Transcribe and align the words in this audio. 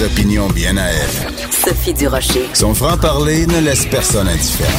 Des 0.00 0.06
opinions 0.06 0.48
bien 0.48 0.78
à 0.78 0.86
elle. 0.86 1.50
Sophie 1.50 1.92
Durocher. 1.92 2.48
Son 2.54 2.72
franc-parler 2.72 3.46
ne 3.46 3.60
laisse 3.60 3.84
personne 3.84 4.28
indifférent. 4.28 4.70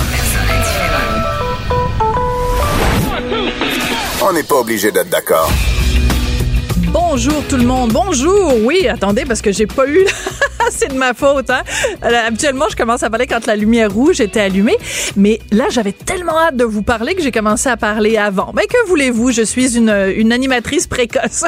On 4.27 4.33
n'est 4.33 4.41
pas 4.41 4.55
obligé 4.55 4.91
d'être 4.91 5.09
d'accord. 5.09 5.51
Bonjour 6.87 7.43
tout 7.47 7.57
le 7.57 7.65
monde. 7.65 7.93
Bonjour. 7.93 8.55
Oui, 8.63 8.87
attendez, 8.87 9.23
parce 9.25 9.43
que 9.43 9.51
j'ai 9.51 9.67
pas 9.67 9.87
eu. 9.87 10.07
c'est 10.77 10.89
de 10.89 10.97
ma 10.97 11.13
faute, 11.13 11.49
hein? 11.49 11.63
Euh, 12.03 12.27
habituellement, 12.27 12.65
je 12.69 12.75
commence 12.75 13.03
à 13.03 13.09
parler 13.09 13.27
quand 13.27 13.45
la 13.45 13.55
lumière 13.55 13.91
rouge 13.91 14.21
était 14.21 14.39
allumée. 14.39 14.77
Mais 15.15 15.39
là, 15.51 15.65
j'avais 15.69 15.91
tellement 15.91 16.37
hâte 16.39 16.55
de 16.55 16.63
vous 16.63 16.81
parler 16.81 17.15
que 17.15 17.21
j'ai 17.21 17.31
commencé 17.31 17.69
à 17.69 17.77
parler 17.77 18.17
avant. 18.17 18.53
Mais 18.55 18.65
que 18.67 18.87
voulez-vous? 18.87 19.31
Je 19.31 19.41
suis 19.41 19.77
une, 19.77 19.93
une 20.15 20.31
animatrice 20.31 20.87
précoce. 20.87 21.43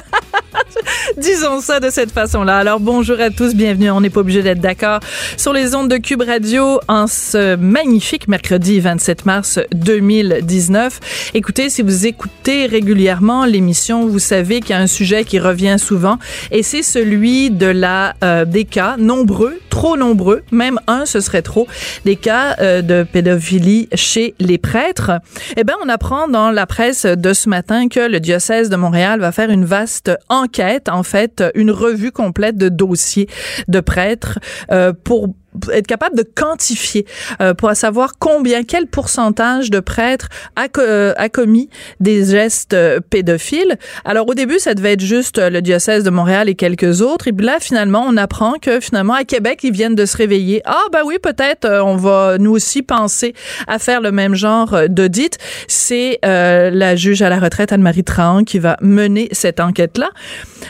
Disons 1.18 1.62
ça 1.62 1.80
de 1.80 1.90
cette 1.90 2.12
façon-là. 2.12 2.58
Alors, 2.58 2.80
bonjour 2.80 3.20
à 3.20 3.30
tous. 3.30 3.56
Bienvenue. 3.56 3.92
On 3.92 4.02
n'est 4.02 4.10
pas 4.10 4.22
obligé 4.22 4.44
d'être 4.44 4.60
d'accord 4.60 5.00
sur 5.38 5.54
les 5.54 5.76
ondes 5.76 5.90
de 5.90 5.98
Cube 5.98 6.22
Radio 6.22 6.80
en 6.88 7.08
ce 7.08 7.56
magnifique 7.56 8.28
mercredi 8.28 8.80
27 8.80 9.26
mars 9.26 9.60
2019. 9.74 11.32
Écoutez, 11.34 11.70
si 11.70 11.82
vous 11.82 12.08
écoutez 12.08 12.66
régulièrement 12.66 13.46
l'émission, 13.46 14.08
vous 14.08 14.20
savez 14.20 14.60
qu'il 14.60 14.72
y 14.72 14.74
a 14.74 14.80
un 14.80 14.88
sujet 14.88 15.24
qui 15.24 15.40
revient 15.40 15.78
souvent 15.80 16.18
et 16.52 16.64
c'est 16.64 16.84
celui 16.84 17.52
de 17.52 17.68
la 17.68 18.16
euh, 18.24 18.46
des 18.46 18.66
cas 18.66 18.96
nombreux, 19.16 19.60
trop 19.70 19.96
nombreux, 19.96 20.42
même 20.52 20.80
un 20.88 21.06
ce 21.06 21.20
serait 21.20 21.44
trop, 21.44 21.68
des 22.04 22.16
cas 22.16 22.56
euh, 22.60 22.82
de 22.82 23.04
pédophilie 23.04 23.88
chez 23.94 24.34
les 24.40 24.58
prêtres. 24.58 25.12
Eh 25.56 25.64
ben 25.64 25.76
on 25.84 25.90
apprend 25.90 26.28
dans 26.28 26.50
la 26.50 26.66
presse 26.66 27.06
de 27.06 27.34
ce 27.34 27.48
matin 27.48 27.90
que 27.90 28.00
le 28.00 28.20
diocèse 28.20 28.70
de 28.70 28.76
Montréal 28.76 29.20
va 29.20 29.32
faire 29.32 29.52
une 29.52 29.66
vaste 29.66 30.12
enquête, 30.30 30.90
en 30.90 31.04
fait, 31.04 31.44
une 31.54 31.72
revue 31.72 32.12
complète 32.12 32.58
de 32.58 32.70
dossiers 32.70 33.28
de 33.68 33.80
prêtres 33.82 34.40
euh, 34.72 34.94
pour 35.04 35.30
être 35.72 35.88
capable 35.88 36.18
de 36.18 36.24
quantifier 36.24 37.06
euh, 37.42 37.54
pour 37.54 37.74
savoir 37.76 38.14
combien, 38.20 38.64
quel 38.64 38.88
pourcentage 38.88 39.70
de 39.70 39.80
prêtres 39.80 40.30
a, 40.56 40.68
euh, 40.78 41.14
a 41.18 41.30
commis 41.30 41.70
des 42.00 42.26
gestes 42.26 42.74
euh, 42.74 43.00
pédophiles. 43.10 43.78
Alors 44.06 44.28
au 44.28 44.34
début, 44.34 44.60
ça 44.60 44.74
devait 44.74 44.94
être 44.94 45.02
juste 45.02 45.40
le 45.40 45.62
diocèse 45.62 46.04
de 46.04 46.10
Montréal 46.10 46.50
et 46.50 46.56
quelques 46.56 47.02
autres. 47.02 47.28
Et 47.28 47.34
puis 47.34 47.46
là, 47.46 47.58
finalement, 47.60 48.06
on 48.08 48.18
apprend 48.18 48.54
que 48.62 48.80
finalement 48.80 49.14
à 49.14 49.24
Québec, 49.24 49.60
ils 49.64 49.72
viennent 49.72 49.96
de 49.96 50.06
se 50.06 50.18
réveiller. 50.18 50.62
Ah 50.66 50.84
ben 50.92 51.02
oui, 51.06 51.18
peut-être 51.22 51.68
on 51.68 51.96
va 51.96 52.38
nous 52.38 52.52
aussi 52.52 52.82
penser 52.82 53.34
à 53.68 53.80
faire 53.80 54.02
le 54.02 54.12
même 54.12 54.36
genre 54.36 54.78
d'audit. 54.90 55.38
C'est 55.68 56.20
la 56.24 56.96
juge 56.96 57.22
à 57.22 57.30
la 57.30 57.40
retraite 57.40 57.72
Anne-Marie 57.72 58.04
Trahan 58.04 58.44
qui 58.44 58.60
va 58.60 58.78
mener 58.82 59.30
cette 59.32 59.60
enquête-là. 59.60 60.10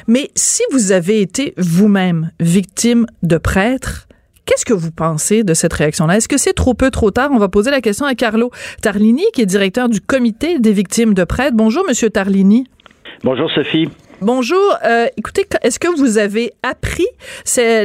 Mais 0.08 0.32
si 0.36 0.64
vous 0.72 0.92
avez 0.92 1.22
été 1.22 1.54
vous-même 1.58 2.32
victime 2.40 3.06
de 3.22 3.38
prêtres, 3.38 4.08
Qu'est-ce 4.46 4.66
que 4.66 4.74
vous 4.74 4.92
pensez 4.92 5.44
de 5.44 5.54
cette 5.54 5.72
réaction-là? 5.74 6.18
Est-ce 6.18 6.28
que 6.28 6.38
c'est 6.38 6.54
trop 6.54 6.74
peu, 6.74 6.92
trop 6.92 7.12
tard? 7.12 7.30
On 7.32 7.38
va 7.38 7.48
poser 7.48 7.72
la 7.72 7.80
question 7.80 8.06
à 8.06 8.14
Carlo 8.14 8.52
Tarlini, 8.82 9.24
qui 9.34 9.42
est 9.42 9.46
directeur 9.46 9.88
du 9.88 10.02
comité 10.02 10.60
des 10.60 10.74
victimes 10.74 11.14
de 11.14 11.24
prêtres. 11.24 11.56
Bonjour, 11.56 11.86
Monsieur 11.88 12.10
Tarlini. 12.10 12.66
Bonjour, 13.24 13.50
Sophie. 13.52 13.88
Bonjour. 14.22 14.78
Euh, 14.86 15.06
écoutez, 15.18 15.44
est-ce 15.64 15.80
que 15.80 15.88
vous 15.98 16.18
avez 16.18 16.52
appris 16.62 17.08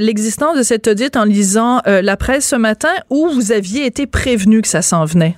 l'existence 0.01 0.57
de 0.57 0.63
cet 0.63 0.89
audit 0.89 1.17
en 1.17 1.25
lisant 1.25 1.81
euh, 1.87 2.03
la 2.03 2.17
presse 2.17 2.49
ce 2.49 2.57
matin 2.57 2.93
ou 3.09 3.29
vous 3.29 3.53
aviez 3.53 3.87
été 3.87 4.07
prévenu 4.07 4.61
que 4.61 4.69
ça 4.69 4.83
s'en 4.83 5.05
venait? 5.05 5.37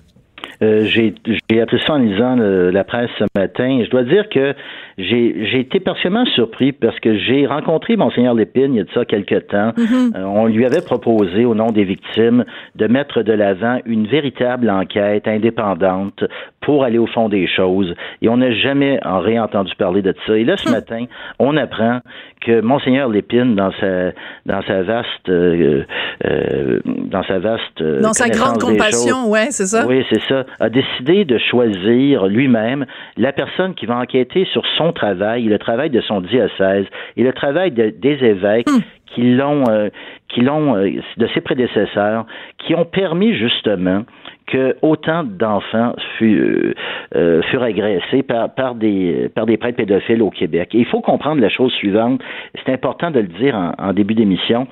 Euh, 0.63 0.85
j'ai 0.85 1.15
appris 1.61 1.81
ça 1.87 1.95
en 1.95 1.99
lisant 1.99 2.37
la 2.37 2.85
presse 2.85 3.11
ce 3.19 3.25
matin. 3.35 3.83
Je 3.85 3.91
dois 3.91 4.05
dire 4.05 4.25
que 4.31 4.55
j'ai 5.03 5.61
été 5.61 5.81
particulièrement 5.81 6.27
surpris 6.27 6.73
parce 6.73 6.99
que 7.01 7.19
j'ai 7.19 7.47
rencontré 7.47 7.97
Monseigneur 7.97 8.35
Lépine 8.35 8.75
il 8.75 8.79
y 8.79 8.81
a 8.81 8.85
de 8.85 8.91
ça 8.93 9.05
quelques 9.05 9.47
temps. 9.49 9.71
Mm-hmm. 9.71 10.17
Euh, 10.17 10.25
on 10.25 10.47
lui 10.47 10.65
avait 10.65 10.83
proposé, 10.83 11.45
au 11.45 11.55
nom 11.55 11.71
des 11.71 11.85
victimes, 11.85 12.45
de 12.77 12.87
mettre 12.87 13.23
de 13.23 13.33
l'avant 13.33 13.79
une 13.87 14.07
véritable 14.07 14.71
enquête 14.71 15.27
indépendante 15.27 16.25
pour 16.61 16.85
aller 16.85 16.99
au 16.99 17.07
fond 17.07 17.29
des 17.29 17.47
choses. 17.47 17.95
Et 18.23 18.29
on 18.29 18.37
n'a 18.37 18.53
jamais 18.53 19.01
en 19.05 19.21
réentendu 19.21 19.75
parler 19.77 20.03
de 20.03 20.15
ça. 20.27 20.37
Et 20.37 20.45
là, 20.45 20.57
ce 20.57 20.69
hmm. 20.69 20.73
matin, 20.73 21.05
on 21.39 21.57
apprend 21.57 22.01
que 22.41 22.61
Monseigneur 22.61 23.09
Lépine, 23.09 23.55
dans 23.55 23.73
sa 23.81 24.13
dans 24.47 24.63
sa 24.63 24.83
vaste 24.83 25.29
euh, 25.29 25.85
euh 26.25 26.81
dans 26.85 27.23
sa 27.25 27.39
vaste 27.39 27.83
dans 27.83 28.13
sa 28.13 28.29
grande 28.29 28.59
compassion, 28.59 29.29
ouais, 29.29 29.49
c'est 29.51 29.67
ça. 29.67 29.87
Oui, 29.87 30.05
c'est 30.11 30.23
ça, 30.29 30.45
a 30.59 30.69
décidé 30.69 31.25
de 31.25 31.39
choisir 31.39 32.27
lui-même 32.27 32.87
la 33.17 33.33
personne 33.33 33.75
qui 33.75 33.87
va 33.87 33.97
enquêter 33.97 34.47
sur 34.53 34.63
son 34.77 34.93
travail, 34.93 35.45
le 35.45 35.59
travail 35.59 35.91
de 35.91 36.01
son 36.01 36.21
diocèse 36.21 36.87
et 37.17 37.23
le 37.23 37.33
travail 37.33 37.71
des 37.73 38.19
évêques 38.23 38.69
hmm. 38.69 38.81
qui 39.15 39.23
l'ont, 39.35 39.65
euh, 39.69 39.89
qui 40.29 40.41
l'ont, 40.41 40.77
euh, 40.77 40.91
de 41.17 41.29
ses 41.35 41.41
prédécesseurs, 41.41 42.27
qui 42.59 42.75
ont 42.75 42.85
permis 42.85 43.35
justement 43.35 44.05
que 44.51 44.77
autant 44.83 45.25
d'enfants 45.25 45.95
furent, 46.19 46.75
euh, 47.15 47.43
furent 47.51 47.63
agressés 47.63 48.23
par, 48.23 48.55
par, 48.55 48.75
des, 48.75 49.31
par 49.35 49.47
des 49.47 49.57
prêtres 49.57 49.77
pédophiles 49.77 50.23
au 50.23 50.31
Québec. 50.31 50.75
Et 50.75 50.79
il 50.79 50.87
faut 50.87 51.01
comprendre 51.01 51.41
la 51.41 51.49
chose 51.49 51.73
suivante, 51.73 52.21
c'est 52.65 52.73
important 52.73 53.11
de 53.11 53.21
le 53.21 53.29
dire 53.29 53.55
en, 53.55 53.73
en 53.79 53.93
début 53.93 54.15
d'émission, 54.15 54.67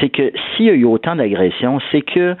c'est 0.00 0.08
que 0.08 0.32
s'il 0.56 0.66
y 0.66 0.70
a 0.70 0.74
eu 0.74 0.84
autant 0.84 1.16
d'agressions, 1.16 1.78
c'est 1.90 2.02
que 2.02 2.34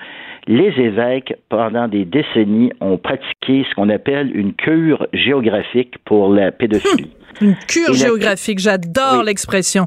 les 0.48 0.72
évêques, 0.80 1.34
pendant 1.48 1.86
des 1.86 2.04
décennies, 2.04 2.72
ont 2.80 2.98
pratiqué 2.98 3.64
ce 3.68 3.74
qu'on 3.74 3.88
appelle 3.88 4.30
une 4.34 4.54
cure 4.54 5.06
géographique 5.12 5.98
pour 6.04 6.32
la 6.32 6.50
pédophilie. 6.50 7.10
Hum, 7.40 7.48
une 7.48 7.56
cure 7.68 7.94
géographique, 7.94 8.58
j'adore 8.58 9.22
l'expression. 9.24 9.86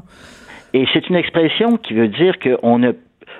Et 0.72 0.86
c'est 0.92 1.08
une 1.08 1.16
expression 1.16 1.76
qui 1.76 1.94
veut 1.94 2.08
dire 2.08 2.34
qu'on 2.38 2.82
a 2.82 2.92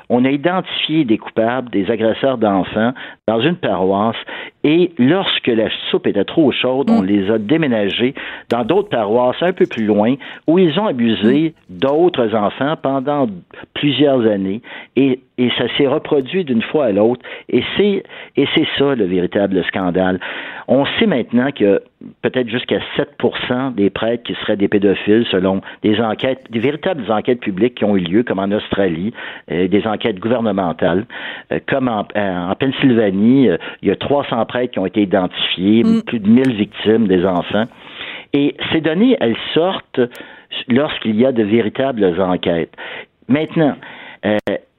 on 0.08 0.24
a 0.24 0.30
identifié 0.30 1.04
des 1.04 1.18
coupables, 1.18 1.70
des 1.70 1.90
agresseurs 1.90 2.38
d'enfants 2.38 2.92
dans 3.28 3.40
une 3.40 3.56
paroisse 3.56 4.16
et 4.62 4.92
lorsque 4.98 5.48
la 5.48 5.68
soupe 5.90 6.06
était 6.06 6.24
trop 6.24 6.52
chaude, 6.52 6.90
on 6.90 7.02
mm. 7.02 7.06
les 7.06 7.30
a 7.30 7.38
déménagés 7.38 8.14
dans 8.50 8.64
d'autres 8.64 8.88
paroisses 8.88 9.42
un 9.42 9.52
peu 9.52 9.66
plus 9.66 9.84
loin 9.84 10.14
où 10.46 10.60
ils 10.60 10.78
ont 10.78 10.86
abusé 10.86 11.54
mm. 11.68 11.78
d'autres 11.78 12.34
enfants 12.36 12.76
pendant 12.80 13.26
plusieurs 13.74 14.24
années 14.26 14.62
et, 14.94 15.20
et 15.38 15.50
ça 15.58 15.64
s'est 15.76 15.88
reproduit 15.88 16.44
d'une 16.44 16.62
fois 16.62 16.86
à 16.86 16.92
l'autre 16.92 17.24
et 17.48 17.64
c'est 17.76 18.04
et 18.36 18.46
c'est 18.54 18.66
ça 18.78 18.94
le 18.94 19.04
véritable 19.04 19.64
scandale. 19.64 20.20
On 20.68 20.84
sait 20.98 21.06
maintenant 21.06 21.50
que 21.52 21.82
peut-être 22.22 22.48
jusqu'à 22.48 22.80
7 22.96 23.08
des 23.74 23.90
prêtres 23.90 24.24
qui 24.24 24.34
seraient 24.34 24.56
des 24.56 24.68
pédophiles 24.68 25.26
selon 25.30 25.60
des 25.82 26.00
enquêtes, 26.00 26.44
des 26.50 26.58
véritables 26.58 27.10
enquêtes 27.10 27.40
publiques 27.40 27.76
qui 27.76 27.84
ont 27.84 27.96
eu 27.96 28.00
lieu, 28.00 28.22
comme 28.22 28.38
en 28.38 28.50
Australie, 28.50 29.12
euh, 29.50 29.68
des 29.68 29.86
enquêtes 29.86 30.18
gouvernementales, 30.18 31.06
euh, 31.52 31.60
comme 31.68 31.88
en, 31.88 32.06
en 32.14 32.54
Pennsylvanie, 32.56 33.15
euh, 33.16 33.56
il 33.82 33.88
y 33.88 33.90
a 33.90 33.96
300 33.96 34.44
prêtres 34.46 34.72
qui 34.72 34.78
ont 34.78 34.86
été 34.86 35.02
identifiés, 35.02 35.84
mm. 35.84 36.02
plus 36.02 36.20
de 36.20 36.28
1000 36.28 36.54
victimes 36.54 37.06
des 37.06 37.24
enfants. 37.24 37.66
Et 38.32 38.54
ces 38.72 38.80
données, 38.80 39.16
elles 39.20 39.36
sortent 39.54 40.00
lorsqu'il 40.68 41.16
y 41.16 41.26
a 41.26 41.32
de 41.32 41.42
véritables 41.42 42.20
enquêtes. 42.20 42.72
Maintenant, 43.28 43.74
euh, 44.24 44.36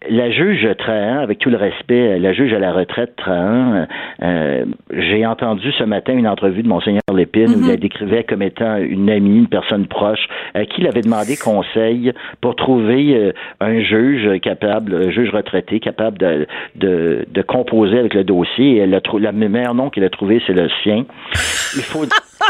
la 0.10 0.30
juge 0.30 0.68
Trahan, 0.78 1.20
avec 1.20 1.40
tout 1.40 1.50
le 1.50 1.58
respect, 1.58 2.20
la 2.20 2.32
juge 2.32 2.54
à 2.54 2.60
la 2.60 2.72
retraite 2.72 3.16
Trahan, 3.18 3.88
euh, 4.22 4.66
j'ai 4.92 5.26
entendu 5.26 5.72
ce 5.72 5.84
matin 5.84 6.14
une 6.14 6.28
entrevue 6.28 6.62
de 6.62 6.68
Monseigneur 6.68 7.02
Lépine 7.14 7.50
où 7.50 7.60
il 7.60 7.68
la 7.68 7.74
mhm. 7.74 7.80
décrivait 7.80 8.24
comme 8.24 8.42
étant 8.42 8.78
une 8.78 9.10
amie, 9.10 9.40
une 9.40 9.48
personne 9.48 9.88
proche, 9.88 10.28
à 10.54 10.66
qui 10.66 10.82
il 10.82 10.88
avait 10.88 11.02
demandé 11.02 11.36
conseil 11.36 12.14
pour 12.42 12.56
trouver 12.56 13.16
euh, 13.16 13.32
un 13.60 13.80
juge 13.82 14.40
capable, 14.42 14.96
un 14.96 15.10
juge 15.10 15.32
retraité 15.32 15.80
capable 15.80 16.20
de, 16.20 16.48
de, 16.76 17.26
de 17.28 17.42
composer 17.42 17.98
avec 17.98 18.14
le 18.14 18.24
dossier. 18.24 18.76
Et 18.76 18.78
elle 18.78 18.94
a 18.94 19.02
la 19.20 19.32
meilleur 19.32 19.74
nom 19.74 19.90
qu'il 19.90 20.04
a 20.04 20.10
trouvé, 20.10 20.42
c'est 20.46 20.54
le 20.54 20.70
sien. 20.84 21.06
Il 21.76 21.84
faut 21.84 22.06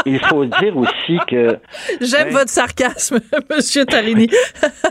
il 0.06 0.18
faut 0.20 0.44
dire 0.44 0.76
aussi 0.76 1.18
que. 1.28 1.58
J'aime 2.00 2.30
votre 2.30 2.50
sarcasme, 2.50 3.20
Monsieur 3.50 3.84
Tarini. 3.84 4.28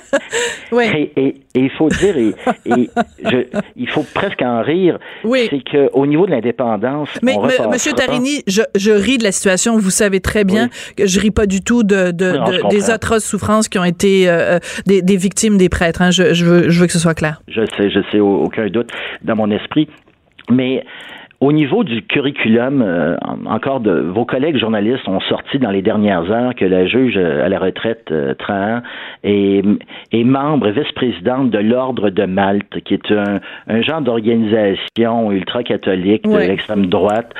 oui. 0.72 1.12
Et, 1.16 1.36
il 1.56 1.72
faut 1.72 1.90
dire, 1.90 2.16
et, 2.18 2.36
je, 2.66 3.48
il 3.76 3.90
faut 3.90 4.06
presque 4.14 4.42
en 4.44 4.62
rire, 4.62 5.00
oui. 5.24 5.48
c'est 5.50 5.64
qu'au 5.64 6.06
niveau 6.06 6.28
de 6.28 6.32
l'indépendance. 6.32 7.10
Mais, 7.24 7.36
Monsieur 7.72 7.94
Tarini, 7.94 8.44
je, 8.48 8.62
je, 8.76 8.92
ris 8.92 9.18
de 9.18 9.24
la 9.24 9.32
situation. 9.32 9.78
Vous 9.78 9.90
savez 9.90 10.20
très 10.20 10.44
bien 10.44 10.70
que 10.96 11.08
je 11.08 11.20
ris 11.20 11.32
pas 11.32 11.48
du 11.48 11.62
tout 11.62 11.84
de, 11.84 12.12
de, 12.12 12.70
des 12.70 12.92
atroces 12.92 13.26
souffrances 13.26 13.70
qui 13.70 13.80
ont 13.80 13.84
été 13.84 14.30
euh, 14.30 14.60
des, 14.86 15.02
des, 15.02 15.18
victimes 15.18 15.58
des 15.58 15.70
prêtres. 15.70 16.02
Hein. 16.02 16.12
Je, 16.12 16.34
je, 16.34 16.46
veux, 16.46 16.70
je 16.70 16.80
veux 16.80 16.86
que 16.86 16.94
ce 16.94 17.00
soit 17.00 17.16
clair. 17.16 17.42
Je 17.48 17.66
sais, 17.76 17.90
je 17.90 18.00
sais, 18.12 18.20
aucun 18.20 18.68
doute 18.68 18.92
dans 19.24 19.36
mon 19.36 19.50
esprit. 19.50 19.88
Mais 20.50 20.84
au 21.40 21.52
niveau 21.52 21.84
du 21.84 22.02
curriculum, 22.02 22.82
euh, 22.82 23.16
encore 23.46 23.80
de 23.80 23.92
vos 23.92 24.26
collègues 24.26 24.58
journalistes 24.58 25.08
ont 25.08 25.20
sorti 25.22 25.60
dans 25.60 25.70
les 25.70 25.84
dernières 25.84 26.32
heures 26.32 26.56
que 26.56 26.66
la 26.66 26.88
juge 26.88 27.16
à 27.16 27.48
la 27.48 27.60
retraite 27.60 28.08
euh, 28.12 28.34
Trahan 28.34 28.82
est, 29.24 29.64
est 30.12 30.24
membre 30.24 30.70
vice-présidente 30.70 31.52
de 31.52 31.60
l'Ordre 31.60 32.10
de 32.10 32.26
Malte, 32.26 32.82
qui 32.84 32.96
est 32.96 33.12
un, 33.12 33.40
un 33.68 33.82
genre 33.84 34.02
d'organisation 34.02 35.32
ultra-catholique 35.32 36.24
de 36.24 36.38
l'extrême 36.38 36.88
droite 36.88 37.34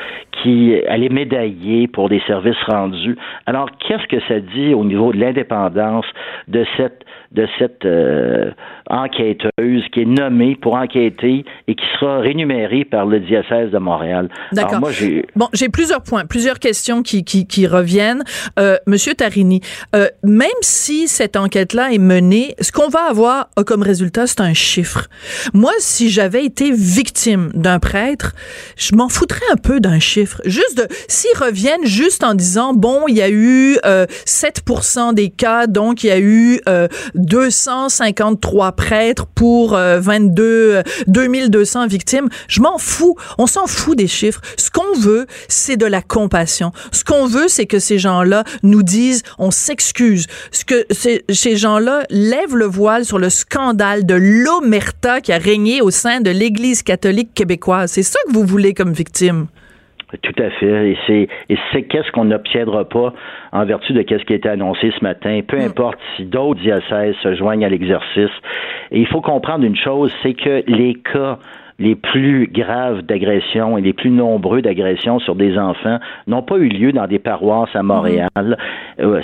qui 0.44 0.80
elle 0.88 1.04
est 1.04 1.14
médaillée 1.14 1.88
pour 1.88 2.10
des 2.10 2.22
services 2.28 2.62
rendus. 2.68 3.18
Alors, 3.46 3.70
qu'est-ce 3.80 4.08
que 4.08 4.20
ça 4.28 4.40
dit 4.40 4.74
au 4.74 4.84
niveau 4.84 5.12
de 5.12 5.18
l'indépendance 5.18 6.06
de 6.48 6.66
cette 6.78 7.04
de 7.32 7.48
cette 7.60 7.86
euh, 7.86 8.52
enquêteuse 8.90 9.84
qui 9.94 10.02
est 10.02 10.06
nommée 10.06 10.56
pour 10.56 10.76
enquêter 10.76 11.46
et 11.68 11.76
qui 11.76 11.86
sera 12.00 12.20
rémunérée 12.20 12.86
par 12.86 13.06
le 13.06 13.20
diocèse 13.20 13.72
de 13.72 13.78
Montréal. 13.78 14.30
D'accord. 14.54 14.80
Bon, 15.36 15.48
j'ai 15.54 15.70
plusieurs 15.70 16.02
points, 16.02 16.26
plusieurs 16.26 16.60
questions 16.60 17.04
qui, 17.04 17.24
qui, 17.24 17.48
qui 17.48 17.68
reviennent. 17.68 18.24
Euh, 18.60 18.78
Monsieur 18.88 19.14
Tarini, 19.14 19.62
euh, 19.96 20.08
même 20.24 20.50
si 20.62 21.08
cette 21.08 21.36
enquête-là 21.36 21.92
est 21.92 21.98
menée, 21.98 22.56
ce 22.62 22.72
qu'on 22.72 22.90
va 22.90 23.10
avoir 23.10 23.50
comme 23.66 23.82
résultat, 23.82 24.28
c'est 24.28 24.42
un 24.42 24.54
chiffre. 24.54 25.08
Moi, 25.54 25.72
si 25.80 26.10
j'avais 26.10 26.46
été 26.46 26.72
victime 26.72 27.52
d'un 27.54 27.80
prêtre, 27.80 28.34
je 28.78 28.96
m'en 28.96 29.10
foutrais 29.10 29.46
un 29.52 29.58
peu 29.58 29.80
d'un 29.80 30.00
chiffre. 30.00 30.42
Juste 30.46 30.78
de, 30.78 30.88
s'ils 31.08 31.38
reviennent 31.38 31.86
juste 31.86 32.24
en 32.24 32.34
disant, 32.34 32.74
bon, 32.74 33.04
il 33.08 33.16
y 33.16 33.22
a 33.22 33.30
eu 33.30 33.78
euh, 33.86 34.06
7% 34.26 35.14
des 35.14 35.30
cas, 35.30 35.68
donc 35.68 36.04
il 36.04 36.08
y 36.08 36.12
a 36.12 36.20
eu 36.20 36.60
euh, 36.68 36.88
253 37.18 38.72
prêtres 38.74 39.26
pour 39.28 39.72
22 39.72 40.44
euh, 40.44 40.84
2200 41.08 41.84
euh, 41.84 41.88
victimes. 41.88 42.30
Je 42.48 42.62
m'en 42.62 42.78
fous. 42.78 43.16
On 43.38 43.48
s'en 43.48 43.68
fout 43.68 43.98
des 43.98 44.08
chiffres. 44.08 44.42
Ce 44.58 44.70
qu'on 44.70 44.98
veut, 44.98 45.28
c'est 45.48 45.78
de 45.78 45.86
la 45.86 46.02
compassion. 46.02 46.72
Ce 46.92 47.04
qu'on 47.04 47.26
veut, 47.26 47.48
c'est 47.48 47.66
que 47.66 47.80
ces 47.80 48.00
gens-là 48.00 48.44
nous 48.64 48.84
disent 48.84 49.24
on 49.38 49.52
s'excuse. 49.52 50.28
Ce 50.52 50.66
que 50.66 50.86
ces 50.92 51.56
gens-là 51.56 52.04
lèvent 52.10 52.56
le 52.56 52.66
voile 52.66 53.06
sur 53.06 53.20
le 53.20 53.30
scandale 53.30 54.06
de 54.06 54.16
l'omerta 54.16 55.22
qui 55.22 55.32
a 55.32 55.38
régné 55.38 55.82
au 55.82 55.92
sein 55.92 56.22
de 56.22 56.30
l'Église 56.30 56.84
catholique 56.84 57.34
québécoise. 57.34 57.92
C'est 57.92 58.04
ça 58.04 58.20
que 58.28 58.34
vous 58.34 58.46
voulez 58.46 58.74
comme 58.74 58.94
victime? 58.94 59.48
Tout 60.22 60.42
à 60.42 60.50
fait. 60.52 60.92
Et 60.92 60.98
c'est, 61.06 61.28
et 61.50 61.58
c'est 61.72 61.84
qu'est-ce 61.84 62.12
qu'on 62.12 62.26
n'obtiendra 62.26 62.86
pas 62.86 63.14
en 63.52 63.66
vertu 63.66 63.92
de 63.92 64.02
qu'est-ce 64.04 64.24
qui 64.24 64.34
a 64.34 64.36
été 64.38 64.48
annoncé 64.48 64.92
ce 64.98 65.04
matin. 65.04 65.42
Peu 65.46 65.58
mm. 65.58 65.66
importe 65.66 66.00
si 66.16 66.26
d'autres 66.26 66.62
diocèses 66.62 67.16
se 67.22 67.36
joignent 67.36 67.66
à 67.66 67.70
l'exercice. 67.70 68.32
Et 68.92 69.00
il 69.02 69.08
faut 69.08 69.22
comprendre 69.22 69.66
une 69.66 69.76
chose, 69.76 70.14
c'est 70.24 70.34
que 70.34 70.64
les 70.68 70.96
cas 70.96 71.40
les 71.80 71.96
plus 71.96 72.48
graves 72.52 73.04
d'agressions 73.04 73.78
et 73.78 73.82
les 73.82 73.94
plus 73.94 74.10
nombreux 74.10 74.62
d'agressions 74.62 75.20
sur 75.20 75.36
des 75.36 75.58
enfants 75.58 76.00
n'ont 76.26 76.42
pas 76.42 76.58
eu 76.58 76.70
lieu 76.70 76.92
dans 76.92 77.06
des 77.06 77.20
paroisses 77.20 77.76
à 77.76 77.84
Montréal. 77.84 78.58
Euh, 79.00 79.22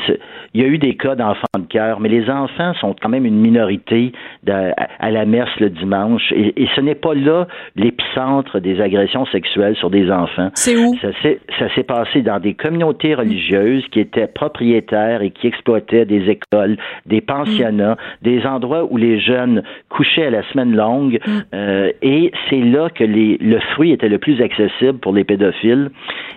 il 0.54 0.62
y 0.62 0.64
a 0.64 0.68
eu 0.68 0.78
des 0.78 0.96
cas 0.96 1.16
d'enfants 1.16 1.44
de 1.58 1.68
cœur, 1.68 2.00
mais 2.00 2.10
les 2.10 2.30
enfants 2.30 2.74
sont 2.76 2.96
quand 3.02 3.10
même 3.10 3.26
une 3.26 3.40
minorité 3.40 4.12
à, 4.48 5.12
la 5.12 5.26
messe 5.26 5.50
le 5.60 5.70
dimanche. 5.70 6.32
Et, 6.32 6.68
ce 6.76 6.82
n'est 6.82 6.96
pas 6.96 7.14
là 7.14 7.48
l'épicentre 7.76 8.60
des 8.60 8.82
agressions 8.82 9.26
sexuelles 9.28 9.76
sur 9.76 9.90
des 9.90 10.12
enfants. 10.12 10.50
C'est 10.56 10.76
où? 10.76 10.96
Ça 11.02 11.76
s'est 11.76 11.84
passé 11.84 12.22
dans 12.22 12.40
des 12.40 12.54
communautés 12.54 13.16
religieuses 13.16 13.86
qui 13.92 14.00
étaient 14.00 14.28
propriétaires 14.28 15.22
et 15.22 15.32
qui 15.32 15.48
exploitaient 15.48 16.06
des 16.06 16.30
écoles, 16.30 16.78
des 17.06 17.22
pensionnats, 17.22 17.98
des 18.22 18.46
endroits 18.46 18.86
où 18.90 18.98
les 18.98 19.20
jeunes 19.20 19.64
couchaient 19.90 20.28
à 20.28 20.30
la 20.30 20.44
semaine 20.52 20.76
longue. 20.76 21.20
Mm. 21.26 21.32
Euh, 21.54 21.92
et 22.02 22.32
c'est 22.50 22.62
là 22.62 22.90
que 22.90 23.04
les, 23.04 23.38
le 23.40 23.60
fruit 23.74 23.92
était 23.92 24.10
le 24.10 24.20
plus 24.20 24.42
accessible 24.42 25.00
pour 25.00 25.14
les 25.14 25.24
pédophiles. 25.24 25.90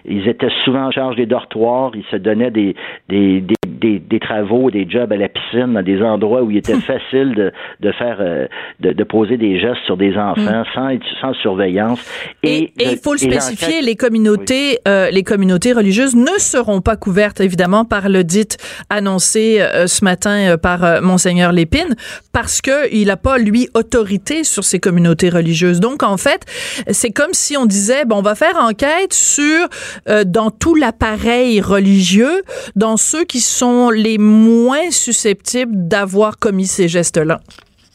Ils 0.05 0.29
étaient 0.29 0.50
souvent 0.65 0.87
en 0.87 0.91
charge 0.91 1.17
des 1.17 1.27
dortoirs, 1.27 1.93
ils 1.94 2.05
se 2.11 2.17
donnaient 2.17 2.50
des, 2.50 2.77
des, 3.09 3.25
des, 3.26 3.99
des, 3.99 4.20
travaux, 4.20 4.70
des 4.70 4.88
jobs 4.88 5.12
à 5.12 5.17
la 5.17 5.28
piscine, 5.28 5.75
dans 5.75 5.82
des 5.82 6.00
endroits 6.02 6.43
où 6.43 6.50
il 6.50 6.58
était 6.58 6.75
facile 6.81 7.34
de, 7.34 7.52
de 7.81 7.93
faire, 7.93 8.17
euh, 8.20 8.46
de, 8.81 8.93
de, 8.93 9.05
poser 9.05 9.37
des 9.37 9.58
gestes 9.61 9.82
sur 9.84 9.96
des 9.96 10.17
enfants 10.17 10.62
mm. 10.62 10.64
sans, 10.75 10.99
sans 11.20 11.34
surveillance. 11.34 12.00
Et, 12.43 12.73
il 12.78 12.99
faut 13.02 13.12
le 13.12 13.19
spécifier, 13.19 13.82
les 13.82 13.96
communautés, 13.96 14.78
euh, 14.88 15.11
les 15.11 15.23
communautés 15.23 15.73
religieuses 15.73 16.17
ne 16.17 16.38
seront 16.38 16.81
pas 16.81 16.96
couvertes, 16.96 17.40
évidemment, 17.40 17.84
par 17.84 18.08
le 18.08 18.25
dit 18.25 18.49
annoncé 18.90 19.58
euh, 19.61 19.87
ce 19.87 20.05
matin 20.05 20.56
par 20.61 21.02
Monseigneur 21.02 21.52
Lépine, 21.52 21.94
parce 22.32 22.61
qu'il 22.61 23.06
n'a 23.06 23.17
pas, 23.17 23.38
lui, 23.38 23.69
autorité 23.75 24.44
sur 24.44 24.64
ces 24.64 24.78
communautés 24.78 25.28
religieuses. 25.28 25.81
Donc, 25.81 26.02
en 26.02 26.17
fait, 26.17 26.43
c'est 26.88 27.11
comme 27.11 27.32
si 27.32 27.56
on 27.56 27.67
disait, 27.67 28.05
bon, 28.05 28.17
on 28.17 28.23
va 28.23 28.34
faire 28.34 28.56
enquête 28.56 29.12
sur, 29.12 29.69
dans 30.26 30.50
tout 30.50 30.75
l'appareil 30.75 31.61
religieux, 31.61 32.43
dans 32.75 32.96
ceux 33.17 33.25
qui 33.25 33.41
sont 33.41 33.91
les 33.91 34.19
moins 34.19 34.91
susceptibles 34.91 35.89
d'avoir 35.89 36.39
commis 36.39 36.67
ces 36.67 36.89
gestes-là. 36.89 37.41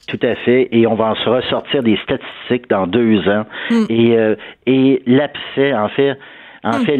Tout 0.07 0.19
à 0.23 0.35
fait. 0.35 0.67
Et 0.71 0.87
on 0.87 0.95
va 0.95 1.13
en 1.13 1.13
ressortir 1.13 1.83
des 1.83 1.97
statistiques 2.03 2.69
dans 2.69 2.87
deux 2.87 3.19
ans. 3.27 3.45
Hmm. 3.69 3.85
Et, 3.89 4.17
euh, 4.17 4.35
et 4.65 5.01
l'abcès, 5.05 5.73
en 5.73 5.89
fait, 5.89 6.17
en 6.63 6.79
hmm. 6.79 6.85
fait, 6.85 6.99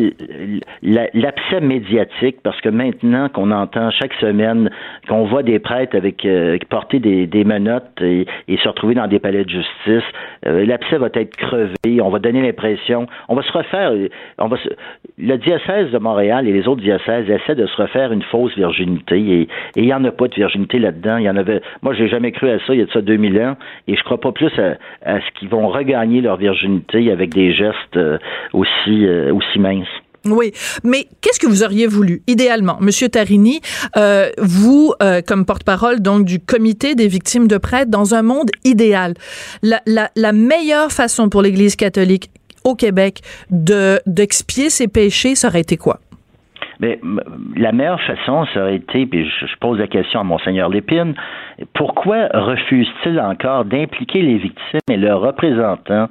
l'abcès 1.14 1.62
médiatique, 1.62 2.38
parce 2.44 2.60
que 2.62 2.70
maintenant 2.70 3.30
qu'on 3.30 3.52
entend 3.52 3.92
chaque 3.92 4.14
semaine 4.16 4.70
qu'on 5.08 5.26
voit 5.26 5.44
des 5.44 5.60
prêtres 5.60 5.96
avec 5.96 6.26
euh, 6.26 6.58
porter 6.70 7.00
des, 7.00 7.28
des 7.28 7.44
menottes 7.44 8.02
et, 8.02 8.26
se 8.62 8.68
retrouver 8.68 8.94
dans 8.96 9.08
des 9.08 9.20
palais 9.20 9.44
de 9.44 9.50
justice, 9.50 10.04
euh, 10.46 10.66
l'abcès 10.66 10.98
va 10.98 11.10
être 11.14 11.36
crevé. 11.36 12.02
On 12.02 12.10
va 12.10 12.20
donner 12.20 12.42
l'impression, 12.42 13.08
on 13.28 13.36
va 13.36 13.42
se 13.44 13.52
refaire. 13.52 13.92
On 14.38 14.48
va 14.48 14.58
le 15.18 15.38
diocèse 15.38 15.92
de 15.92 15.98
Montréal 15.98 16.48
et 16.48 16.54
les 16.54 16.68
autres 16.68 16.82
diocèses 16.82 17.30
essaient 17.30 17.56
de 17.56 17.66
se 17.66 17.82
refaire 17.82 18.12
une 18.12 18.22
fausse 18.24 18.56
virginité 18.56 19.20
et 19.20 19.48
il 19.76 19.84
n'y 19.84 19.94
en 19.94 20.04
a 20.06 20.12
pas 20.12 20.28
de 20.28 20.36
virginité 20.36 20.80
là-dedans. 20.80 21.18
Il 21.18 21.24
y 21.24 21.30
en 21.30 21.38
avait. 21.38 21.62
Moi, 21.82 21.94
j'ai 21.94 22.08
jamais 22.08 22.32
cru 22.32 22.50
à 22.50 22.60
ça. 22.60 22.74
Il 22.74 22.80
y 22.80 22.82
a 22.82 22.86
de 22.86 22.92
ça 22.92 23.02
2000 23.02 23.40
ans 23.42 23.58
et 23.88 23.96
je 23.96 24.04
crois 24.04 24.20
pas 24.20 24.32
plus 24.32 24.52
à, 24.60 24.78
à 25.06 25.20
ce 25.20 25.40
qu'ils 25.40 25.50
vont 25.50 25.68
regagner 25.68 26.22
leur 26.22 26.38
virginité 26.38 27.12
avec 27.12 27.34
des 27.34 27.54
gestes 27.54 27.98
euh, 27.98 28.18
aussi 28.54 29.08
aussi 29.32 29.51
oui, 30.26 30.52
mais 30.84 31.06
qu'est-ce 31.22 31.40
que 31.40 31.48
vous 31.48 31.64
auriez 31.64 31.88
voulu, 31.88 32.22
idéalement, 32.28 32.78
Monsieur 32.80 33.10
Tarini, 33.10 33.60
euh, 33.98 34.30
vous, 34.38 34.94
euh, 35.02 35.22
comme 35.28 35.46
porte-parole 35.46 36.00
donc 36.00 36.26
du 36.26 36.40
comité 36.40 36.94
des 36.94 37.08
victimes 37.08 37.48
de 37.48 37.58
prêtres, 37.58 37.90
dans 37.90 38.14
un 38.14 38.22
monde 38.22 38.52
idéal, 38.64 39.16
la, 39.64 39.82
la, 39.88 40.32
meilleure 40.32 40.92
façon 40.92 41.28
pour 41.28 41.42
l'Église 41.42 41.76
catholique 41.76 42.30
au 42.64 42.76
Québec 42.76 43.22
de 43.50 44.00
d'expier 44.06 44.70
ses 44.70 44.88
péchés, 44.88 45.34
ça 45.34 45.48
aurait 45.48 45.62
été 45.62 45.78
quoi? 45.78 46.00
Mais 46.80 47.00
la 47.56 47.72
meilleure 47.72 48.02
façon, 48.02 48.46
ça 48.54 48.62
aurait 48.62 48.76
été, 48.76 49.06
puis 49.06 49.28
je, 49.28 49.46
pose 49.60 49.80
la 49.80 49.88
question 49.88 50.20
à 50.20 50.24
Monseigneur 50.24 50.70
Lépine, 50.70 51.14
pourquoi 51.74 52.28
refuse-t-il 52.34 53.20
encore 53.20 53.66
d'impliquer 53.66 54.22
les 54.22 54.38
victimes 54.38 54.80
et 54.90 54.98
leurs 54.98 55.22
représentants 55.22 56.10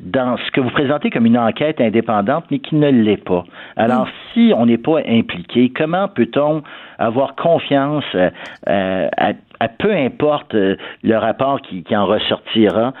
dans 0.00 0.36
ce 0.36 0.50
que 0.52 0.60
vous 0.60 0.70
présentez 0.70 1.10
comme 1.10 1.26
une 1.26 1.38
enquête 1.38 1.80
indépendante, 1.80 2.44
mais 2.50 2.60
qui 2.60 2.76
ne 2.76 2.88
l'est 2.88 3.22
pas. 3.22 3.44
Alors, 3.76 4.06
mm. 4.06 4.10
si 4.32 4.52
on 4.56 4.66
n'est 4.66 4.78
pas 4.78 5.00
impliqué, 5.06 5.70
comment 5.70 6.08
peut-on 6.08 6.62
avoir 6.98 7.34
confiance 7.34 8.04
euh, 8.14 8.30
euh, 8.68 9.08
à, 9.16 9.68
peu 9.68 9.92
importe 9.92 10.54
euh, 10.54 10.76
le 11.02 11.16
rapport 11.16 11.60
qui, 11.62 11.82
qui 11.82 11.96
en 11.96 12.06
ressortira, 12.06 12.92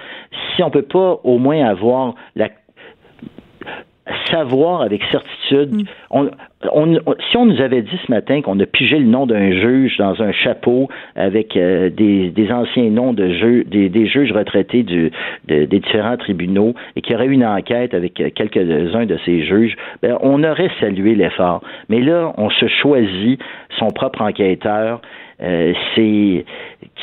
si 0.54 0.62
on 0.62 0.70
peut 0.70 0.82
pas 0.82 1.20
au 1.22 1.38
moins 1.38 1.64
avoir 1.66 2.14
la 2.34 2.48
savoir 4.30 4.82
avec 4.82 5.02
certitude. 5.10 5.74
Mm. 5.74 5.84
On, 6.10 6.30
si 6.62 7.36
on 7.36 7.46
nous 7.46 7.60
avait 7.60 7.82
dit 7.82 8.00
ce 8.04 8.10
matin 8.10 8.42
qu'on 8.42 8.58
a 8.58 8.66
pigé 8.66 8.98
le 8.98 9.06
nom 9.06 9.26
d'un 9.26 9.52
juge 9.52 9.96
dans 9.96 10.20
un 10.20 10.32
chapeau 10.32 10.88
avec 11.14 11.56
euh, 11.56 11.88
des, 11.88 12.30
des, 12.30 12.50
anciens 12.50 12.90
noms 12.90 13.12
de 13.12 13.32
jeux, 13.32 13.64
des, 13.64 14.06
juges 14.06 14.32
retraités 14.32 14.82
des 14.82 15.66
différents 15.66 16.16
tribunaux 16.16 16.74
et 16.96 17.00
qu'il 17.00 17.12
y 17.12 17.14
aurait 17.14 17.26
eu 17.26 17.32
une 17.32 17.44
enquête 17.44 17.94
avec 17.94 18.20
euh, 18.20 18.30
quelques-uns 18.34 19.06
de 19.06 19.18
ces 19.24 19.44
juges, 19.44 19.76
ben, 20.02 20.18
on 20.20 20.42
aurait 20.42 20.70
salué 20.80 21.14
l'effort. 21.14 21.62
Mais 21.88 22.00
là, 22.00 22.32
on 22.36 22.50
se 22.50 22.66
choisit 22.66 23.40
son 23.78 23.88
propre 23.88 24.22
enquêteur. 24.22 25.00
Euh, 25.40 25.72
c'est 25.94 26.44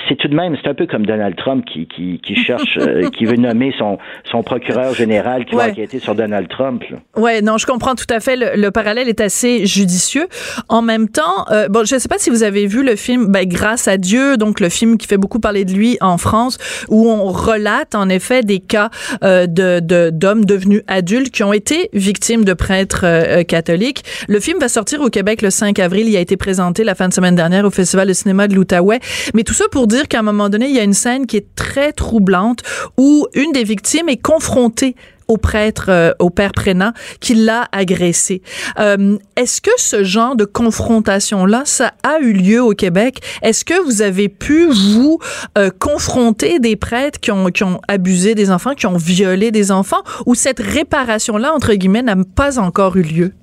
c'est 0.08 0.16
tout 0.16 0.28
de 0.28 0.36
même, 0.36 0.56
c'est 0.62 0.70
un 0.70 0.74
peu 0.74 0.86
comme 0.86 1.06
Donald 1.06 1.36
Trump 1.36 1.66
qui, 1.66 1.88
qui, 1.88 2.20
qui 2.24 2.36
cherche, 2.36 2.78
euh, 2.78 3.10
qui 3.10 3.26
veut 3.26 3.38
nommer 3.38 3.74
son, 3.78 3.98
son 4.30 4.44
procureur 4.44 4.94
général 4.94 5.46
qui 5.46 5.56
va 5.56 5.68
enquêter 5.70 6.00
sur 6.00 6.16
Donald 6.16 6.48
Trump. 6.48 6.84
Oui, 6.90 6.98
Ouais, 7.26 7.42
non, 7.42 7.58
je 7.58 7.66
comprends 7.66 7.96
tout 7.96 8.06
à 8.10 8.20
fait. 8.20 8.36
Le, 8.38 8.70
parallèle 8.70 9.10
est 9.10 9.20
assez 9.20 9.66
judicieux. 9.66 10.28
En 10.70 10.84
même 10.84 11.10
temps, 11.10 11.46
euh, 11.52 11.68
bon, 11.70 11.86
je 11.86 11.96
ne 11.96 12.00
sais 12.00 12.08
pas 12.08 12.20
si 12.20 12.30
vous 12.30 12.44
avez 12.44 12.68
vu 12.68 12.84
le 12.84 12.96
film 12.96 13.28
ben, 13.28 13.48
Grâce 13.48 13.88
à 13.88 13.98
Dieu, 13.98 14.38
donc 14.38 14.60
le 14.60 14.70
film 14.70 14.98
qui 14.98 15.08
fait 15.08 15.18
beaucoup 15.18 15.40
parler 15.40 15.66
de 15.66 15.74
lui 15.74 15.98
en 16.02 16.18
France, 16.18 16.58
où 16.88 17.10
on 17.10 17.26
relate 17.32 17.96
en 17.96 18.10
effet 18.10 18.44
des 18.44 18.60
cas 18.60 18.90
euh, 19.24 19.48
de 19.48 19.80
d'hommes 20.12 20.46
devenus 20.46 20.84
adultes 20.88 21.32
qui 21.32 21.44
ont 21.44 21.54
été 21.54 21.90
victimes 21.94 22.46
de 22.46 22.54
prêtres 22.54 23.44
catholiques. 23.44 24.04
Le 24.28 24.40
film 24.40 24.60
va 24.60 24.68
sortir 24.70 25.02
au 25.02 25.10
Québec 25.10 25.42
le 25.42 25.50
5 25.50 25.80
avril. 25.80 26.08
Il 26.08 26.16
a 26.16 26.20
été 26.20 26.38
présenté 26.38 26.84
la 26.84 26.94
fin 26.94 27.08
de 27.08 27.14
semaine 27.14 27.36
dernière 27.36 27.66
au 27.66 27.72
Festival 27.72 28.08
de 28.08 28.14
cinéma 28.14 28.48
de 28.48 28.56
l'Outaouais. 28.56 29.00
Mais 29.34 29.44
tout 29.44 29.54
ça 29.54 29.66
pour 29.76 29.88
dire 29.88 30.08
qu'à 30.08 30.20
un 30.20 30.22
moment 30.22 30.48
donné, 30.48 30.68
il 30.68 30.74
y 30.74 30.80
a 30.80 30.84
une 30.84 30.94
scène 30.94 31.28
qui 31.28 31.36
est 31.36 31.54
très 31.54 31.92
troublante 31.92 32.62
où 32.98 33.28
une 33.34 33.52
des 33.52 33.66
victimes 33.66 34.08
est 34.08 34.16
confrontée 34.16 34.96
au 35.28 35.36
prêtre, 35.36 35.88
euh, 35.90 36.14
au 36.20 36.30
père 36.30 36.54
Prénat, 36.54 36.94
qui 37.20 37.36
l'a 37.36 37.68
agressé. 37.74 38.42
Euh, 38.80 39.18
est-ce 39.36 39.60
que 39.60 39.72
ce 39.76 40.06
genre 40.06 40.38
de 40.38 40.46
confrontation-là, 40.46 41.64
ça 41.66 41.92
a 42.04 42.20
eu 42.20 42.32
lieu 42.32 42.64
au 42.64 42.72
Québec? 42.72 43.20
Est-ce 43.42 43.66
que 43.66 43.78
vous 43.84 44.02
avez 44.02 44.30
pu, 44.30 44.68
vous, 44.68 45.20
euh, 45.58 45.70
confronter 45.78 46.60
des 46.60 46.78
prêtres 46.78 47.20
qui 47.20 47.32
ont, 47.32 47.48
qui 47.48 47.66
ont 47.66 47.82
abusé 47.90 48.34
des 48.34 48.52
enfants, 48.52 48.76
qui 48.76 48.88
ont 48.88 48.96
violé 48.96 49.52
des 49.52 49.74
enfants, 49.74 50.04
ou 50.26 50.36
cette 50.36 50.62
réparation-là, 50.62 51.54
entre 51.54 51.74
guillemets, 51.74 52.02
n'a 52.02 52.16
pas 52.16 52.60
encore 52.60 52.96
eu 52.96 53.02
lieu? 53.02 53.34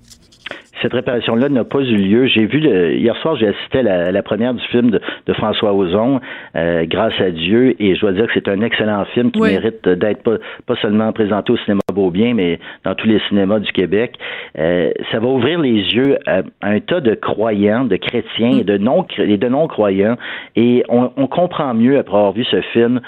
Cette 0.82 0.92
réparation-là 0.92 1.48
n'a 1.48 1.64
pas 1.64 1.80
eu 1.80 1.96
lieu. 1.96 2.26
J'ai 2.26 2.44
vu 2.44 2.58
le, 2.58 2.94
hier 2.94 3.16
soir, 3.18 3.36
j'ai 3.36 3.48
assisté 3.48 3.78
à 3.78 4.10
la, 4.10 4.22
première 4.22 4.52
du 4.52 4.64
film 4.66 4.90
de, 4.90 5.00
François 5.34 5.72
Ozon, 5.72 6.20
euh, 6.56 6.84
Grâce 6.86 7.18
à 7.20 7.30
Dieu, 7.30 7.76
et 7.80 7.94
je 7.94 8.00
dois 8.00 8.12
dire 8.12 8.26
que 8.26 8.32
c'est 8.34 8.48
un 8.48 8.60
excellent 8.62 9.04
film 9.06 9.30
qui 9.30 9.40
mérite 9.40 9.88
d'être 9.88 10.22
pas, 10.22 10.36
pas, 10.66 10.74
seulement 10.76 11.12
présenté 11.12 11.52
au 11.52 11.56
cinéma 11.58 11.80
Beaubien, 11.92 12.34
mais 12.34 12.58
dans 12.84 12.94
tous 12.94 13.06
les 13.06 13.20
cinémas 13.28 13.60
du 13.60 13.70
Québec. 13.72 14.14
Euh, 14.58 14.90
ça 15.10 15.20
va 15.20 15.28
ouvrir 15.28 15.60
les 15.60 15.94
yeux 15.94 16.18
à, 16.26 16.42
un 16.62 16.80
tas 16.80 17.00
de 17.00 17.14
croyants, 17.14 17.84
de 17.84 17.96
chrétiens 17.96 18.58
et 18.58 18.64
de 18.64 18.76
non 18.78 19.06
et 19.18 19.36
de 19.36 19.48
non 19.48 19.68
croyants, 19.68 20.16
et 20.56 20.84
on, 20.88 21.10
on 21.16 21.26
comprend 21.26 21.74
mieux 21.74 21.98
après 21.98 22.16
avoir 22.16 22.32
vu 22.32 22.44
ce 22.44 22.60
film 22.72 23.00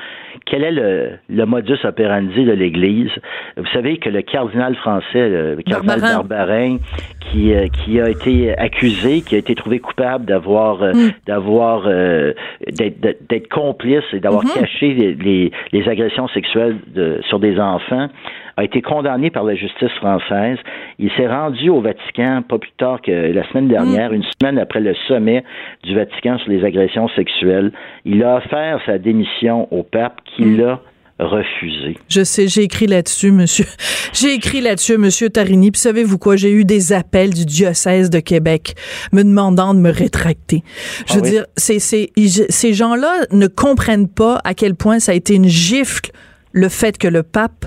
quel 0.46 0.62
est 0.62 0.72
le, 0.72 1.10
le 1.28 1.46
modus 1.46 1.78
operandi 1.84 2.44
de 2.44 2.52
l'Église? 2.52 3.10
Vous 3.56 3.66
savez 3.72 3.98
que 3.98 4.08
le 4.08 4.22
cardinal 4.22 4.74
français, 4.76 5.28
le 5.28 5.62
cardinal 5.62 6.00
Barbarin, 6.00 6.78
qui, 7.20 7.52
euh, 7.52 7.66
qui 7.68 8.00
a 8.00 8.08
été 8.08 8.56
accusé, 8.56 9.22
qui 9.22 9.34
a 9.34 9.38
été 9.38 9.54
trouvé 9.54 9.78
coupable 9.78 10.24
d'avoir 10.26 10.82
euh, 10.82 10.92
mm. 10.92 11.10
d'avoir 11.26 11.84
euh, 11.86 12.32
d'être 12.70 13.48
complice 13.48 14.04
et 14.12 14.20
d'avoir 14.20 14.44
mm-hmm. 14.44 14.60
caché 14.60 14.94
les, 14.94 15.52
les, 15.72 15.88
agressions 15.88 16.28
sexuelles 16.28 16.76
de, 16.94 17.20
sur 17.28 17.38
des 17.38 17.58
enfants 17.58 18.08
a 18.56 18.64
été 18.64 18.82
condamné 18.82 19.30
par 19.30 19.44
la 19.44 19.54
justice 19.54 19.92
française. 19.96 20.58
Il 20.98 21.10
s'est 21.12 21.26
rendu 21.26 21.70
au 21.70 21.80
Vatican 21.80 22.42
pas 22.48 22.58
plus 22.58 22.72
tard 22.78 23.00
que 23.02 23.10
la 23.10 23.46
semaine 23.48 23.68
dernière, 23.68 24.10
mm. 24.10 24.14
une 24.14 24.24
semaine 24.40 24.58
après 24.58 24.80
le 24.80 24.94
sommet 25.08 25.44
du 25.82 25.94
Vatican 25.94 26.38
sur 26.38 26.50
les 26.50 26.64
agressions 26.64 27.08
sexuelles. 27.08 27.72
Il 28.04 28.22
a 28.22 28.36
offert 28.36 28.80
sa 28.86 28.98
démission 28.98 29.68
au 29.72 29.82
pape 29.82 30.20
qui 30.36 30.44
mm. 30.44 30.60
l'a 30.60 30.80
refusé. 31.18 31.96
Je 32.08 32.24
sais, 32.24 32.48
j'ai 32.48 32.62
écrit 32.62 32.86
là-dessus, 32.86 33.30
monsieur. 33.30 33.66
J'ai 34.12 34.34
écrit 34.34 34.60
là-dessus, 34.60 34.96
monsieur 34.96 35.28
Tarini. 35.28 35.70
Puis 35.70 35.80
savez-vous 35.80 36.18
quoi? 36.18 36.36
J'ai 36.36 36.52
eu 36.52 36.64
des 36.64 36.92
appels 36.92 37.34
du 37.34 37.44
diocèse 37.44 38.10
de 38.10 38.20
Québec 38.20 38.74
me 39.12 39.22
demandant 39.22 39.74
de 39.74 39.80
me 39.80 39.90
rétracter. 39.90 40.62
Je 41.06 41.14
veux 41.14 41.22
ah 41.24 41.28
dire, 41.28 41.46
ces 41.56 42.72
gens-là 42.72 43.26
ne 43.32 43.46
comprennent 43.46 44.08
pas 44.08 44.40
à 44.44 44.54
quel 44.54 44.74
point 44.74 44.98
ça 44.98 45.12
a 45.12 45.14
été 45.14 45.34
une 45.34 45.48
gifle 45.48 46.10
le 46.52 46.68
fait 46.68 46.96
que 46.96 47.08
le 47.08 47.22
pape 47.22 47.66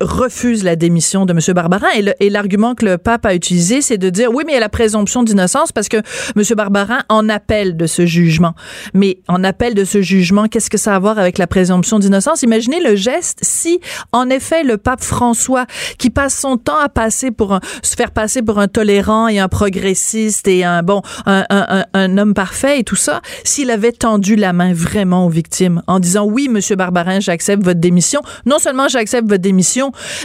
refuse 0.00 0.64
la 0.64 0.76
démission 0.76 1.26
de 1.26 1.32
M. 1.32 1.40
Barbarin. 1.54 1.88
Et 2.20 2.30
l'argument 2.30 2.74
que 2.74 2.84
le 2.84 2.98
pape 2.98 3.26
a 3.26 3.34
utilisé, 3.34 3.82
c'est 3.82 3.98
de 3.98 4.10
dire, 4.10 4.30
oui, 4.32 4.44
mais 4.46 4.52
il 4.52 4.54
y 4.54 4.58
a 4.58 4.60
la 4.60 4.68
présomption 4.68 5.22
d'innocence 5.22 5.72
parce 5.72 5.88
que 5.88 5.98
M. 5.98 6.42
Barbarin 6.56 7.00
en 7.08 7.28
appelle 7.28 7.76
de 7.76 7.86
ce 7.86 8.06
jugement. 8.06 8.54
Mais 8.94 9.18
en 9.28 9.44
appel 9.44 9.74
de 9.74 9.84
ce 9.84 10.02
jugement, 10.02 10.46
qu'est-ce 10.46 10.70
que 10.70 10.78
ça 10.78 10.94
a 10.94 10.96
à 10.96 10.98
voir 10.98 11.18
avec 11.18 11.38
la 11.38 11.46
présomption 11.46 11.98
d'innocence? 11.98 12.42
Imaginez 12.42 12.80
le 12.80 12.96
geste 12.96 13.38
si, 13.42 13.80
en 14.12 14.28
effet, 14.28 14.64
le 14.64 14.76
pape 14.76 15.02
François, 15.02 15.66
qui 15.98 16.10
passe 16.10 16.36
son 16.36 16.56
temps 16.56 16.78
à 16.78 16.88
passer 16.88 17.30
pour 17.30 17.54
un, 17.54 17.60
se 17.82 17.94
faire 17.94 18.10
passer 18.10 18.42
pour 18.42 18.58
un 18.58 18.68
tolérant 18.68 19.28
et 19.28 19.38
un 19.38 19.48
progressiste 19.48 20.48
et 20.48 20.64
un, 20.64 20.82
bon, 20.82 21.02
un, 21.26 21.44
un, 21.48 21.84
un 21.94 22.18
homme 22.18 22.34
parfait 22.34 22.80
et 22.80 22.84
tout 22.84 22.96
ça, 22.96 23.20
s'il 23.44 23.70
avait 23.70 23.92
tendu 23.92 24.34
la 24.36 24.52
main 24.52 24.72
vraiment 24.74 25.26
aux 25.26 25.30
victimes 25.30 25.82
en 25.86 26.00
disant, 26.00 26.24
oui, 26.24 26.48
M. 26.52 26.60
Barbarin, 26.76 27.20
j'accepte 27.20 27.64
votre 27.64 27.80
démission. 27.80 28.20
Non 28.46 28.58
seulement 28.58 28.88
j'accepte 28.88 29.28
votre 29.28 29.42
démission, 29.42 29.59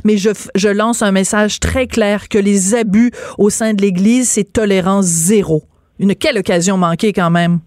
mais 0.04 0.18
je, 0.18 0.70
lance 0.70 1.02
un 1.02 1.12
message 1.12 1.60
très 1.60 1.88
clair 1.88 2.28
que 2.30 2.38
les 2.38 2.76
abus 2.76 3.12
au 3.38 3.50
sein 3.50 3.74
de 3.74 3.82
l'Église, 3.82 4.30
c'est 4.30 4.52
tolérance 4.52 5.06
zéro. 5.06 5.64
Une 6.00 6.16
quelle 6.16 6.38
occasion 6.38 6.78
manquée 6.78 7.14
quand 7.14 7.30
même. 7.30 7.60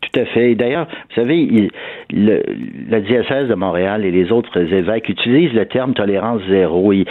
Tout 0.00 0.20
à 0.20 0.24
fait. 0.26 0.54
D'ailleurs, 0.54 0.86
vous 0.86 1.14
savez, 1.14 1.70
la 2.10 3.00
diocèse 3.00 3.48
de 3.48 3.54
Montréal 3.54 4.04
et 4.04 4.10
les 4.10 4.30
autres 4.30 4.58
évêques 4.72 5.08
utilisent 5.08 5.52
le 5.52 5.66
terme 5.66 5.92
tolérance 5.92 6.40
zéro. 6.48 6.92
Ils, 6.92 7.04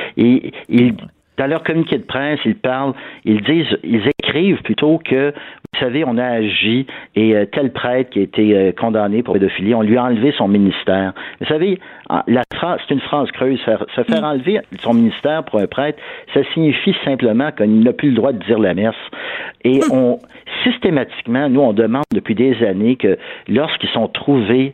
dans 1.37 1.47
leur 1.47 1.63
communiqué 1.63 1.97
de 1.97 2.03
presse, 2.03 2.39
ils 2.45 2.55
parlent, 2.55 2.93
ils 3.23 3.41
disent, 3.43 3.77
ils 3.83 4.01
écrivent 4.19 4.61
plutôt 4.63 4.99
que 5.03 5.33
vous 5.73 5.79
savez, 5.79 6.03
on 6.05 6.17
a 6.17 6.25
agi 6.25 6.87
et 7.15 7.35
euh, 7.35 7.45
tel 7.45 7.71
prêtre 7.71 8.09
qui 8.09 8.19
a 8.19 8.21
été 8.23 8.55
euh, 8.55 8.71
condamné 8.71 9.21
pour 9.21 9.35
pédophilie, 9.35 9.75
on 9.75 9.83
lui 9.83 9.97
a 9.97 10.05
enlevé 10.05 10.33
son 10.35 10.47
ministère. 10.47 11.13
Vous 11.39 11.45
savez, 11.45 11.79
la 12.27 12.43
c'est 12.59 12.93
une 12.93 13.01
phrase 13.01 13.29
creuse. 13.31 13.59
se 13.59 14.03
faire 14.03 14.21
mm. 14.21 14.25
enlever 14.25 14.59
son 14.79 14.93
ministère 14.93 15.43
pour 15.43 15.59
un 15.59 15.67
prêtre, 15.67 15.99
ça 16.33 16.41
signifie 16.53 16.95
simplement 17.05 17.51
qu'il 17.51 17.81
n'a 17.81 17.93
plus 17.93 18.09
le 18.09 18.15
droit 18.15 18.31
de 18.31 18.43
dire 18.45 18.59
la 18.59 18.73
messe. 18.73 18.95
Et 19.63 19.79
mm. 19.79 19.91
on, 19.91 20.19
systématiquement, 20.63 21.49
nous, 21.49 21.61
on 21.61 21.73
demande 21.73 22.05
depuis 22.13 22.35
des 22.35 22.63
années 22.63 22.95
que 22.95 23.17
lorsqu'ils 23.47 23.89
sont 23.89 24.07
trouvés, 24.07 24.73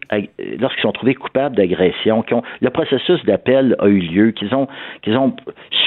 lorsqu'ils 0.59 0.81
sont 0.81 0.91
trouvés 0.91 1.15
coupables 1.15 1.55
d'agression, 1.55 2.23
le 2.61 2.69
processus 2.69 3.23
d'appel 3.25 3.75
a 3.79 3.87
eu 3.87 3.99
lieu, 3.99 4.31
qu'ils 4.31 4.53
ont, 4.55 4.67
qu'ils 5.01 5.17
ont, 5.17 5.35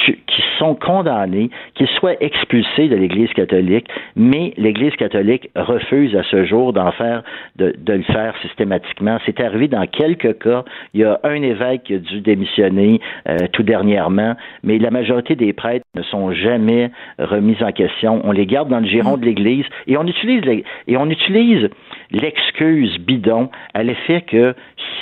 qu'ils 0.06 0.44
sont 0.58 0.74
condamnés, 0.74 1.50
qu'ils 1.74 1.88
soient 1.88 2.20
expulsés 2.20 2.88
de 2.88 2.96
l'Église 2.96 3.32
catholique, 3.32 3.86
mais 4.14 4.52
l'Église 4.56 4.94
catholique 4.96 5.50
refuse 5.54 6.14
à 6.16 6.22
ce 6.24 6.44
jour 6.44 6.72
d'en 6.72 6.92
faire, 6.92 7.22
de, 7.56 7.74
de 7.78 7.92
le 7.94 8.02
faire 8.02 8.34
systématiquement. 8.42 9.18
C'est 9.26 9.40
arrivé 9.40 9.68
dans 9.68 9.86
quelques 9.86 10.38
cas. 10.38 10.64
Il 10.94 11.00
y 11.00 11.04
a 11.04 11.18
un 11.24 11.35
évêque 11.42 11.84
qui 11.84 11.94
a 11.94 11.98
dû 11.98 12.20
démissionner 12.20 13.00
euh, 13.28 13.36
tout 13.52 13.62
dernièrement, 13.62 14.34
mais 14.62 14.78
la 14.78 14.90
majorité 14.90 15.36
des 15.36 15.52
prêtres 15.52 15.84
ne 15.94 16.02
sont 16.02 16.32
jamais 16.32 16.90
remis 17.18 17.56
en 17.60 17.72
question. 17.72 18.20
On 18.24 18.32
les 18.32 18.46
garde 18.46 18.68
dans 18.68 18.80
le 18.80 18.86
giron 18.86 19.16
mm. 19.16 19.20
de 19.20 19.24
l'Église 19.24 19.66
et 19.86 19.96
on 19.96 20.06
utilise 20.06 20.42
et 20.86 20.96
on 20.96 21.08
utilise 21.10 21.68
l'excuse 22.10 22.98
bidon 22.98 23.50
à 23.74 23.82
l'effet 23.82 24.22
que 24.22 24.54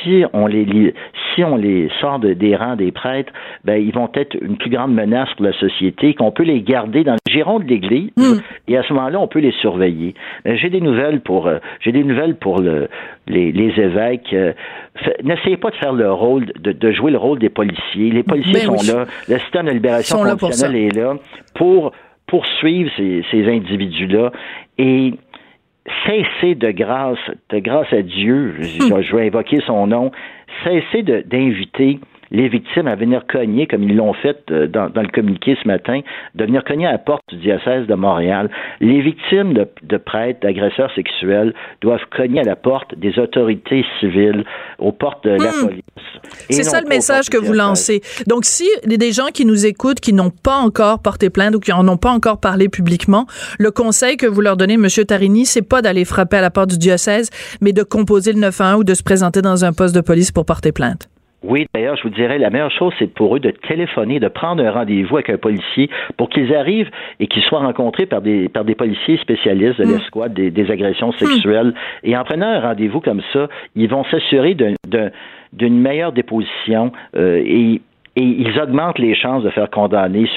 si 0.03 0.25
on 0.33 0.47
les 0.47 0.95
si 1.35 1.45
on 1.45 1.57
les 1.57 1.91
sort 2.01 2.21
des 2.21 2.57
rangs 2.57 2.77
des 2.77 2.93
prêtres, 2.93 3.33
ben 3.65 3.77
ils 3.77 3.93
vont 3.93 4.11
être 4.15 4.37
une 4.41 4.57
plus 4.57 4.71
grande 4.71 4.95
menace 4.95 5.29
pour 5.37 5.47
la 5.47 5.53
société, 5.55 6.15
qu'on 6.15 6.31
peut 6.31 6.45
les 6.45 6.63
garder 6.63 7.05
dans 7.05 7.15
le 7.15 7.33
giron 7.33 7.59
de 7.59 7.65
l'Église 7.65 8.11
mm. 8.17 8.39
et 8.69 8.77
à 8.77 8.83
ce 8.83 8.93
moment-là 8.93 9.21
on 9.21 9.29
peut 9.29 9.41
les 9.41 9.53
surveiller. 9.53 10.15
Euh, 10.47 10.57
j'ai 10.57 10.71
des 10.71 10.81
nouvelles 10.81 11.21
pour 11.21 11.47
euh, 11.47 11.59
j'ai 11.81 11.93
des 11.93 12.05
nouvelles 12.05 12.37
pour 12.37 12.61
le, 12.61 12.89
les, 13.27 13.53
les 13.53 13.81
évêques. 13.81 14.33
Euh, 14.33 14.53
n'essayez 15.23 15.57
pas 15.57 15.71
de 15.71 15.77
faire 15.77 15.93
le 15.93 16.13
rôle 16.13 16.47
de, 16.61 16.73
de, 16.73 16.93
jouer 16.93 17.11
le 17.11 17.19
rôle 17.19 17.39
des 17.39 17.49
policiers. 17.49 18.11
Les 18.11 18.23
policiers 18.23 18.67
ben 18.67 18.79
sont 18.79 18.97
là, 18.97 19.07
le 19.29 19.39
système 19.39 19.67
de 19.67 19.73
libération 19.73 20.19
conditionnelle 20.19 20.77
est 20.77 20.97
là 20.97 21.15
pour 21.55 21.93
poursuivre 22.27 22.91
ces, 22.97 23.25
ces 23.31 23.49
individus-là 23.49 24.33
et 24.79 25.15
cessez 26.07 26.55
de 26.55 26.71
grâce, 26.71 27.19
de 27.51 27.59
grâce 27.59 27.93
à 27.93 28.03
Dieu, 28.03 28.55
je, 28.61 29.03
je 29.03 29.17
vais 29.17 29.27
invoquer 29.27 29.61
son 29.67 29.87
nom, 29.87 30.11
cessez 30.65 31.03
d'inviter 31.03 31.99
les 32.35 32.49
victimes 32.49 32.89
à 32.89 32.97
venir 32.97 33.23
cogner, 33.31 33.67
comme 33.67 33.85
ils 33.85 33.95
l'ont 33.95 34.13
fait 34.13 34.39
euh, 34.51 34.67
dans, 34.67 34.91
le 34.95 35.09
communiqué 35.09 35.57
ce 35.63 35.69
matin, 35.69 36.01
de 36.35 36.45
venir 36.45 36.65
cogner 36.65 36.87
à 36.87 36.93
la 36.93 36.99
porte 36.99 37.23
du 37.29 37.37
diocèse 37.37 37.87
de 37.87 37.95
Montréal. 37.95 38.51
Les 38.81 39.01
victimes 39.01 39.55
de, 39.55 39.97
prêtres, 39.97 40.41
d'agresseurs 40.41 40.91
sexuels 40.95 41.55
doivent 41.81 42.05
cogner 42.15 42.41
à 42.41 42.45
la 42.45 42.57
porte 42.57 42.99
des 42.99 43.19
autorités 43.21 43.85
civiles, 44.01 44.45
aux 44.79 44.91
portes 44.91 45.25
de 45.25 45.31
la 45.31 45.51
hmm. 45.51 45.67
police. 45.67 45.83
C'est 46.51 46.65
ça 46.65 46.81
le 46.81 46.89
message 46.89 47.31
que 47.31 47.37
vous 47.37 47.53
lancez. 47.53 48.03
Donc, 48.27 48.45
si 48.45 48.69
des 48.85 49.13
gens 49.13 49.29
qui 49.33 49.47
nous 49.47 49.65
écoutent, 49.65 50.01
qui 50.01 50.13
n'ont 50.13 50.31
pas 50.31 50.57
encore 50.57 51.01
porté 51.01 51.31
plainte 51.31 51.55
ou 51.55 51.61
qui 51.61 51.73
en 51.73 51.87
ont 51.87 51.97
pas 51.97 52.11
encore 52.11 52.41
parlé 52.41 52.69
publiquement, 52.69 53.27
le 53.61 53.71
conseil 53.71 54.17
que 54.17 54.27
vous 54.27 54.41
leur 54.41 54.57
donnez, 54.57 54.75
M. 54.75 54.89
Tarini, 55.07 55.47
c'est 55.47 55.63
pas 55.63 55.83
d'aller 55.83 56.05
frapper 56.05 56.39
à 56.39 56.41
la 56.41 56.51
porte 56.51 56.71
du 56.71 56.79
diocèse, 56.79 57.31
mais 57.61 57.73
de 57.73 57.85
composer 57.85 58.33
le 58.33 58.41
911 58.41 58.81
ou 58.81 58.85
de 58.85 58.95
se 58.95 59.05
présenter 59.05 59.41
dans 59.41 59.65
un 59.65 59.73
poste 59.73 59.95
de 59.95 60.01
police 60.01 60.33
pour 60.33 60.45
porter 60.45 60.73
plainte. 60.73 61.09
Oui, 61.47 61.67
d'ailleurs, 61.75 61.97
je 61.97 62.03
vous 62.05 62.11
dirais, 62.11 62.39
la 62.39 62.49
meilleure 62.49 62.71
chose, 62.71 62.93
c'est 62.99 63.13
pour 63.13 63.37
eux 63.37 63.41
de 63.41 63.51
téléphoner, 63.51 64.19
de 64.19 64.29
prendre 64.29 64.65
un 64.65 64.71
rendez-vous 64.71 65.17
avec 65.17 65.29
un 65.29 65.37
policier 65.37 65.91
pour 66.17 66.31
qu'ils 66.31 66.55
arrivent 66.55 66.91
et 67.21 67.27
qu'ils 67.27 67.43
soient 67.43 67.61
rencontrés 67.61 68.07
par 68.07 68.23
des, 68.23 68.49
par 68.49 68.65
des 68.65 68.75
policiers 68.75 69.19
spécialistes 69.19 69.79
de 69.79 69.85
mm. 69.85 69.93
l'escouade 69.93 70.33
des, 70.33 70.51
des, 70.51 70.71
agressions 70.71 71.11
mm. 71.11 71.27
sexuelles. 71.27 71.75
Et 72.03 72.17
en 72.17 72.25
prenant 72.25 72.47
un 72.47 72.61
rendez-vous 72.61 73.01
comme 73.01 73.21
ça, 73.33 73.49
ils 73.77 73.89
vont 73.89 74.05
s'assurer 74.05 74.55
d'une 74.55 75.81
meilleure 75.81 76.13
déposition 76.13 76.93
euh, 77.15 77.43
et 77.45 77.83
et 78.17 78.23
ils 78.23 78.59
augmentent 78.61 78.99
les 78.99 79.15
chances 79.15 79.43
de 79.43 79.51
faire 79.51 79.71
condamner 79.71 80.29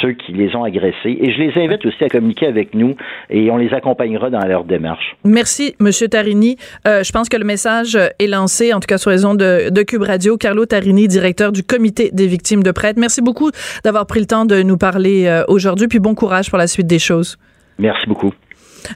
ceux 0.00 0.12
qui 0.12 0.32
les 0.32 0.54
ont 0.54 0.64
agressés. 0.64 1.18
Et 1.20 1.32
je 1.32 1.40
les 1.40 1.64
invite 1.64 1.84
aussi 1.86 2.04
à 2.04 2.08
communiquer 2.08 2.46
avec 2.46 2.74
nous 2.74 2.96
et 3.30 3.50
on 3.50 3.56
les 3.56 3.72
accompagnera 3.72 4.30
dans 4.30 4.44
leur 4.46 4.64
démarche. 4.64 5.16
Merci, 5.24 5.74
Monsieur 5.80 6.08
Tarini. 6.08 6.56
Euh, 6.86 7.02
je 7.02 7.12
pense 7.12 7.28
que 7.28 7.36
le 7.36 7.44
message 7.44 7.96
est 7.96 8.26
lancé, 8.26 8.74
en 8.74 8.80
tout 8.80 8.86
cas 8.86 8.98
sur 8.98 9.10
les 9.10 9.24
ondes 9.24 9.38
de, 9.38 9.70
de 9.70 9.82
Cube 9.82 10.02
Radio. 10.02 10.36
Carlo 10.36 10.66
Tarini, 10.66 11.08
directeur 11.08 11.52
du 11.52 11.62
Comité 11.62 12.10
des 12.12 12.26
victimes 12.26 12.62
de 12.62 12.70
prêtres. 12.70 13.00
Merci 13.00 13.22
beaucoup 13.22 13.50
d'avoir 13.84 14.06
pris 14.06 14.20
le 14.20 14.26
temps 14.26 14.44
de 14.44 14.62
nous 14.62 14.76
parler 14.76 15.26
euh, 15.26 15.44
aujourd'hui, 15.48 15.88
puis 15.88 16.00
bon 16.00 16.14
courage 16.14 16.50
pour 16.50 16.58
la 16.58 16.66
suite 16.66 16.86
des 16.86 16.98
choses. 16.98 17.38
Merci 17.78 18.06
beaucoup. 18.06 18.32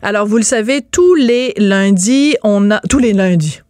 Alors, 0.03 0.27
vous 0.27 0.37
le 0.37 0.43
savez, 0.43 0.81
tous 0.83 1.15
les 1.15 1.55
lundis, 1.57 2.37
on 2.45 2.71
a... 2.71 2.81
Tous 2.91 2.99
les 2.99 3.15
lundis. 3.15 3.61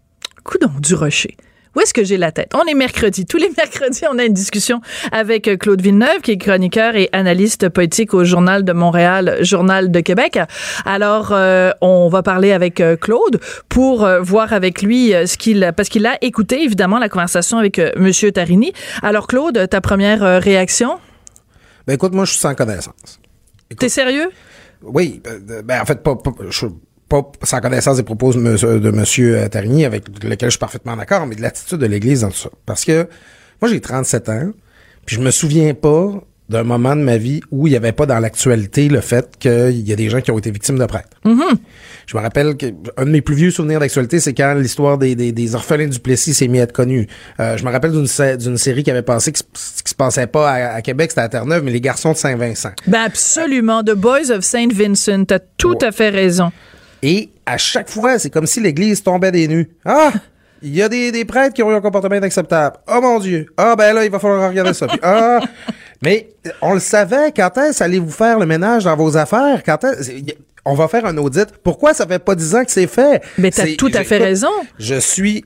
Coudon 0.42 0.70
du 0.82 0.94
rocher. 0.94 1.36
Où 1.76 1.80
est-ce 1.80 1.94
que 1.94 2.04
j'ai 2.04 2.16
la 2.16 2.32
tête? 2.32 2.52
On 2.54 2.64
est 2.66 2.74
mercredi. 2.74 3.26
Tous 3.26 3.36
les 3.36 3.50
mercredis, 3.56 4.02
on 4.10 4.18
a 4.18 4.24
une 4.24 4.32
discussion 4.32 4.80
avec 5.12 5.48
euh, 5.48 5.56
Claude 5.56 5.80
Villeneuve, 5.80 6.20
qui 6.22 6.32
est 6.32 6.38
chroniqueur 6.38 6.96
et 6.96 7.08
analyste 7.12 7.68
politique 7.68 8.14
au 8.14 8.24
Journal 8.24 8.64
de 8.64 8.72
Montréal, 8.72 9.38
Journal 9.42 9.90
de 9.90 10.00
Québec. 10.00 10.38
Alors, 10.84 11.30
euh, 11.32 11.70
on 11.80 12.08
va 12.08 12.22
parler 12.22 12.52
avec 12.52 12.80
euh, 12.80 12.96
Claude 12.96 13.40
pour 13.68 14.08
voir 14.20 14.52
avec 14.52 14.82
lui 14.82 15.12
ce 15.26 15.36
qu'il... 15.36 15.72
Parce 15.76 15.88
qu'il 15.88 16.06
a 16.06 16.16
écouté, 16.22 16.62
évidemment, 16.62 16.98
la 16.98 17.08
conversation 17.08 17.58
avec 17.58 17.80
Monsieur 17.96 18.32
Tarini. 18.32 18.72
Alors, 19.02 19.26
Claude, 19.26 19.68
ta 19.68 19.80
première 19.80 20.42
réaction? 20.42 20.98
Ben 21.86 21.94
écoute, 21.94 22.12
moi, 22.12 22.24
je 22.24 22.32
suis 22.32 22.40
sans 22.40 22.54
connaissance. 22.54 23.20
T'es 23.78 23.88
sérieux? 23.88 24.30
Oui. 24.82 25.20
Ben, 25.22 25.62
ben 25.62 25.82
en 25.82 25.84
fait, 25.84 26.02
pas, 26.02 26.16
je 26.50 26.66
pas 27.08 27.22
sans 27.42 27.60
connaissance 27.60 27.96
des 27.96 28.02
propos 28.02 28.32
de 28.32 28.38
M. 28.38 28.94
Monsieur 28.94 29.48
Tarigny, 29.48 29.84
avec 29.84 30.04
lequel 30.22 30.48
je 30.48 30.52
suis 30.52 30.58
parfaitement 30.58 30.96
d'accord, 30.96 31.26
mais 31.26 31.36
de 31.36 31.42
l'attitude 31.42 31.78
de 31.78 31.86
l'Église 31.86 32.22
dans 32.22 32.30
tout 32.30 32.36
ça. 32.36 32.50
Parce 32.66 32.84
que 32.84 33.08
moi, 33.60 33.70
j'ai 33.70 33.80
37 33.80 34.28
ans, 34.28 34.50
puis 35.06 35.16
je 35.16 35.20
me 35.20 35.30
souviens 35.30 35.74
pas 35.74 36.12
d'un 36.48 36.64
moment 36.64 36.96
de 36.96 37.02
ma 37.02 37.18
vie 37.18 37.40
où 37.50 37.66
il 37.66 37.70
n'y 37.70 37.76
avait 37.76 37.92
pas 37.92 38.06
dans 38.06 38.18
l'actualité 38.18 38.88
le 38.88 39.00
fait 39.00 39.36
qu'il 39.38 39.86
y 39.86 39.92
a 39.92 39.96
des 39.96 40.08
gens 40.08 40.20
qui 40.20 40.30
ont 40.30 40.38
été 40.38 40.50
victimes 40.50 40.78
de 40.78 40.86
prêtres. 40.86 41.10
Mm-hmm. 41.24 41.56
Je 42.06 42.16
me 42.16 42.22
rappelle 42.22 42.56
qu'un 42.56 42.72
de 43.04 43.10
mes 43.10 43.20
plus 43.20 43.34
vieux 43.34 43.50
souvenirs 43.50 43.80
d'actualité, 43.80 44.18
c'est 44.18 44.32
quand 44.32 44.54
l'histoire 44.54 44.96
des, 44.96 45.14
des, 45.14 45.32
des, 45.32 45.54
orphelins 45.54 45.88
du 45.88 45.98
Plessis 45.98 46.32
s'est 46.32 46.48
mis 46.48 46.58
à 46.60 46.62
être 46.62 46.72
connue. 46.72 47.06
Euh, 47.38 47.58
je 47.58 47.64
me 47.64 47.70
rappelle 47.70 47.92
d'une, 47.92 48.36
d'une 48.36 48.56
série 48.56 48.82
qui 48.82 48.90
avait 48.90 49.02
passé, 49.02 49.32
qui, 49.32 49.42
qui 49.42 49.90
se 49.90 49.94
passait 49.94 50.26
pas 50.26 50.50
à, 50.50 50.80
Québec, 50.80 51.10
c'était 51.10 51.20
à 51.20 51.28
Terre-Neuve, 51.28 51.62
mais 51.64 51.70
les 51.70 51.82
garçons 51.82 52.12
de 52.12 52.16
Saint-Vincent. 52.16 52.72
Ben 52.86 53.02
absolument. 53.02 53.82
The 53.82 53.94
Boys 53.94 54.30
of 54.30 54.42
Saint 54.42 54.68
Vincent. 54.72 55.24
T'as 55.26 55.40
tout 55.58 55.78
à 55.82 55.92
fait 55.92 56.08
raison. 56.08 56.50
Et 57.02 57.30
à 57.46 57.58
chaque 57.58 57.88
fois, 57.88 58.18
c'est 58.18 58.30
comme 58.30 58.46
si 58.46 58.60
l'Église 58.60 59.02
tombait 59.02 59.32
des 59.32 59.48
nues. 59.48 59.68
Ah! 59.84 60.12
Il 60.60 60.74
y 60.74 60.82
a 60.82 60.88
des, 60.88 61.12
des 61.12 61.24
prêtres 61.24 61.54
qui 61.54 61.62
ont 61.62 61.70
eu 61.70 61.74
un 61.74 61.80
comportement 61.80 62.16
inacceptable. 62.16 62.78
Oh 62.88 63.00
mon 63.00 63.20
Dieu. 63.20 63.46
Ah 63.56 63.76
ben 63.76 63.92
là, 63.94 64.04
il 64.04 64.10
va 64.10 64.18
falloir 64.18 64.48
regarder 64.48 64.74
ça. 64.74 64.88
ah, 65.02 65.38
mais 66.02 66.30
on 66.60 66.74
le 66.74 66.80
savait. 66.80 67.30
Quand 67.30 67.56
est-ce 67.58 67.82
allez-vous 67.84 68.10
faire 68.10 68.40
le 68.40 68.46
ménage 68.46 68.84
dans 68.84 68.96
vos 68.96 69.16
affaires? 69.16 69.62
Quand 69.64 69.84
est 69.84 70.36
on 70.64 70.74
va 70.74 70.88
faire 70.88 71.06
un 71.06 71.16
audit. 71.16 71.46
Pourquoi 71.64 71.94
ça 71.94 72.06
fait 72.06 72.18
pas 72.18 72.34
dix 72.34 72.54
ans 72.54 72.64
que 72.64 72.70
c'est 72.70 72.86
fait? 72.86 73.22
Mais 73.38 73.50
t'as 73.50 73.74
tout 73.76 73.90
à 73.94 74.04
fait 74.04 74.18
raison. 74.18 74.50
Je 74.78 74.96
suis 74.96 75.44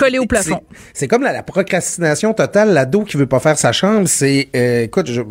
collé 0.00 0.18
au 0.18 0.26
plafond. 0.26 0.60
C'est 0.94 1.08
comme 1.08 1.22
la, 1.22 1.42
procrastination 1.42 2.32
totale, 2.32 2.72
l'ado 2.72 3.02
qui 3.04 3.16
veut 3.16 3.26
pas 3.26 3.40
faire 3.40 3.58
sa 3.58 3.72
chambre, 3.72 4.08
c'est 4.08 4.48
euh, 4.56 4.82
écoute, 4.84 5.10
je, 5.10 5.22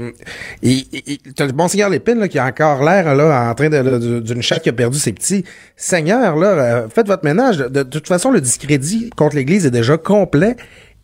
t'as 1.35 1.45
le 1.45 1.51
bon 1.51 1.67
Seigneur 1.67 1.89
Lépine 1.89 2.19
là, 2.19 2.27
qui 2.27 2.39
a 2.39 2.45
encore 2.45 2.83
l'air 2.83 3.15
là 3.15 3.49
en 3.49 3.55
train 3.55 3.69
de, 3.69 4.19
d'une 4.19 4.41
chatte 4.41 4.63
qui 4.63 4.69
a 4.69 4.73
perdu 4.73 4.99
ses 4.99 5.13
petits. 5.13 5.43
Seigneur 5.75 6.35
là, 6.35 6.47
euh, 6.47 6.87
faites 6.89 7.07
votre 7.07 7.25
ménage. 7.25 7.57
De, 7.57 7.83
toute 7.83 8.07
façon, 8.07 8.31
le 8.31 8.41
discrédit 8.41 9.09
contre 9.15 9.35
l'Église 9.35 9.65
est 9.65 9.71
déjà 9.71 9.97
complet. 9.97 10.55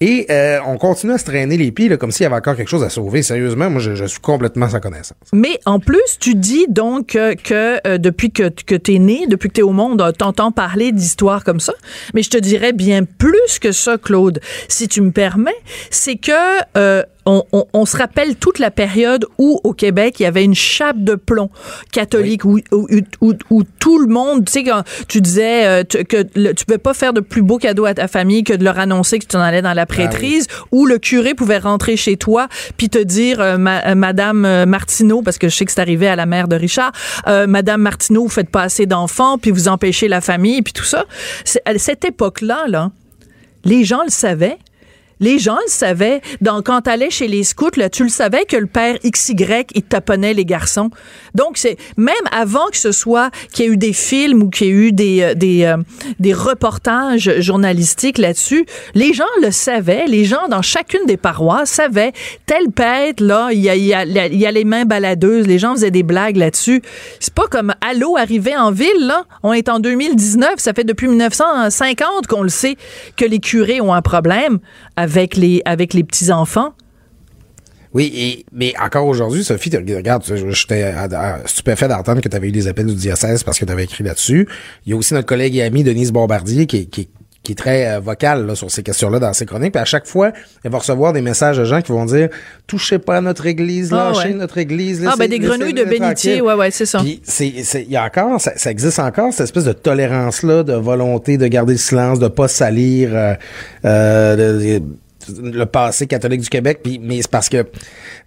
Et 0.02 0.26
euh, 0.30 0.60
on 0.66 0.78
continue 0.78 1.14
à 1.14 1.18
se 1.18 1.26
traîner 1.26 1.58
les 1.58 1.72
pieds 1.72 1.96
comme 1.98 2.12
s'il 2.12 2.24
y 2.24 2.28
avait 2.28 2.36
encore 2.36 2.56
quelque 2.56 2.70
chose 2.70 2.84
à 2.84 2.90
sauver. 2.90 3.24
Sérieusement, 3.24 3.70
moi, 3.70 3.80
je, 3.80 4.06
suis 4.06 4.20
complètement 4.20 4.70
sans 4.70 4.80
connaissance. 4.80 5.18
Mais 5.34 5.60
en 5.66 5.80
plus, 5.80 6.18
tu 6.20 6.36
dis 6.36 6.66
donc 6.68 7.08
que, 7.08 7.88
euh, 7.88 7.98
depuis 7.98 8.32
que, 8.32 8.50
tu 8.50 8.96
es 8.96 9.00
né, 9.00 9.26
depuis 9.28 9.50
que 9.50 9.54
tu 9.54 9.60
es 9.62 9.64
au 9.64 9.72
monde, 9.72 10.04
t'entends 10.18 10.52
parler 10.52 10.92
d'histoires 10.92 11.44
comme 11.44 11.60
ça. 11.60 11.74
Mais 12.14 12.24
je 12.24 12.30
te 12.30 12.38
dirais 12.38 12.74
bien 12.74 13.04
plus 13.04 13.60
que 13.62 13.72
ça, 13.72 13.98
Claude, 13.98 14.42
si 14.68 14.88
tu 14.88 15.02
me 15.02 15.12
permets. 15.12 15.56
C'est 15.90 16.18
que 16.18 17.02
euh, 17.28 17.42
on, 17.74 17.86
se 17.86 17.98
rappelle 17.98 18.36
toute 18.36 18.60
la 18.60 18.72
période 18.72 19.26
où 19.38 19.60
au 19.64 19.74
Québec 19.74 20.20
il 20.20 20.24
y 20.24 20.26
avait 20.26 20.44
une 20.44 20.56
chape 20.56 21.04
de 21.04 21.16
plomb 21.16 21.50
catholique 21.92 22.46
où, 22.46 22.60
où, 22.72 23.64
tout 23.80 24.00
le 24.00 24.08
monde, 24.08 24.46
tu 24.46 24.52
sais, 24.52 24.64
quand 24.64 24.84
tu 25.08 25.22
disais 25.22 25.66
euh, 25.66 25.84
que 25.84 26.24
tu 26.52 26.66
pouvais 26.66 26.78
pas 26.78 26.94
faire 26.94 27.14
de 27.14 27.22
plus 27.22 27.42
beau 27.42 27.58
cadeau 27.58 27.86
à 27.86 27.94
ta 27.94 28.08
famille 28.08 28.44
que 28.44 28.54
de 28.54 28.64
leur 28.64 28.80
annoncer 28.80 29.20
que 29.20 29.26
tu 29.26 29.36
en 29.36 29.42
allais 29.42 29.62
dans 29.62 29.74
la 29.74 29.84
ah 29.84 29.86
prêtrise, 29.88 30.48
où 30.72 30.86
le 30.86 31.00
curé 31.00 31.34
pouvait 31.34 31.58
rentrer 31.58 31.98
chez 31.98 32.18
toi 32.18 32.48
puis 32.78 32.90
te 32.90 33.00
dire, 33.00 33.40
euh, 33.40 33.58
euh, 33.58 33.96
Madame 33.96 34.66
Martineau, 34.66 35.22
parce 35.22 35.38
que 35.38 35.50
je 35.50 35.56
sais 35.56 35.66
que 35.66 35.72
c'est 35.72 35.82
arrivé 35.82 36.08
à 36.08 36.16
la 36.16 36.26
mère 36.26 36.48
de 36.48 36.56
Richard, 36.56 36.92
Madame 37.48 37.82
Martineau, 37.82 38.24
vous 38.24 38.30
faites 38.30 38.50
pas 38.50 38.64
assez 38.64 38.86
d'enfants 38.86 39.38
puis 39.38 39.52
vous 39.52 39.68
empêchez 39.68 40.08
la 40.08 40.22
famille 40.22 40.62
puis 40.62 40.74
tout 40.74 40.84
ça. 40.84 41.06
À 41.66 41.78
cette 41.78 42.06
époque-là, 42.06 42.66
là, 42.68 42.92
les 43.64 43.84
gens 43.84 44.04
le 44.04 44.12
savaient 44.12 44.58
les 45.20 45.40
gens 45.40 45.58
le 45.66 45.70
savaient. 45.70 46.22
Donc, 46.42 46.66
quand 46.66 46.82
t'allais 46.82 47.10
chez 47.10 47.28
les 47.28 47.44
scouts, 47.44 47.78
là, 47.78 47.90
tu 47.90 48.04
le 48.04 48.10
savais 48.10 48.46
que 48.46 48.58
le 48.58 48.68
père 48.68 48.98
XY, 49.06 49.36
il 49.74 49.84
taponnait 49.84 50.34
les 50.34 50.46
garçons. 50.46 50.90
Donc, 51.34 51.58
c'est 51.58 51.78
même 51.98 52.16
avant 52.32 52.68
que 52.72 52.78
ce 52.78 52.92
soit 52.92 53.30
qu'il 53.52 53.66
y 53.66 53.68
ait 53.68 53.72
eu 53.72 53.78
des 53.78 53.94
films 53.94 54.44
ou 54.44 54.50
qu'il 54.50 54.68
y 54.68 54.70
ait 54.70 54.74
eu 54.74 54.92
des, 54.92 55.22
euh, 55.22 55.34
des, 55.34 55.64
euh, 55.64 55.78
des 56.20 56.34
reportages 56.34 57.40
journalistiques 57.40 58.18
là-dessus, 58.18 58.66
les 58.94 59.14
gens 59.14 59.24
le 59.42 59.52
savaient. 59.52 60.06
Les 60.08 60.26
gens 60.26 60.48
dans 60.50 60.62
chacune 60.62 61.06
des 61.06 61.18
paroisses 61.18 61.70
savaient 61.70 62.14
tel 62.46 62.72
père, 62.72 63.14
là, 63.20 63.50
il 63.52 63.60
y 63.60 63.70
a, 63.70 63.76
y, 63.76 63.94
a, 63.94 64.06
y 64.06 64.46
a 64.46 64.52
les 64.52 64.64
mains 64.64 64.86
baladeuses. 64.86 65.48
Les 65.48 65.60
gens 65.60 65.74
faisaient 65.76 65.92
des 65.92 66.04
blagues 66.04 66.38
là-dessus. 66.38 66.82
C'est 67.20 67.34
pas 67.34 67.48
comme 67.48 67.74
Allô 67.82 68.18
arrivé 68.18 68.56
en 68.56 68.72
ville, 68.72 68.90
là. 69.00 69.24
On 69.44 69.54
est 69.54 69.70
en 69.70 69.80
2019. 69.80 70.56
Ça 70.58 70.74
fait 70.74 70.84
depuis 70.84 71.08
1950 71.08 72.28
qu'on 72.28 72.44
le 72.44 72.50
sait 72.50 72.78
que 73.16 73.26
les 73.26 73.40
curés 73.40 73.82
ont 73.82 73.94
un 73.94 74.02
problème 74.02 74.60
avec 74.96 75.36
les, 75.36 75.62
avec 75.66 75.94
les 75.94 76.04
petits-enfants? 76.04 76.74
Oui, 77.94 78.12
et, 78.14 78.46
mais 78.52 78.74
encore 78.78 79.08
aujourd'hui, 79.08 79.44
Sophie, 79.44 79.72
regarde, 79.74 80.24
j'étais 80.26 80.94
stupéfait 81.46 81.88
d'entendre 81.88 82.20
que 82.20 82.28
tu 82.28 82.36
avais 82.36 82.50
eu 82.50 82.52
des 82.52 82.68
appels 82.68 82.88
du 82.88 82.96
diocèse 82.96 83.44
parce 83.44 83.58
que 83.58 83.64
tu 83.64 83.72
avais 83.72 83.86
écrit 83.86 84.04
là-dessus. 84.04 84.50
Il 84.86 84.90
y 84.90 84.94
a 84.94 84.98
aussi 84.98 85.14
notre 85.14 85.28
collègue 85.28 85.56
et 85.56 85.62
amie 85.62 85.84
Denise 85.84 86.12
Bombardier 86.12 86.66
qui, 86.66 86.88
qui, 86.88 87.08
qui 87.46 87.54
est 87.54 87.56
très 87.56 87.88
euh, 87.88 88.00
vocale 88.00 88.56
sur 88.56 88.70
ces 88.70 88.84
questions-là 88.84 89.20
dans 89.20 89.34
ses 89.34 89.46
chroniques. 89.46 89.72
Puis 89.74 89.82
à 89.82 89.86
chaque 89.86 90.08
fois, 90.08 90.32
elle 90.64 90.72
va 90.72 90.80
recevoir 90.80 91.14
des 91.14 91.22
messages 91.22 91.58
de 91.58 91.64
gens 91.64 91.82
qui 91.82 91.92
vont 91.92 92.06
dire 92.06 92.30
touchez 92.68 93.00
pas 93.00 93.18
à 93.18 93.22
notre 93.22 93.46
église, 93.46 93.94
ah, 93.94 94.12
lâchez 94.14 94.34
notre 94.34 94.58
église. 94.58 95.06
ah 95.08 95.16
ben 95.18 95.30
des 95.30 95.40
grenouilles 95.40 95.74
de 95.74 95.84
bénitier, 95.84 96.42
ouais 96.42 96.54
ouais, 96.54 96.72
c'est 96.72 96.86
ça. 96.86 97.00
Puis 97.00 97.22
c'est 97.24 97.48
il 97.48 97.92
y 97.92 97.96
a 97.96 98.04
encore 98.04 98.42
ça, 98.42 98.54
ça, 98.58 98.72
existe 98.72 99.00
encore 99.00 99.32
cette 99.32 99.46
espèce 99.46 99.66
de 99.66 99.74
tolérance 99.74 100.44
là, 100.44 100.64
de 100.64 100.74
volonté 100.74 101.38
de 101.38 101.48
garder 101.48 101.74
le 101.74 101.80
silence, 101.80 102.20
de 102.20 102.28
pas 102.28 102.48
salir 102.48 103.10
euh, 103.14 103.36
euh, 103.86 104.80
le 105.40 105.66
passé 105.66 106.08
catholique 106.08 106.42
du 106.42 106.50
Québec, 106.50 106.80
puis 106.84 107.00
mais 107.02 107.22
c'est 107.22 107.32
parce 107.32 107.50
que 107.50 107.66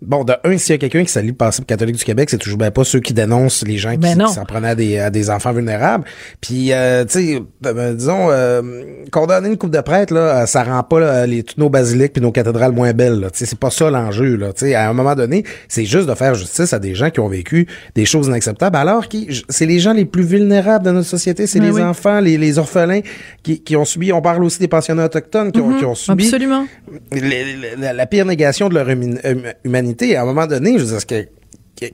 bon, 0.03 0.25
de 0.25 0.35
un, 0.45 0.59
s'il 0.59 0.73
y 0.73 0.75
a 0.75 0.79
quelqu'un 0.79 1.05
qui 1.05 1.13
salue 1.13 1.29
le 1.29 1.35
passé 1.35 1.63
catholique 1.65 1.97
du 1.97 2.05
Québec, 2.05 2.31
c'est 2.31 2.39
toujours 2.39 2.59
ben, 2.59 2.71
pas 2.71 2.85
ceux 2.85 3.01
qui 3.01 3.15
dénoncent 3.15 3.65
les 3.67 3.79
gens 3.79 3.95
ben 3.97 4.19
qui, 4.19 4.33
s'en 4.33 4.45
prenaient 4.45 4.69
à 4.69 4.75
des, 4.75 4.99
à 4.99 5.11
des 5.11 5.31
enfants 5.31 5.53
vulnérables. 5.53 6.05
Puis 6.41 6.73
euh, 6.73 7.05
tu 7.05 7.13
sais, 7.13 7.43
ben, 7.61 7.73
ben, 7.73 7.95
disons 7.95 8.31
euh, 8.31 8.63
condamner 9.11 9.49
une 9.49 9.57
coupe 9.57 9.71
de 9.71 9.81
prêtre 9.81 10.15
là, 10.15 10.47
ça 10.47 10.63
rend 10.65 10.83
pas 10.83 11.27
les 11.27 11.43
tous 11.43 11.59
nos 11.59 11.71
basiliques 11.71 12.13
puis 12.13 12.23
nos 12.23 12.33
cathédrales 12.33 12.73
moins 12.73 12.93
belles. 12.93 13.29
Tu 13.33 13.41
sais, 13.41 13.47
c'est 13.47 13.59
pas 13.59 13.71
ça 13.71 13.91
l'enjeu 13.91 14.37
là. 14.37 14.53
Tu 14.53 14.67
sais, 14.67 14.75
à 14.75 14.89
un 14.89 14.93
moment 14.93 15.15
donné, 15.15 15.45
c'est 15.69 15.85
juste 15.85 16.09
de 16.09 16.15
faire 16.15 16.35
justice 16.35 16.73
à 16.73 16.79
des 16.79 16.95
gens 16.95 17.11
qui 17.11 17.21
ont 17.21 17.29
vécu 17.29 17.67
des 17.95 18.05
choses 18.05 18.27
inacceptables, 18.29 18.77
alors 18.77 19.09
que 19.09 19.19
c'est 19.49 19.67
les 19.67 19.79
gens 19.79 19.93
les 19.93 20.05
plus 20.05 20.25
vulnérables 20.25 20.85
de 20.85 20.91
notre 20.91 21.09
société, 21.09 21.47
c'est 21.47 21.61
les 21.61 21.81
enfants, 21.81 22.21
les, 22.21 22.39
les 22.39 22.59
orphelins 22.59 23.01
qui, 23.43 23.61
qui 23.61 23.77
ont 23.77 23.85
subi. 23.85 24.13
On 24.13 24.23
parle 24.23 24.45
aussi 24.45 24.59
des 24.59 24.69
pensionnats 24.69 25.07
autochtones 25.07 25.53
qui, 25.53 25.61
ont, 25.61 25.71
mm-hmm. 25.71 25.79
qui 25.79 25.85
ont 25.85 25.95
subi. 25.95 26.25
Absolument 26.25 26.67
la, 27.11 28.07
pire 28.07 28.27
négation 28.27 28.69
de 28.69 28.75
leur 28.75 28.89
humanité. 29.65 30.17
À 30.17 30.23
un 30.23 30.25
moment 30.25 30.47
donné, 30.47 30.79
je 30.79 30.85
veux 30.85 30.97
dire, 30.99 31.07
que, 31.07 31.27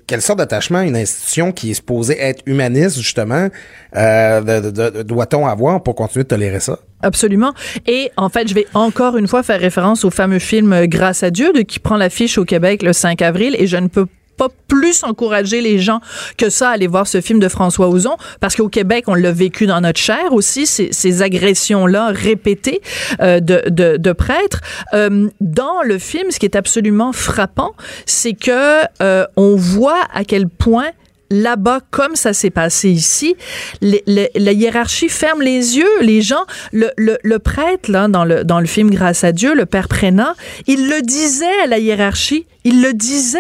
quelle 0.06 0.22
sorte 0.22 0.38
d'attachement 0.38 0.80
une 0.80 0.96
institution 0.96 1.52
qui 1.52 1.70
est 1.70 1.74
supposée 1.74 2.18
être 2.18 2.42
humaniste, 2.46 2.98
justement, 2.98 3.48
euh, 3.96 5.02
doit-on 5.02 5.46
avoir 5.46 5.82
pour 5.82 5.94
continuer 5.94 6.24
de 6.24 6.28
tolérer 6.28 6.60
ça? 6.60 6.78
Absolument. 7.02 7.52
Et 7.86 8.10
en 8.16 8.28
fait, 8.28 8.48
je 8.48 8.54
vais 8.54 8.66
encore 8.74 9.16
une 9.16 9.28
fois 9.28 9.42
faire 9.42 9.60
référence 9.60 10.04
au 10.04 10.10
fameux 10.10 10.38
film 10.38 10.86
Grâce 10.86 11.22
à 11.22 11.30
Dieu 11.30 11.52
de 11.52 11.60
qui 11.60 11.78
prend 11.78 11.96
l'affiche 11.96 12.38
au 12.38 12.44
Québec 12.44 12.82
le 12.82 12.92
5 12.92 13.20
avril 13.20 13.54
et 13.58 13.66
je 13.66 13.76
ne 13.76 13.88
peux 13.88 14.06
pas 14.36 14.48
plus 14.68 15.04
encourager 15.04 15.60
les 15.60 15.78
gens 15.78 16.00
que 16.36 16.50
ça 16.50 16.70
à 16.70 16.72
aller 16.72 16.86
voir 16.86 17.06
ce 17.06 17.20
film 17.20 17.38
de 17.38 17.48
François 17.48 17.88
Ozon 17.88 18.16
parce 18.40 18.56
qu'au 18.56 18.68
Québec, 18.68 19.04
on 19.06 19.14
l'a 19.14 19.32
vécu 19.32 19.66
dans 19.66 19.80
notre 19.80 20.00
chair 20.00 20.32
aussi, 20.32 20.66
ces, 20.66 20.92
ces 20.92 21.22
agressions-là 21.22 22.08
répétées 22.08 22.80
euh, 23.20 23.40
de, 23.40 23.62
de, 23.68 23.96
de, 23.96 24.12
prêtres. 24.12 24.60
Euh, 24.92 25.28
dans 25.40 25.82
le 25.82 25.98
film, 25.98 26.30
ce 26.30 26.38
qui 26.38 26.46
est 26.46 26.56
absolument 26.56 27.12
frappant, 27.12 27.72
c'est 28.06 28.32
que 28.32 28.82
euh, 29.02 29.26
on 29.36 29.56
voit 29.56 30.02
à 30.12 30.24
quel 30.24 30.48
point 30.48 30.90
là-bas, 31.34 31.80
comme 31.90 32.16
ça 32.16 32.32
s'est 32.32 32.50
passé 32.50 32.88
ici, 32.90 33.36
la 33.82 34.52
hiérarchie 34.52 35.08
ferme 35.08 35.42
les 35.42 35.76
yeux. 35.76 36.00
Les 36.00 36.22
gens, 36.22 36.44
le, 36.72 37.36
prêtre, 37.38 37.90
là, 37.90 38.08
dans 38.08 38.24
le, 38.24 38.44
dans 38.44 38.60
le 38.60 38.66
film 38.66 38.90
Grâce 38.90 39.24
à 39.24 39.32
Dieu, 39.32 39.54
le 39.54 39.66
père 39.66 39.88
Prénat, 39.88 40.34
il 40.66 40.88
le 40.88 41.02
disait 41.02 41.60
à 41.64 41.66
la 41.66 41.78
hiérarchie. 41.78 42.46
Il 42.64 42.82
le 42.82 42.94
disait. 42.94 43.38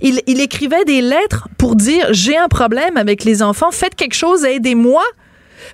Il, 0.00 0.22
il 0.26 0.40
écrivait 0.40 0.84
des 0.84 1.02
lettres 1.02 1.48
pour 1.58 1.76
dire 1.76 2.06
j'ai 2.10 2.36
un 2.36 2.48
problème 2.48 2.96
avec 2.96 3.24
les 3.24 3.42
enfants, 3.42 3.70
faites 3.70 3.94
quelque 3.94 4.14
chose, 4.14 4.44
aidez-moi. 4.44 5.02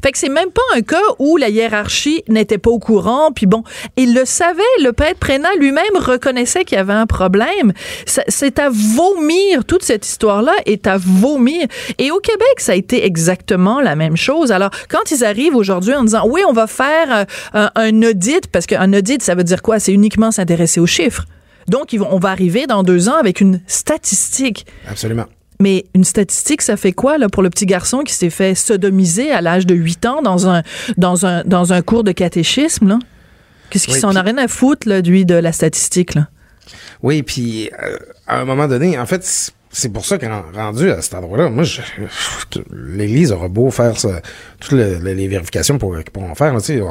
Fait 0.03 0.13
que 0.13 0.19
c'est 0.19 0.29
même 0.29 0.51
pas 0.51 0.63
un 0.75 0.83
cas 0.83 1.03
où 1.19 1.37
la 1.37 1.49
hiérarchie 1.49 2.23
n'était 2.29 2.59
pas 2.59 2.71
au 2.71 2.79
courant, 2.79 3.31
puis 3.35 3.47
bon, 3.47 3.63
il 3.97 4.15
le 4.15 4.25
savait, 4.25 4.63
le 4.83 4.93
prêtre 4.93 5.19
prénat 5.19 5.49
lui-même 5.59 5.97
reconnaissait 5.97 6.65
qu'il 6.65 6.77
y 6.77 6.81
avait 6.81 6.93
un 6.93 7.07
problème. 7.07 7.73
C'est 8.07 8.59
à 8.59 8.71
vomir, 8.71 9.65
toute 9.65 9.83
cette 9.83 10.07
histoire-là 10.07 10.53
est 10.67 10.87
à 10.87 10.97
vomir. 10.99 11.67
Et 11.99 12.11
au 12.11 12.21
Québec, 12.21 12.59
ça 12.59 12.73
a 12.73 12.75
été 12.75 13.05
exactement 13.05 13.81
la 13.81 13.97
même 13.97 14.17
chose. 14.17 14.53
Alors, 14.53 14.71
quand 14.89 15.11
ils 15.11 15.25
arrivent 15.25 15.57
aujourd'hui 15.57 15.95
en 15.95 16.05
disant, 16.05 16.27
oui, 16.27 16.43
on 16.49 16.53
va 16.53 16.67
faire 16.67 17.27
euh, 17.55 17.69
un, 17.75 18.03
audit, 18.03 18.47
parce 18.49 18.67
qu'un 18.67 18.93
audit, 18.93 19.23
ça 19.23 19.35
veut 19.35 19.45
dire 19.45 19.63
quoi? 19.63 19.79
C'est 19.79 19.93
uniquement 19.93 20.31
s'intéresser 20.31 20.81
aux 20.81 20.87
chiffres. 20.87 21.25
Donc, 21.69 21.95
on 22.11 22.19
va 22.19 22.31
arriver 22.31 22.67
dans 22.67 22.83
deux 22.83 23.09
ans 23.09 23.17
avec 23.17 23.41
une 23.41 23.61
statistique. 23.67 24.67
Absolument. 24.89 25.27
Mais 25.61 25.87
une 25.95 26.05
statistique, 26.05 26.63
ça 26.63 26.77
fait 26.77 26.93
quoi 26.93 27.19
là 27.19 27.29
pour 27.29 27.43
le 27.43 27.51
petit 27.51 27.67
garçon 27.67 28.01
qui 28.01 28.15
s'est 28.15 28.31
fait 28.31 28.55
sodomiser 28.55 29.33
à 29.33 29.41
l'âge 29.41 29.67
de 29.67 29.75
8 29.75 30.07
ans 30.07 30.23
dans 30.23 30.49
un 30.49 30.63
dans 30.97 31.27
un 31.27 31.43
dans 31.45 31.73
un 31.73 31.83
cours 31.83 32.05
de 32.05 32.13
catéchisme 32.13 32.89
là? 32.89 32.99
Qu'est-ce 33.71 33.87
qu'il 33.87 33.97
s'en 33.97 34.17
a 34.17 34.23
rien 34.23 34.39
à 34.39 34.49
foutre 34.49 34.89
là, 34.89 35.01
lui 35.01 35.27
de 35.27 35.35
la 35.35 35.53
statistique 35.53 36.15
là? 36.15 36.29
Oui, 37.03 37.23
puis 37.23 37.71
euh, 37.83 37.97
à 38.27 38.41
un 38.41 38.45
moment 38.45 38.69
donné, 38.69 38.99
en 38.99 39.07
fait, 39.07 39.53
c'est 39.71 39.93
pour 39.93 40.05
ça 40.05 40.19
qu'en 40.19 40.43
rendu 40.55 40.91
à 40.91 41.03
cet 41.03 41.15
endroit-là, 41.15 41.51
moi, 41.51 41.65
l'Église 42.73 43.33
aura 43.33 43.49
beau 43.49 43.71
faire 43.71 43.99
ça, 43.99 44.21
toutes 44.61 44.73
les 44.73 45.29
vérifications 45.29 45.79
pour, 45.79 45.95
qu'ils 45.97 46.11
pourront 46.11 46.35
faire. 46.35 46.59
je, 46.59 46.83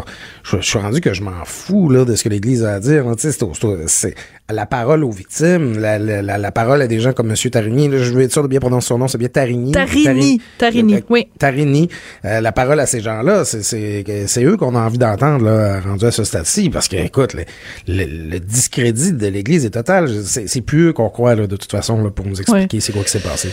je, 0.44 0.62
suis 0.62 0.80
rendu 0.80 1.02
que 1.02 1.13
je 1.13 1.24
m'en 1.24 1.44
fous 1.46 1.90
là, 1.90 2.06
de 2.06 2.16
ce 2.16 2.24
que 2.24 2.30
l'Église 2.30 2.63
a 2.63 2.76
à 2.76 2.80
dire. 2.80 3.06
C'est 3.18 4.16
la 4.50 4.66
parole 4.66 5.04
aux 5.04 5.12
victimes, 5.12 5.78
la, 5.78 5.98
la, 5.98 6.22
la, 6.22 6.52
parole 6.52 6.82
à 6.82 6.88
des 6.88 7.00
gens 7.00 7.13
comme 7.13 7.30
M. 7.30 7.36
Tarigny. 7.52 7.90
je 7.92 8.13
veux 8.13 8.22
être 8.22 8.32
sûr 8.32 8.44
de 8.44 8.48
bien 8.48 8.60
prononcer 8.60 8.88
son 8.88 8.98
nom, 8.98 9.08
c'est 9.08 9.18
bien 9.18 9.28
Tarigny. 9.28 9.72
Tarigny, 9.72 10.42
Tarigny, 10.58 10.96
euh, 10.96 11.02
oui. 11.10 11.28
Tarigny. 11.38 11.90
Euh, 12.24 12.40
la 12.40 12.52
parole 12.52 12.80
à 12.80 12.86
ces 12.86 13.02
gens-là, 13.02 13.44
c'est 13.44 14.44
eux 14.44 14.56
qu'on 14.56 14.76
a 14.76 14.80
envie 14.80 14.98
d'entendre 14.98 15.82
rendu 15.84 16.06
à 16.06 16.12
ce 16.12 16.24
stade-ci. 16.24 16.70
Parce 16.70 16.88
que, 16.88 16.96
écoute, 16.96 17.34
le, 17.34 17.44
le, 17.88 18.40
discrédit 18.40 19.13
de 19.13 19.28
l'Église 19.28 19.66
est 19.66 19.72
total. 19.72 20.10
C'est 20.24 20.62
plus 20.62 20.90
eux 20.90 20.94
qu'on 20.94 21.10
croit 21.10 21.36
là, 21.36 21.48
de 21.48 21.56
toute 21.56 21.72
façon 21.72 22.02
là, 22.04 22.12
pour 22.12 22.26
nous 22.26 22.40
expliquer 22.40 22.66
c'est 22.80 22.93
quoi 22.93 23.03
qui 23.03 23.12
s'est 23.12 23.19
passé? 23.19 23.49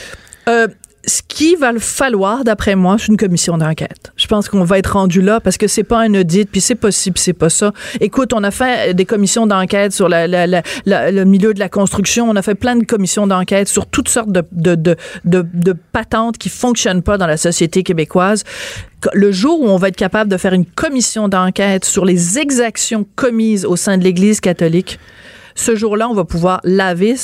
Euh, 0.48 0.68
ce 1.07 1.22
qui 1.27 1.55
va 1.57 1.72
le 1.72 1.79
falloir, 1.79 2.44
d'après 2.44 2.77
moi, 2.77 2.96
c'est 2.98 3.09
une 3.09 3.16
commission 3.16 3.59
d'enquête. 3.59 4.12
Je 4.16 4.27
pense 4.27 4.48
qu'on 4.48 4.64
va 4.64 4.79
être 4.79 4.94
rendu 4.94 5.20
là 5.20 5.40
parce 5.40 5.59
que 5.59 5.66
c'est 5.66 5.85
pas 5.85 6.00
un 6.00 6.14
audit, 6.14 6.50
puis 6.50 6.61
c'est 6.61 6.74
possible, 6.74 7.18
c'est 7.18 7.33
pas 7.33 7.50
ça. 7.50 7.72
Écoute, 8.00 8.33
on 8.33 8.42
a 8.42 8.50
fait 8.50 8.94
des 8.94 9.05
commissions 9.05 9.46
d'enquête 9.46 9.92
sur 9.92 10.09
le 10.09 11.24
milieu 11.24 11.55
de 11.55 11.59
la 11.59 11.68
construction, 11.68 12.29
on 12.29 12.37
a 12.37 12.42
fait 12.42 12.55
plein 12.55 12.77
de 12.77 12.85
commissions 12.85 13.27
d'enquête 13.27 13.68
sur 13.68 13.87
toutes 13.87 14.09
sortes 14.09 14.31
de, 14.31 14.42
de 15.24 15.77
patentes 15.92 16.38
qui 16.38 16.48
fonctionnent 16.48 17.03
pas 17.03 17.18
dans 17.18 17.27
la 17.27 17.37
société 17.37 17.83
québécoise 17.83 18.44
le 19.12 19.33
jour 19.33 19.61
où 19.61 19.66
on 19.66 19.77
va 19.77 19.88
être 19.88 19.96
capable 19.96 20.31
de 20.31 20.37
faire 20.37 20.55
une 20.55 20.64
commission 20.64 21.29
d'enquête 21.29 21.85
sur 21.85 22.05
les 22.07 22.38
exactions 22.38 23.07
commises 23.16 23.66
au 23.66 23.77
sein 23.77 23.98
de 23.98 24.05
l'Église 24.05 24.40
catholique, 24.40 24.98
ce 25.55 25.77
jour-là, 25.77 26.09
on 26.09 26.14
va 26.14 26.25
pouvoir 26.25 26.61
laver 26.64 27.14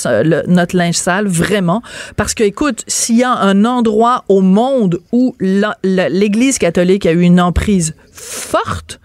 notre 0.47 0.75
linge 0.75 0.95
sale 0.95 1.27
vraiment. 1.27 1.81
Parce 2.15 2.33
que, 2.33 2.43
écoute, 2.43 2.83
s'il 2.87 3.17
y 3.17 3.23
a 3.23 3.31
un 3.31 3.65
endroit 3.65 4.23
au 4.29 4.41
monde 4.41 4.99
où 5.11 5.35
l'Église 5.39 6.57
catholique 6.57 7.05
a 7.05 7.11
eu 7.11 7.21
une 7.21 7.41
emprise 7.41 7.95
forte, 8.11 8.99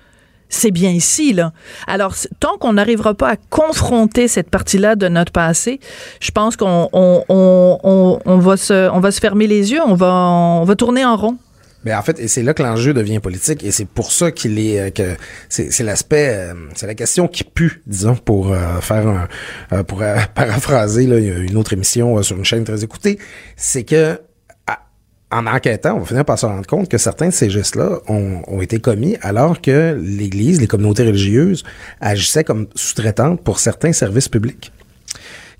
c'est 0.48 0.70
bien 0.70 0.90
ici, 0.90 1.32
là. 1.32 1.52
Alors, 1.86 2.14
tant 2.38 2.56
qu'on 2.56 2.74
n'arrivera 2.74 3.14
pas 3.14 3.30
à 3.30 3.36
confronter 3.36 4.28
cette 4.28 4.48
partie-là 4.48 4.94
de 4.94 5.08
notre 5.08 5.32
passé, 5.32 5.80
je 6.20 6.30
pense 6.30 6.56
qu'on 6.56 6.88
va, 6.92 8.56
se, 8.56 8.90
on 8.90 9.00
va 9.00 9.10
se 9.10 9.20
fermer 9.20 9.48
les 9.48 9.72
yeux, 9.72 9.80
on 9.84 9.94
va, 9.94 10.12
on 10.12 10.64
va 10.64 10.76
tourner 10.76 11.04
en 11.04 11.16
rond. 11.16 11.36
Mais 11.86 11.94
en 11.94 12.02
fait, 12.02 12.18
et 12.18 12.26
c'est 12.26 12.42
là 12.42 12.52
que 12.52 12.64
l'enjeu 12.64 12.92
devient 12.92 13.20
politique, 13.20 13.62
et 13.62 13.70
c'est 13.70 13.84
pour 13.84 14.10
ça 14.10 14.32
qu'il 14.32 14.58
est 14.58 14.80
euh, 14.80 14.90
que 14.90 15.16
c'est 15.48 15.84
l'aspect, 15.84 16.30
euh, 16.30 16.52
c'est 16.74 16.88
la 16.88 16.96
question 16.96 17.28
qui 17.28 17.44
pue, 17.44 17.80
disons, 17.86 18.16
pour 18.16 18.52
euh, 18.52 18.80
faire 18.80 19.06
un, 19.06 19.84
pour 19.84 20.02
paraphraser 20.34 21.06
là, 21.06 21.16
une 21.16 21.56
autre 21.56 21.74
émission 21.74 22.20
sur 22.24 22.36
une 22.36 22.44
chaîne 22.44 22.64
très 22.64 22.82
écoutée, 22.82 23.20
c'est 23.54 23.84
que 23.84 24.20
en 25.30 25.46
enquêtant, 25.46 25.96
on 25.96 26.00
va 26.00 26.06
finir 26.06 26.24
par 26.24 26.38
se 26.38 26.46
rendre 26.46 26.66
compte 26.66 26.88
que 26.88 26.98
certains 26.98 27.28
de 27.28 27.32
ces 27.32 27.50
gestes-là 27.50 28.00
ont, 28.08 28.42
ont, 28.46 28.60
été 28.60 28.80
commis 28.80 29.16
alors 29.22 29.60
que 29.60 29.96
l'Église, 30.00 30.60
les 30.60 30.68
communautés 30.68 31.04
religieuses 31.04 31.62
agissaient 32.00 32.44
comme 32.44 32.66
sous-traitantes 32.74 33.42
pour 33.42 33.60
certains 33.60 33.92
services 33.92 34.28
publics 34.28 34.72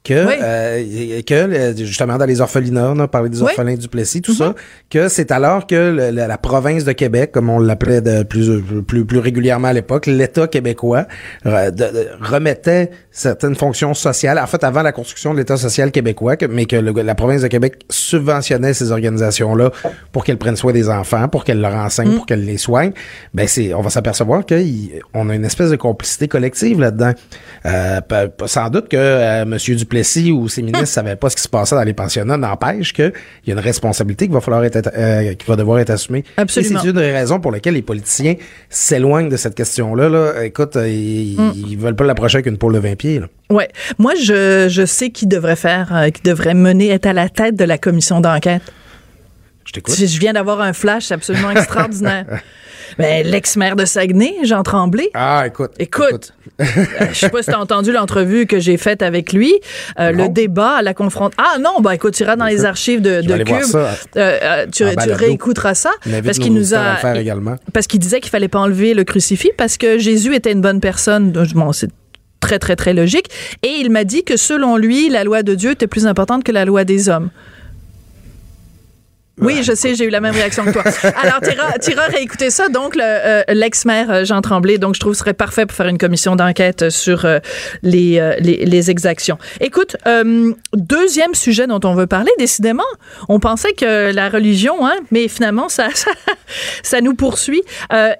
que, 0.07 0.15
euh, 0.15 1.23
que 1.23 1.75
justement 1.85 2.17
dans 2.17 2.27
les 2.27 2.41
orphelinats, 2.41 2.93
on 2.93 2.99
a 3.01 3.09
parlé 3.09 3.29
des 3.29 3.43
orphelins 3.43 3.75
du 3.75 3.89
Plessis, 3.89 4.23
tout 4.23 4.35
ça, 4.35 4.51
mm-hmm. 4.51 4.55
que 4.91 5.09
c'est 5.09 5.33
alors 5.33 5.67
que 5.67 6.11
la 6.13 6.39
province 6.39 6.85
de 6.85 6.93
Québec, 6.93 7.33
comme 7.33 7.51
on 7.51 7.59
l'appelait 7.59 8.25
plus, 8.25 8.63
plus, 8.87 9.05
plus 9.05 9.19
régulièrement 9.19 9.69
à 9.69 9.73
l'époque, 9.73 10.07
l'État 10.07 10.47
québécois 10.47 11.07
remettait 11.45 12.91
certaines 13.11 13.57
fonctions 13.57 13.95
sociales, 13.95 14.39
en 14.39 14.47
fait 14.47 14.63
avant 14.63 14.83
la 14.83 14.93
construction 14.93 15.33
de 15.33 15.39
l'État 15.39 15.57
social 15.57 15.91
québécois, 15.91 16.37
mais 16.49 16.67
que 16.67 16.77
la 16.77 17.15
province 17.15 17.43
de 17.43 17.49
Québec 17.49 17.81
subventionnait 17.91 18.75
ces 18.75 18.93
organisations-là 18.93 19.73
pour 20.13 20.25
qu'elles 20.25 20.39
prennent 20.39 20.57
soin 20.57 20.73
des 20.73 20.89
enfants, 20.89 21.29
pour 21.29 21.45
qu'elles 21.45 21.61
leur 21.61 21.75
enseignent, 21.75 22.13
mm. 22.13 22.17
pour 22.17 22.27
qu'elles 22.27 22.45
les 22.45 22.59
soignent. 22.59 22.93
Ben 23.35 23.49
c'est, 23.49 23.75
on 23.75 23.81
va 23.81 23.91
s'apercevoir 23.91 24.45
qu'on 24.47 25.29
a 25.31 25.35
une 25.35 25.45
espèce 25.45 25.71
de 25.71 25.77
complicité 25.77 26.29
collective 26.29 26.81
là-dedans. 26.81 27.13
Euh, 27.65 28.01
sans 28.47 28.71
doute 28.71 28.89
que 28.89 28.97
euh, 28.97 29.45
Monsieur 29.45 29.75
Duplessis 29.75 29.96
si 30.03 30.33
ou 30.33 30.49
ses 30.49 30.63
ministres 30.63 30.87
savaient 30.89 31.17
pas 31.17 31.31
ce 31.31 31.37
qui 31.37 31.43
se 31.43 31.49
passait 31.49 31.75
dans 31.75 31.83
les 31.83 31.95
pensionnats, 31.95 32.37
n'empêche 32.37 32.93
qu'il 32.93 33.13
y 33.47 33.51
a 33.51 33.55
une 33.55 33.61
responsabilité 33.61 34.27
qui 34.27 34.33
va 34.33 34.41
falloir 34.41 34.65
être, 34.65 34.91
euh, 34.97 35.35
qui 35.35 35.47
va 35.47 35.57
devoir 35.57 35.79
être 35.79 35.91
assumée. 35.91 36.25
Absolument. 36.37 36.81
c'est 36.81 36.89
une 36.89 36.95
des 36.95 37.13
raisons 37.13 37.41
pour 37.41 37.53
lesquelles 37.53 37.75
les 37.75 37.83
politiciens 37.83 38.35
s'éloignent 38.69 39.29
de 39.29 39.37
cette 39.37 39.55
question-là. 39.55 40.09
Là. 40.09 40.45
Écoute, 40.45 40.77
euh, 40.77 40.89
ils, 40.89 41.37
mm. 41.39 41.79
veulent 41.79 41.97
pas 41.97 42.05
l'approcher 42.05 42.37
avec 42.37 42.47
une 42.47 42.59
poule 42.59 42.75
de 42.75 42.79
20 42.79 42.97
pieds. 42.97 43.21
Là. 43.21 43.27
Ouais. 43.51 43.69
Moi, 43.99 44.15
je, 44.21 44.67
je 44.69 44.85
sais 44.85 45.11
qui 45.11 45.27
devrait 45.27 45.57
faire, 45.57 45.95
euh, 45.95 46.11
qui 46.11 46.23
devrait 46.23 46.55
mener, 46.55 46.91
être 46.91 47.07
à 47.07 47.13
la 47.13 47.29
tête 47.29 47.57
de 47.57 47.65
la 47.65 47.79
commission 47.79 48.21
d'enquête. 48.21 48.63
Je 49.67 49.73
t'écoute. 49.73 49.95
Je 49.95 50.19
viens 50.19 50.33
d'avoir 50.33 50.61
un 50.61 50.73
flash 50.73 51.13
absolument 51.13 51.51
extraordinaire. 51.51 52.25
Ben, 52.99 53.27
l'ex-maire 53.27 53.77
de 53.77 53.85
Saguenay, 53.85 54.37
Jean 54.45 54.63
Tremblay. 54.63 55.11
Ah, 55.13 55.45
écoute. 55.47 55.73
Écoute. 55.79 56.33
euh, 56.61 56.65
je 57.13 57.15
sais 57.15 57.29
pas 57.29 57.43
si 57.43 57.51
t'as 57.51 57.59
entendu 57.59 57.93
l'entrevue 57.93 58.47
que 58.47 58.59
j'ai 58.59 58.77
faite 58.77 59.03
avec 59.03 59.33
lui. 59.33 59.55
Euh, 59.99 60.13
le 60.13 60.29
débat, 60.29 60.81
la 60.83 60.95
confrontation. 60.95 61.45
Ah 61.55 61.59
non, 61.59 61.81
ben 61.81 61.91
écoute, 61.91 62.15
tu 62.15 62.23
iras 62.23 62.37
dans 62.37 62.47
les 62.47 62.65
archives 62.65 63.03
de, 63.03 63.21
de 63.21 63.43
Cube. 63.43 63.63
Ça. 63.63 63.79
Euh, 64.17 64.39
euh 64.43 64.67
tu, 64.67 64.85
tu 64.85 65.13
réécouteras 65.13 65.75
ça. 65.75 65.91
Parce 66.25 66.39
qu'il 66.39 66.55
nous 66.55 66.75
a. 66.75 66.97
Parce 67.73 67.87
qu'il 67.87 68.01
disait 68.01 68.21
qu'il 68.21 68.31
fallait 68.31 68.49
pas 68.49 68.61
enlever 68.61 68.95
le 68.95 69.05
crucifix 69.05 69.51
parce 69.59 69.77
que 69.77 69.99
Jésus 69.99 70.35
était 70.35 70.53
une 70.53 70.63
bonne 70.63 70.81
personne. 70.81 71.33
Bon, 71.33 71.73
c'est 71.73 71.91
très, 72.41 72.59
très, 72.59 72.77
très 72.77 72.95
logique. 72.95 73.27
Et 73.63 73.81
il 73.81 73.91
m'a 73.91 74.05
dit 74.05 74.23
que 74.23 74.37
selon 74.37 74.77
lui, 74.77 75.09
la 75.09 75.25
loi 75.25 75.43
de 75.43 75.55
Dieu 75.55 75.73
était 75.73 75.89
plus 75.89 76.07
importante 76.07 76.45
que 76.45 76.53
la 76.53 76.65
loi 76.65 76.85
des 76.85 77.09
hommes. 77.09 77.31
Oui, 79.39 79.63
je 79.63 79.75
sais, 79.75 79.95
j'ai 79.95 80.07
eu 80.07 80.09
la 80.09 80.21
même 80.21 80.35
réaction 80.35 80.65
que 80.65 80.71
toi. 80.71 80.83
Alors, 81.23 81.41
tu 81.43 81.91
iras 81.91 82.07
réécouter 82.07 82.49
ça. 82.49 82.69
Donc, 82.69 82.97
euh, 82.97 83.43
l'ex-maire 83.49 84.11
euh, 84.11 84.25
Jean 84.25 84.41
Tremblay, 84.41 84.79
donc 84.79 84.95
je 84.95 85.01
trouve, 85.01 85.15
serait 85.15 85.35
parfait 85.35 85.67
pour 85.67 85.77
faire 85.77 85.89
une 85.89 85.99
commission 85.99 86.37
d'enquête 86.37 86.89
sur 86.89 87.27
euh, 87.27 87.39
les, 87.83 88.37
les, 88.41 88.65
les, 88.65 88.91
exactions. 88.91 89.37
Écoute, 89.61 89.97
deuxième 90.73 91.35
sujet 91.35 91.67
dont 91.67 91.81
on 91.85 91.95
veut 91.95 92.07
parler, 92.07 92.31
décidément, 92.39 92.85
on 93.29 93.39
pensait 93.39 93.75
que 93.75 94.11
la 94.11 94.31
religion, 94.31 94.87
hein, 94.87 94.95
mais 95.11 95.29
finalement, 95.29 95.69
ça, 95.69 95.89
ça, 95.93 96.13
ça 96.83 97.01
nous 97.03 97.15
poursuit. 97.15 97.63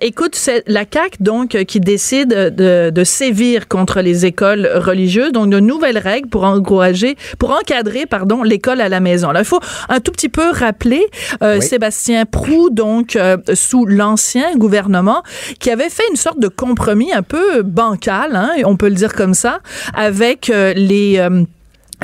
écoute, 0.03 0.35
c'est 0.35 0.65
la 0.67 0.85
CAQ, 0.91 1.17
donc, 1.21 1.49
qui 1.65 1.81
décide 1.81 2.29
de, 2.29 2.91
de 2.91 3.05
sévir 3.05 3.69
contre 3.69 4.03
les 4.03 4.27
écoles 4.27 4.69
religieuses, 4.75 5.33
donc 5.33 5.49
de 5.49 5.61
nouvelles 5.61 5.99
règles 5.99 6.29
pour 6.29 6.45
encourager, 6.45 7.17
pour 7.39 7.53
encadrer, 7.53 8.05
pardon, 8.05 8.43
l'école 8.43 8.83
à 8.83 8.91
la 8.91 9.01
maison. 9.01 9.31
Là, 9.31 9.41
il 9.41 9.47
faut 9.47 9.61
un 9.89 10.01
tout 10.01 10.13
petit 10.13 10.29
peu 10.29 10.51
rappeler 10.51 11.06
euh, 11.43 11.61
Sébastien 11.61 12.25
Prou, 12.27 12.71
donc 12.71 13.17
euh, 13.17 13.37
sous 13.55 13.87
l'ancien 13.87 14.57
gouvernement, 14.57 15.23
qui 15.61 15.71
avait 15.71 15.91
fait 15.91 16.05
une 16.11 16.17
sorte 16.17 16.39
de 16.39 16.49
compromis 16.49 17.13
un 17.13 17.23
peu 17.23 17.63
bancal, 17.63 18.35
hein, 18.35 18.51
on 18.65 18.77
peut 18.77 18.89
le 18.89 18.95
dire 18.95 19.15
comme 19.15 19.35
ça, 19.35 19.61
avec 19.95 20.51
euh, 20.51 20.73
les 20.75 21.19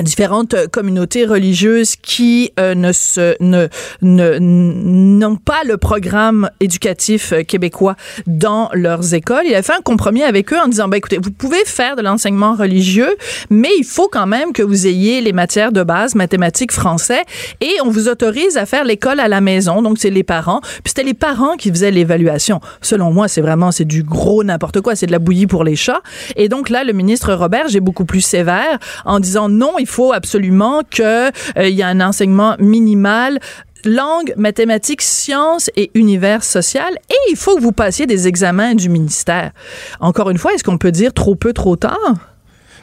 différentes 0.01 0.55
communautés 0.71 1.25
religieuses 1.25 1.95
qui 1.95 2.51
euh, 2.59 2.73
ne 2.73 2.91
se 2.91 3.35
ne 3.41 3.67
n'ont 4.01 5.35
pas 5.35 5.63
le 5.65 5.77
programme 5.77 6.49
éducatif 6.59 7.31
euh, 7.31 7.43
québécois 7.43 7.95
dans 8.25 8.69
leurs 8.73 9.13
écoles. 9.13 9.43
Il 9.45 9.53
a 9.53 9.61
fait 9.61 9.73
un 9.73 9.81
compromis 9.81 10.23
avec 10.23 10.51
eux 10.51 10.59
en 10.59 10.67
disant 10.67 10.87
ben 10.87 10.97
écoutez, 10.97 11.19
vous 11.21 11.31
pouvez 11.31 11.63
faire 11.65 11.95
de 11.95 12.01
l'enseignement 12.01 12.55
religieux, 12.55 13.15
mais 13.51 13.69
il 13.77 13.83
faut 13.83 14.07
quand 14.07 14.25
même 14.25 14.51
que 14.51 14.63
vous 14.63 14.87
ayez 14.87 15.21
les 15.21 15.33
matières 15.33 15.71
de 15.71 15.83
base 15.83 16.15
mathématiques, 16.15 16.71
français 16.71 17.21
et 17.61 17.73
on 17.85 17.89
vous 17.89 18.07
autorise 18.07 18.57
à 18.57 18.65
faire 18.65 18.85
l'école 18.85 19.19
à 19.19 19.27
la 19.27 19.41
maison. 19.41 19.81
Donc 19.81 19.99
c'est 19.99 20.09
les 20.09 20.23
parents. 20.23 20.61
Puis 20.61 20.81
c'était 20.87 21.03
les 21.03 21.13
parents 21.13 21.55
qui 21.55 21.69
faisaient 21.69 21.91
l'évaluation. 21.91 22.61
Selon 22.81 23.11
moi, 23.11 23.27
c'est 23.27 23.41
vraiment 23.41 23.71
c'est 23.71 23.85
du 23.85 24.01
gros 24.01 24.43
n'importe 24.43 24.81
quoi, 24.81 24.95
c'est 24.95 25.05
de 25.05 25.11
la 25.11 25.19
bouillie 25.19 25.47
pour 25.47 25.63
les 25.63 25.75
chats. 25.75 26.01
Et 26.35 26.49
donc 26.49 26.69
là 26.69 26.83
le 26.83 26.93
ministre 26.93 27.33
Robert, 27.33 27.67
j'ai 27.67 27.79
beaucoup 27.79 28.05
plus 28.05 28.21
sévère 28.21 28.79
en 29.05 29.19
disant 29.19 29.49
non, 29.49 29.77
il 29.83 29.87
faut 29.87 30.13
absolument 30.13 30.81
qu'il 30.89 31.03
euh, 31.03 31.31
y 31.57 31.81
ait 31.81 31.83
un 31.83 31.99
enseignement 31.99 32.55
minimal 32.57 33.39
langue, 33.85 34.33
mathématiques, 34.37 35.01
sciences 35.01 35.69
et 35.75 35.91
univers 35.93 36.41
social. 36.41 36.93
Et 37.09 37.31
il 37.31 37.35
faut 37.35 37.57
que 37.57 37.61
vous 37.61 37.73
passiez 37.73 38.05
des 38.05 38.29
examens 38.29 38.75
du 38.75 38.87
ministère. 38.87 39.51
Encore 39.99 40.29
une 40.29 40.37
fois, 40.37 40.53
est-ce 40.53 40.63
qu'on 40.63 40.77
peut 40.77 40.93
dire 40.93 41.13
trop 41.13 41.35
peu, 41.35 41.51
trop 41.51 41.75
tard? 41.75 42.32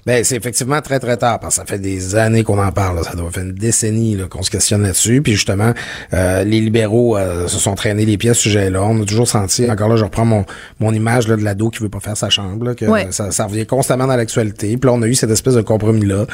Ben, 0.07 0.25
c'est 0.25 0.37
effectivement 0.37 0.81
très, 0.81 0.99
très 0.99 1.17
tard, 1.17 1.41
parce 1.41 1.57
que 1.57 1.61
ça 1.61 1.67
fait 1.67 1.79
des 1.79 2.17
années 2.17 2.43
qu'on 2.43 2.63
en 2.63 2.73
parle. 2.73 3.05
Ça 3.05 3.15
doit 3.15 3.31
faire 3.31 3.45
une 3.45 3.53
décennie 3.53 4.17
qu'on 4.29 4.43
se 4.43 4.51
questionne 4.51 4.83
là-dessus. 4.83 5.23
Puis 5.23 5.33
justement, 5.33 5.73
euh, 6.15 6.45
les 6.45 6.61
libéraux 6.61 7.17
euh, 7.17 7.49
se 7.49 7.59
sont 7.59 7.75
traînés 7.75 8.05
les 8.05 8.19
pieds 8.19 8.31
à 8.31 8.35
ce 8.35 8.43
sujet-là. 8.43 8.83
On 8.83 9.03
a 9.03 9.05
toujours 9.05 9.29
senti, 9.29 9.71
encore 9.71 9.89
là, 9.89 9.97
je 9.97 10.05
reprends 10.05 10.25
mon, 10.25 10.45
mon 10.79 10.93
image 10.93 11.29
là, 11.29 11.37
de 11.37 11.43
l'ado 11.43 11.71
qui 11.71 11.83
veut 11.83 11.89
pas 11.89 12.01
faire 12.01 12.17
sa 12.17 12.31
chambre, 12.31 12.75
que 12.75 12.87
ça, 13.11 13.31
ça, 13.31 13.47
revient 13.47 13.67
constamment 13.67 14.07
dans 14.07 14.17
l'actualité. 14.17 14.77
Puis 14.77 14.89
là, 14.89 14.95
on 14.95 15.03
a 15.03 15.07
eu 15.07 15.15
cette 15.15 15.31
espèce 15.31 15.55
de 15.55 15.63
compromis-là. 15.63 16.27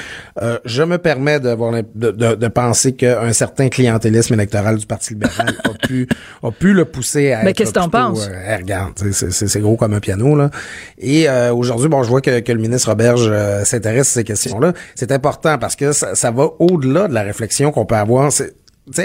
Euh, 0.43 0.59
je 0.65 0.83
me 0.83 0.99
permets 0.99 1.41
de, 1.41 1.57
de, 1.95 2.11
de, 2.11 2.35
de 2.35 2.49
penser 2.49 2.93
qu'un 2.95 3.33
certain 3.33 3.69
clientélisme 3.69 4.35
électoral 4.35 4.77
du 4.77 4.87
Parti 4.87 5.15
libéral 5.15 5.55
a 5.65 5.87
pu 5.87 6.09
a 6.43 6.51
pu 6.51 6.73
le 6.73 6.85
pousser 6.85 7.33
à 7.33 7.43
Mais 7.43 7.53
qu'est-ce 7.53 7.73
que 7.73 7.79
t'en 7.79 7.89
penses? 7.89 8.29
Euh, 8.31 8.57
regarde, 8.57 8.93
c'est 9.13 9.61
gros 9.61 9.77
comme 9.77 9.95
un 9.95 10.01
piano. 10.01 10.37
là. 10.37 10.51
Et 10.99 11.29
aujourd'hui, 11.51 11.89
bon, 11.89 12.03
je 12.03 12.09
vois 12.09 12.21
que, 12.21 12.41
que 12.41 12.53
le 12.53 12.61
ministre 12.61 12.91
Roberge 12.91 13.31
euh, 13.57 13.65
s'intéresse 13.65 14.11
à 14.11 14.21
ces 14.21 14.25
questions-là, 14.25 14.73
c'est 14.95 15.13
important 15.13 15.59
parce 15.59 15.77
que 15.77 15.93
ça, 15.93 16.31
va 16.31 16.49
au-delà 16.59 17.09
de 17.09 17.15
la 17.15 17.23
réflexion 17.23 17.73
qu'on 17.73 17.87
peut 17.87 17.97
avoir. 17.97 18.31
C'est, 18.33 18.55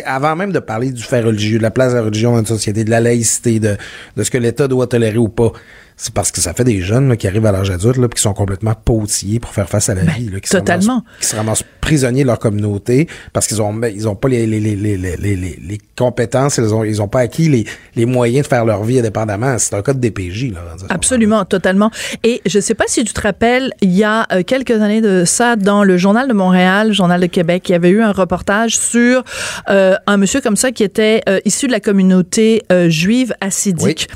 avant 0.06 0.36
même 0.36 0.52
de 0.52 0.60
parler 0.60 0.92
du 0.92 1.02
fait 1.02 1.22
religieux, 1.22 1.58
de 1.58 1.64
la 1.64 1.72
place 1.72 1.92
de 1.92 1.98
la 1.98 2.04
religion 2.04 2.34
dans 2.34 2.40
une 2.40 2.46
société, 2.46 2.84
de 2.84 2.92
la 2.92 3.00
laïcité, 3.00 3.60
de, 3.60 3.78
de 4.16 4.24
ce 4.24 4.30
que 4.30 4.38
l'État 4.38 4.68
doit 4.68 4.86
tolérer 4.86 5.18
ou 5.18 5.30
pas, 5.30 5.52
c'est 5.98 6.14
parce 6.14 6.32
que 6.32 6.42
ça 6.42 6.54
fait 6.54 6.64
des 6.64 6.82
jeunes 6.82 7.16
qui 7.18 7.28
arrivent 7.28 7.46
à 7.46 7.52
l'âge 7.52 7.70
adulte 7.70 7.98
là, 7.98 8.08
qui 8.08 8.22
sont 8.22 8.34
complètement 8.34 8.74
pautillés 8.74 9.40
pour 9.40 9.52
faire 9.52 9.70
face 9.70 9.90
à 9.90 9.96
la 9.96 10.04
ben, 10.04 10.14
vie, 10.14 10.30
là, 10.30 10.40
qui 10.40 10.50
totalement. 10.50 11.04
Se 11.20 11.22
qui 11.22 11.28
se 11.28 11.36
ramassent 11.36 11.64
prisonniers 11.80 12.24
de 12.24 12.28
leur 12.28 12.40
communauté 12.40 13.08
parce 13.34 13.48
qu'ils 13.48 13.62
ont 13.62 13.74
ben, 13.74 13.94
ils 13.94 14.08
ont 14.08 14.16
pas 14.16 14.30
les 14.30 14.46
les, 14.48 14.60
les, 14.60 14.76
les, 14.76 14.98
les, 14.98 15.36
les 15.36 15.78
compétences, 15.98 16.58
ils 16.58 16.74
ont 16.74 16.84
ils 16.84 17.02
ont 17.02 17.08
pas 17.08 17.22
acquis 17.22 17.50
les, 17.50 17.66
les 17.96 18.06
moyens 18.06 18.44
de 18.44 18.48
faire 18.48 18.66
leur 18.66 18.84
vie 18.84 19.00
indépendamment. 19.00 19.58
C'est 19.58 19.76
un 19.76 19.82
cas 19.82 19.94
de 19.94 20.00
DPJ 20.00 20.52
là. 20.54 20.62
Absolument, 20.90 21.46
totalement. 21.46 21.92
Et 22.24 22.42
je 22.46 22.60
sais 22.60 22.74
pas 22.76 22.86
si 22.88 23.04
tu 23.04 23.14
te 23.14 23.22
rappelles, 23.22 23.72
il 23.82 23.92
y 23.92 24.04
a 24.04 24.28
euh, 24.32 24.44
quelques 24.44 24.72
années 24.72 25.02
de 25.02 25.24
ça 25.26 25.56
dans 25.56 25.84
le 25.84 25.98
journal 25.98 26.28
de 26.28 26.34
Montréal, 26.34 26.90
le 26.90 26.94
journal 26.94 27.22
de 27.22 27.28
Québec, 27.28 27.70
il 27.70 27.72
y 27.74 27.76
avait 27.76 27.90
eu 27.90 28.02
un 28.02 28.12
reportage 28.12 28.78
sur 28.78 29.24
euh, 29.70 29.96
un 30.08 30.18
monsieur 30.18 30.42
comme 30.42 30.56
ça 30.56 30.72
qui 30.72 30.84
était 30.84 31.22
euh, 31.30 31.40
issu 31.46 31.68
de 31.68 31.72
la 31.72 31.80
communauté 31.80 32.64
euh, 32.72 32.90
juive 32.90 33.34
assidique 33.42 34.10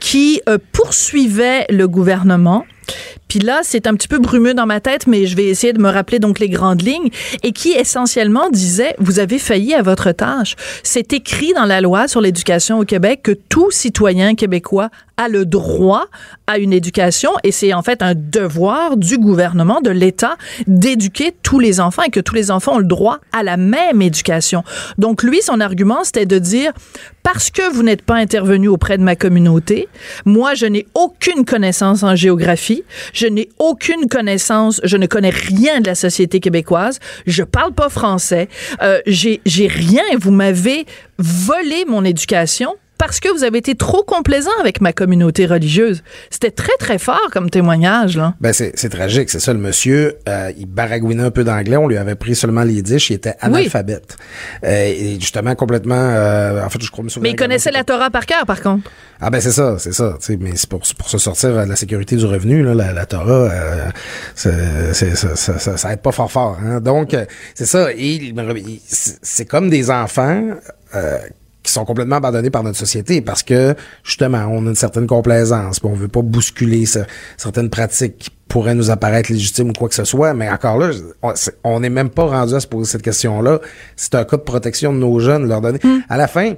qui 0.00 0.40
poursuivait 1.18 1.66
le 1.68 1.88
gouvernement. 1.88 2.64
Puis 3.28 3.38
là, 3.40 3.60
c'est 3.62 3.86
un 3.86 3.94
petit 3.94 4.08
peu 4.08 4.18
brumeux 4.18 4.54
dans 4.54 4.66
ma 4.66 4.80
tête, 4.80 5.06
mais 5.06 5.26
je 5.26 5.36
vais 5.36 5.44
essayer 5.44 5.72
de 5.72 5.80
me 5.80 5.90
rappeler 5.90 6.18
donc 6.18 6.38
les 6.38 6.48
grandes 6.48 6.82
lignes 6.82 7.10
et 7.42 7.52
qui 7.52 7.72
essentiellement 7.72 8.50
disait 8.50 8.94
vous 8.98 9.18
avez 9.18 9.38
failli 9.38 9.74
à 9.74 9.82
votre 9.82 10.12
tâche. 10.12 10.56
C'est 10.82 11.12
écrit 11.12 11.52
dans 11.52 11.66
la 11.66 11.80
loi 11.80 12.08
sur 12.08 12.20
l'éducation 12.20 12.78
au 12.78 12.84
Québec 12.84 13.20
que 13.22 13.32
tout 13.32 13.70
citoyen 13.70 14.34
québécois 14.34 14.90
a 15.18 15.28
le 15.28 15.44
droit 15.44 16.06
à 16.46 16.58
une 16.58 16.72
éducation 16.72 17.32
et 17.42 17.50
c'est 17.50 17.74
en 17.74 17.82
fait 17.82 18.02
un 18.02 18.14
devoir 18.14 18.96
du 18.96 19.18
gouvernement, 19.18 19.80
de 19.80 19.90
l'État, 19.90 20.36
d'éduquer 20.66 21.34
tous 21.42 21.58
les 21.58 21.80
enfants 21.80 22.02
et 22.02 22.10
que 22.10 22.20
tous 22.20 22.34
les 22.34 22.50
enfants 22.50 22.76
ont 22.76 22.78
le 22.78 22.84
droit 22.84 23.18
à 23.32 23.42
la 23.42 23.56
même 23.56 24.00
éducation. 24.00 24.62
Donc 24.96 25.22
lui, 25.22 25.42
son 25.42 25.60
argument, 25.60 26.04
c'était 26.04 26.24
de 26.24 26.38
dire 26.38 26.72
parce 27.24 27.50
que 27.50 27.70
vous 27.70 27.82
n'êtes 27.82 28.02
pas 28.02 28.14
intervenu 28.14 28.68
auprès 28.68 28.96
de 28.96 29.02
ma 29.02 29.16
communauté, 29.16 29.88
moi, 30.24 30.54
je 30.54 30.64
n'ai 30.64 30.86
aucune 30.94 31.44
connaissance 31.44 32.02
en 32.02 32.16
géographie, 32.16 32.84
je 33.18 33.26
n'ai 33.26 33.48
aucune 33.58 34.08
connaissance, 34.08 34.80
je 34.84 34.96
ne 34.96 35.06
connais 35.06 35.30
rien 35.30 35.80
de 35.80 35.86
la 35.88 35.94
société 35.94 36.38
québécoise, 36.38 37.00
je 37.26 37.42
parle 37.42 37.72
pas 37.72 37.88
français, 37.88 38.48
euh, 38.82 39.00
j'ai 39.06 39.40
rien, 39.66 40.04
vous 40.18 40.30
m'avez 40.30 40.86
volé 41.18 41.84
mon 41.86 42.04
éducation 42.04 42.76
parce 42.98 43.20
que 43.20 43.28
vous 43.32 43.44
avez 43.44 43.58
été 43.58 43.76
trop 43.76 44.02
complaisant 44.02 44.50
avec 44.60 44.80
ma 44.80 44.92
communauté 44.92 45.46
religieuse. 45.46 46.02
C'était 46.30 46.50
très, 46.50 46.76
très 46.78 46.98
fort 46.98 47.28
comme 47.32 47.48
témoignage. 47.48 48.16
Là. 48.16 48.34
Ben, 48.40 48.52
c'est, 48.52 48.72
tragique, 48.88 49.30
c'est 49.30 49.40
ça. 49.40 49.52
Le 49.52 49.60
monsieur, 49.60 50.18
euh, 50.28 50.50
il 50.58 50.66
baragouinait 50.66 51.22
un 51.22 51.30
peu 51.30 51.44
d'anglais. 51.44 51.76
On 51.76 51.86
lui 51.86 51.96
avait 51.96 52.16
pris 52.16 52.34
seulement 52.34 52.64
les 52.64 52.82
disques. 52.82 53.10
Il 53.10 53.14
était 53.14 53.34
analphabète. 53.40 54.16
Euh, 54.64 54.84
et 54.86 55.18
justement, 55.20 55.54
complètement... 55.54 55.94
Euh, 55.94 56.64
en 56.64 56.68
fait, 56.68 56.82
je 56.82 56.90
crois... 56.90 57.04
Mais 57.20 57.30
il 57.30 57.36
connaissait 57.36 57.70
la 57.70 57.84
Torah 57.84 58.10
par 58.10 58.26
cœur, 58.26 58.44
par 58.44 58.60
contre. 58.60 58.90
Ah 59.20 59.30
ben 59.30 59.40
c'est 59.40 59.52
ça, 59.52 59.76
c'est 59.78 59.92
ça. 59.92 60.16
Mais 60.38 60.52
c'est 60.54 60.68
pour, 60.68 60.80
pour 60.96 61.08
se 61.08 61.18
sortir 61.18 61.50
de 61.50 61.68
la 61.68 61.76
sécurité 61.76 62.16
du 62.16 62.24
revenu, 62.24 62.62
là, 62.62 62.92
la, 62.92 63.06
Torah, 63.06 63.50
c'est, 64.34 65.16
ça, 65.16 65.34
ça, 65.34 65.76
ça, 65.76 65.92
aide 65.92 66.00
pas 66.00 66.12
fort 66.12 66.30
fort. 66.30 66.58
Hein. 66.64 66.80
Donc, 66.80 67.16
c'est 67.54 67.66
ça. 67.66 67.92
Et 67.92 68.32
c'est 68.88 69.46
comme 69.46 69.70
des 69.70 69.90
enfants 69.90 70.42
qui 71.68 71.74
sont 71.74 71.84
complètement 71.84 72.16
abandonnés 72.16 72.50
par 72.50 72.62
notre 72.62 72.78
société 72.78 73.20
parce 73.20 73.42
que 73.42 73.74
justement 74.02 74.46
on 74.50 74.66
a 74.66 74.70
une 74.70 74.74
certaine 74.74 75.06
complaisance, 75.06 75.80
on 75.84 75.92
veut 75.92 76.08
pas 76.08 76.22
bousculer 76.22 76.84
certaines 77.36 77.70
pratiques 77.70 78.37
qui 78.48 78.54
pourraient 78.54 78.74
nous 78.74 78.90
apparaître 78.90 79.32
légitimes 79.32 79.70
ou 79.70 79.72
quoi 79.72 79.88
que 79.88 79.94
ce 79.94 80.04
soit, 80.04 80.34
mais 80.34 80.48
encore 80.48 80.78
là, 80.78 80.90
on 81.64 81.80
n'est 81.80 81.90
même 81.90 82.10
pas 82.10 82.24
rendu 82.24 82.54
à 82.54 82.60
se 82.60 82.66
poser 82.66 82.90
cette 82.90 83.02
question-là. 83.02 83.60
C'est 83.96 84.14
un 84.14 84.24
cas 84.24 84.36
de 84.36 84.42
protection 84.42 84.92
de 84.92 84.98
nos 84.98 85.18
jeunes, 85.20 85.48
leur 85.48 85.60
donner. 85.60 85.78
Hmm. 85.82 86.00
À 86.08 86.16
la 86.16 86.28
fin, 86.28 86.54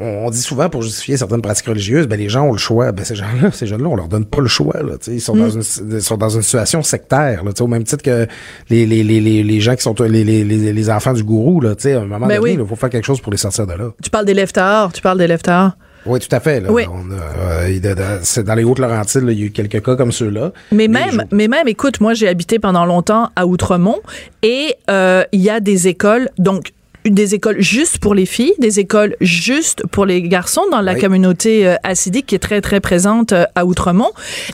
on, 0.00 0.30
dit 0.30 0.40
souvent 0.40 0.68
pour 0.68 0.82
justifier 0.82 1.16
certaines 1.16 1.42
pratiques 1.42 1.66
religieuses, 1.66 2.06
ben 2.06 2.18
les 2.18 2.28
gens 2.28 2.44
ont 2.44 2.52
le 2.52 2.58
choix. 2.58 2.92
Ben 2.92 3.04
ces 3.04 3.14
gens-là, 3.14 3.50
ces 3.52 3.66
jeunes-là, 3.66 3.88
on 3.88 3.96
leur 3.96 4.08
donne 4.08 4.24
pas 4.24 4.40
le 4.40 4.48
choix. 4.48 4.82
Là, 4.82 4.94
ils 5.06 5.20
sont 5.20 5.36
dans 5.36 5.48
hmm. 5.48 5.62
une 5.90 6.00
sont 6.00 6.16
dans 6.16 6.30
une 6.30 6.42
situation 6.42 6.82
sectaire. 6.82 7.44
Là, 7.44 7.52
au 7.60 7.66
même 7.66 7.84
titre 7.84 8.02
que 8.02 8.26
les 8.70 8.86
les, 8.86 9.02
les, 9.02 9.20
les, 9.20 9.60
gens 9.60 9.74
qui 9.74 9.82
sont 9.82 9.94
les, 10.00 10.24
les, 10.24 10.44
les 10.44 10.90
enfants 10.90 11.12
du 11.12 11.24
gourou. 11.24 11.60
Là, 11.60 11.70
à 11.72 11.88
un 11.88 12.04
moment 12.04 12.26
ben 12.26 12.40
donné, 12.40 12.52
il 12.52 12.66
faut 12.66 12.76
faire 12.76 12.90
quelque 12.90 13.06
chose 13.06 13.20
pour 13.20 13.32
les 13.32 13.38
sortir 13.38 13.66
de 13.66 13.74
là. 13.74 13.90
Tu 14.02 14.10
parles 14.10 14.26
des 14.26 14.34
leftards, 14.34 14.92
tu 14.92 15.02
parles 15.02 15.18
des 15.18 15.26
leftards. 15.26 15.76
Oui, 16.08 16.18
tout 16.20 16.34
à 16.34 16.40
fait. 16.40 16.60
Là. 16.60 16.70
Euh, 16.70 18.18
c'est 18.22 18.44
dans 18.44 18.54
les 18.54 18.64
Hautes-Laurentides, 18.64 19.24
il 19.28 19.38
y 19.38 19.42
a 19.42 19.46
eu 19.46 19.50
quelques 19.50 19.84
cas 19.84 19.96
comme 19.96 20.12
ceux-là. 20.12 20.52
Mais, 20.72 20.88
même, 20.88 21.24
mais 21.30 21.48
même, 21.48 21.68
écoute, 21.68 22.00
moi, 22.00 22.14
j'ai 22.14 22.28
habité 22.28 22.58
pendant 22.58 22.84
longtemps 22.84 23.30
à 23.36 23.46
Outremont 23.46 24.00
et 24.42 24.74
euh, 24.90 25.24
il 25.32 25.40
y 25.40 25.50
a 25.50 25.60
des 25.60 25.88
écoles, 25.88 26.28
donc 26.38 26.72
des 27.14 27.34
écoles 27.34 27.60
juste 27.60 27.98
pour 27.98 28.14
les 28.14 28.26
filles, 28.26 28.54
des 28.58 28.80
écoles 28.80 29.16
juste 29.20 29.82
pour 29.90 30.06
les 30.06 30.22
garçons 30.22 30.62
dans 30.70 30.80
la 30.80 30.94
communauté 30.94 31.66
euh, 31.66 31.76
acidique 31.82 32.26
qui 32.26 32.34
est 32.34 32.40
très, 32.40 32.60
très 32.60 32.80
présente 32.80 33.32
euh, 33.32 33.44
à 33.54 33.64
Outremont. 33.64 34.10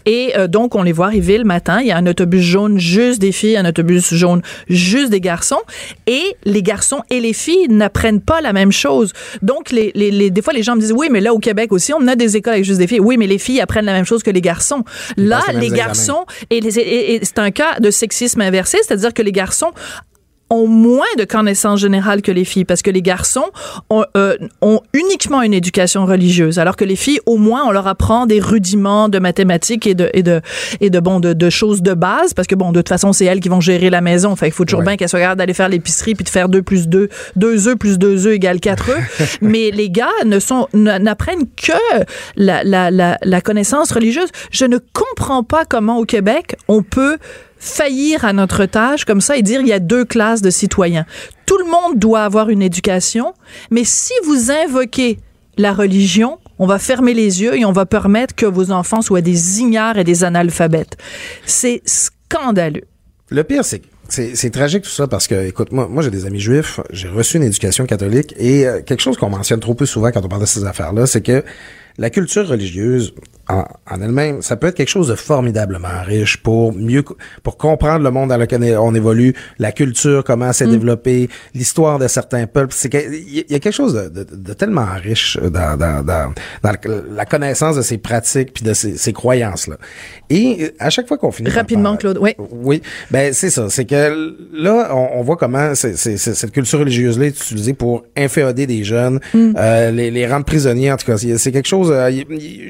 Et 0.07 0.33
euh, 0.37 0.47
donc, 0.47 0.75
on 0.75 0.83
les 0.83 0.93
voit 0.93 1.07
arriver 1.07 1.39
le 1.39 1.45
matin. 1.45 1.81
Il 1.81 1.87
y 1.87 1.93
a 1.93 1.97
un 1.97 2.07
autobus 2.07 2.43
jaune 2.43 2.79
juste 2.79 3.21
des 3.21 3.33
filles, 3.33 3.57
un 3.57 3.65
autobus 3.65 4.15
jaune 4.15 4.43
juste 4.69 5.11
des 5.11 5.21
garçons. 5.21 5.61
Et 6.07 6.37
les 6.45 6.63
garçons 6.63 7.01
et 7.11 7.21
les 7.21 7.33
filles 7.33 7.69
n'apprennent 7.69 8.21
pas 8.21 8.41
la 8.41 8.53
même 8.53 8.73
chose. 8.73 9.13
Donc, 9.43 9.71
les, 9.71 9.93
les, 9.95 10.31
des 10.31 10.43
fois, 10.43 10.53
les 10.53 10.63
gens 10.63 10.77
me 10.77 10.81
disent, 10.81 10.95
oui, 10.97 11.09
mais 11.11 11.21
là, 11.21 11.33
au 11.35 11.39
Québec 11.39 11.73
aussi, 11.73 11.93
on 11.93 12.07
a 12.07 12.17
des 12.17 12.37
écoles 12.37 12.55
avec 12.55 12.65
juste 12.65 12.79
des 12.79 12.87
filles. 12.87 13.01
Oui, 13.01 13.17
mais 13.17 13.27
les 13.27 13.39
filles 13.39 13.61
apprennent 13.61 13.87
la 13.87 13.93
même 13.93 14.07
chose 14.07 14.23
que 14.23 14.31
les 14.31 14.41
garçons. 14.41 14.85
là, 15.17 15.43
les 15.55 15.71
garçons, 15.71 16.25
et, 16.51 16.59
et 16.59 17.21
c'est 17.23 17.39
un 17.39 17.51
cas 17.51 17.81
de 17.81 17.91
sexisme 17.91 18.41
inversé, 18.41 18.79
c'est-à-dire 18.83 19.13
que 19.15 19.23
les 19.23 19.33
garçons 19.33 19.73
ont 20.55 20.69
moins 20.69 21.07
de 21.19 21.25
connaissances 21.25 21.81
générales 21.81 22.23
que 22.23 22.33
les 22.33 22.45
filles 22.45 22.65
parce 22.65 22.83
que 22.83 22.91
les 22.91 23.03
garçons 23.03 23.47
ont, 23.91 24.05
euh, 24.17 24.37
ont, 24.61 24.81
uniquement 24.93 25.43
une 25.43 25.55
éducation 25.55 26.07
religieuse 26.07 26.59
alors 26.59 26.77
que 26.77 26.85
les 26.85 26.97
filles 26.97 27.21
au 27.27 27.37
moins 27.37 27.65
on 27.67 27.71
leur 27.71 27.87
apprend 27.87 28.27
des 28.27 28.41
rudiments 28.41 29.09
de 29.09 29.19
mathématiques 29.19 29.87
et 29.87 29.95
de 29.95 30.11
et 30.15 30.23
de 30.23 30.41
et 30.81 30.91
de 30.91 31.01
bon 31.01 31.21
de, 31.21 31.33
de 31.33 31.51
choses 31.51 31.83
de 31.83 31.95
base 31.95 32.35
parce 32.35 32.47
que 32.47 32.55
bon 32.55 32.73
de 32.73 32.81
toute 32.81 32.89
façon 32.89 33.13
c'est 33.13 33.25
elles 33.25 33.41
qui 33.41 33.49
vont 33.49 33.61
gérer 33.61 33.91
la 33.91 34.01
maison. 34.01 34.37
Fait 34.37 34.49
il 34.49 34.53
faut 34.53 34.65
toujours 34.65 34.83
bien 34.83 34.97
qu'elles 34.97 35.09
soient 35.09 35.21
capables 35.21 35.39
d'aller 35.39 35.55
faire 35.55 35.69
l'épicerie 35.69 36.15
puis 36.15 36.25
de 36.25 36.29
faire 36.29 36.49
2 36.49 36.63
plus 36.63 36.89
2 36.89 37.09
2 37.37 37.69
œufs 37.69 37.77
plus 37.77 37.99
2 37.99 38.27
œufs 38.27 38.35
égale 38.35 38.61
4 38.61 38.91
œufs. 38.91 39.39
Mais 39.41 39.71
les 39.71 39.91
gars 39.91 40.09
ne 40.25 40.39
sont 40.39 40.69
n'apprennent 40.73 41.47
que 41.57 41.73
la, 42.37 42.63
la, 42.65 42.91
la, 42.91 43.19
la 43.23 43.41
connaissance 43.41 43.93
religieuse. 43.93 44.29
Je 44.51 44.65
ne 44.65 44.79
comprends 44.93 45.43
pas 45.43 45.65
comment 45.65 45.99
au 45.99 46.05
Québec 46.05 46.57
on 46.69 46.83
peut 46.83 47.19
faillir 47.65 48.27
à 48.27 48.33
notre 48.33 48.67
tâche 48.67 49.05
comme 49.07 49.23
ça 49.23 49.37
et 49.37 49.43
dire 49.43 49.61
il 49.61 49.67
y 49.67 49.73
a 49.73 49.81
deux 49.81 50.05
classes 50.05 50.43
de 50.43 50.51
citoyens. 50.51 51.07
Tout 51.47 51.59
le 51.59 51.65
monde 51.65 51.99
doit 51.99 52.23
avoir 52.23 52.51
une 52.51 52.63
éducation, 52.63 53.33
mais 53.71 53.85
si 53.85 54.13
vous 54.25 54.51
invoquez 54.51 55.19
la 55.57 55.73
religion, 55.73 56.39
on 56.59 56.67
va 56.67 56.79
fermer 56.79 57.15
les 57.15 57.43
yeux 57.43 57.57
et 57.57 57.65
on 57.65 57.73
va 57.73 57.87
permettre 57.87 58.35
que 58.35 58.47
vos 58.47 58.71
enfants 58.71 59.01
soient 59.01 59.23
des 59.23 59.61
ignares 59.61 59.99
et 59.99 60.05
des 60.05 60.25
analphabètes. 60.25 60.97
C'est 61.47 61.83
scandaleux. 61.87 62.85
Le 63.31 63.43
pire, 63.45 63.65
c'est 63.65 63.83
c'est 64.11 64.51
tragique 64.51 64.83
tout 64.83 64.91
ça 64.91 65.09
parce 65.09 65.27
que, 65.27 65.47
écoute, 65.47 65.73
moi, 65.73 65.89
moi 65.89 66.03
j'ai 66.03 66.11
des 66.11 66.27
amis 66.27 66.39
juifs, 66.39 66.79
j'ai 66.91 67.09
reçu 67.09 67.39
une 67.39 67.43
éducation 67.43 67.87
catholique 67.87 68.35
et 68.37 68.67
euh, 68.67 68.83
quelque 68.83 69.01
chose 69.01 69.17
qu'on 69.17 69.31
mentionne 69.31 69.61
trop 69.61 69.75
peu 69.75 69.87
souvent 69.87 70.13
quand 70.13 70.25
on 70.25 70.29
parle 70.29 70.43
de 70.43 70.47
ces 70.47 70.65
affaires-là, 70.65 71.07
c'est 71.07 71.23
que 71.23 71.43
la 71.97 72.11
culture 72.11 72.47
religieuse, 72.47 73.15
en, 73.49 73.65
en 73.91 74.01
elle-même, 74.03 74.43
ça 74.43 74.57
peut 74.57 74.69
être 74.69 74.75
quelque 74.77 74.89
chose 74.89 75.09
de 75.09 75.15
formidablement 75.15 76.03
riche 76.05 76.39
pour 76.39 76.73
mieux, 76.73 77.03
pour 77.43 77.57
comprendre 77.57 78.03
le 78.05 78.11
monde 78.11 78.31
dans 78.31 78.37
lequel 78.37 78.63
on 78.79 78.95
évolue, 78.95 79.35
la 79.59 79.73
culture, 79.73 80.25
comment 80.25 80.53
s'est 80.53 80.67
développée, 80.67 81.29
l'histoire 81.55 81.99
de 81.99 82.09
certains 82.09 82.47
peuples. 82.47 82.73
C'est 82.77 82.93
il 82.95 83.45
y 83.51 83.55
a 83.55 83.59
quelque 83.59 83.73
chose 83.75 83.95
de, 83.95 84.09
de- 84.09 84.35
de 84.37 84.53
tellement 84.55 84.87
riche 85.03 85.37
dans, 85.39 85.77
dans, 85.77 86.03
dans, 86.05 86.33
dans 86.63 86.73
la 87.15 87.25
connaissance 87.27 87.77
de 87.77 87.83
ces 87.83 87.99
pratiques 87.99 88.53
puis 88.55 88.65
de 88.65 88.73
ces, 88.73 88.97
ces 88.97 89.13
croyances-là. 89.13 89.77
Et 90.31 90.73
à 90.79 90.91
chaque 90.91 91.07
fois 91.09 91.19
qu'on 91.19 91.31
finit 91.33 91.51
Rapidement, 91.51 91.97
Claude, 91.97 92.19
oui. 92.21 92.35
oui, 92.39 92.83
ben 93.11 93.33
c'est 93.33 93.51
ça. 93.51 93.69
C'est 93.69 93.85
que 93.85 94.35
là, 94.53 94.91
on, 94.95 95.19
on 95.19 95.23
voit 95.23 95.37
comment 95.37 95.75
cette 95.75 96.53
culture 96.53 96.79
religieuse-là 96.81 97.27
est 97.27 97.39
utilisée 97.41 97.75
pour 97.75 98.05
inféoder 98.17 98.67
des 98.67 98.85
jeunes, 98.85 99.21
Mm. 99.35 99.53
euh, 99.57 99.91
les, 99.91 100.11
les 100.11 100.27
rendre 100.27 100.45
prisonniers. 100.45 100.93
En 100.93 100.97
tout 100.97 101.07
cas, 101.07 101.17
c'est 101.17 101.53
quelque 101.53 101.67
chose. 101.69 101.91
euh, 101.93 102.11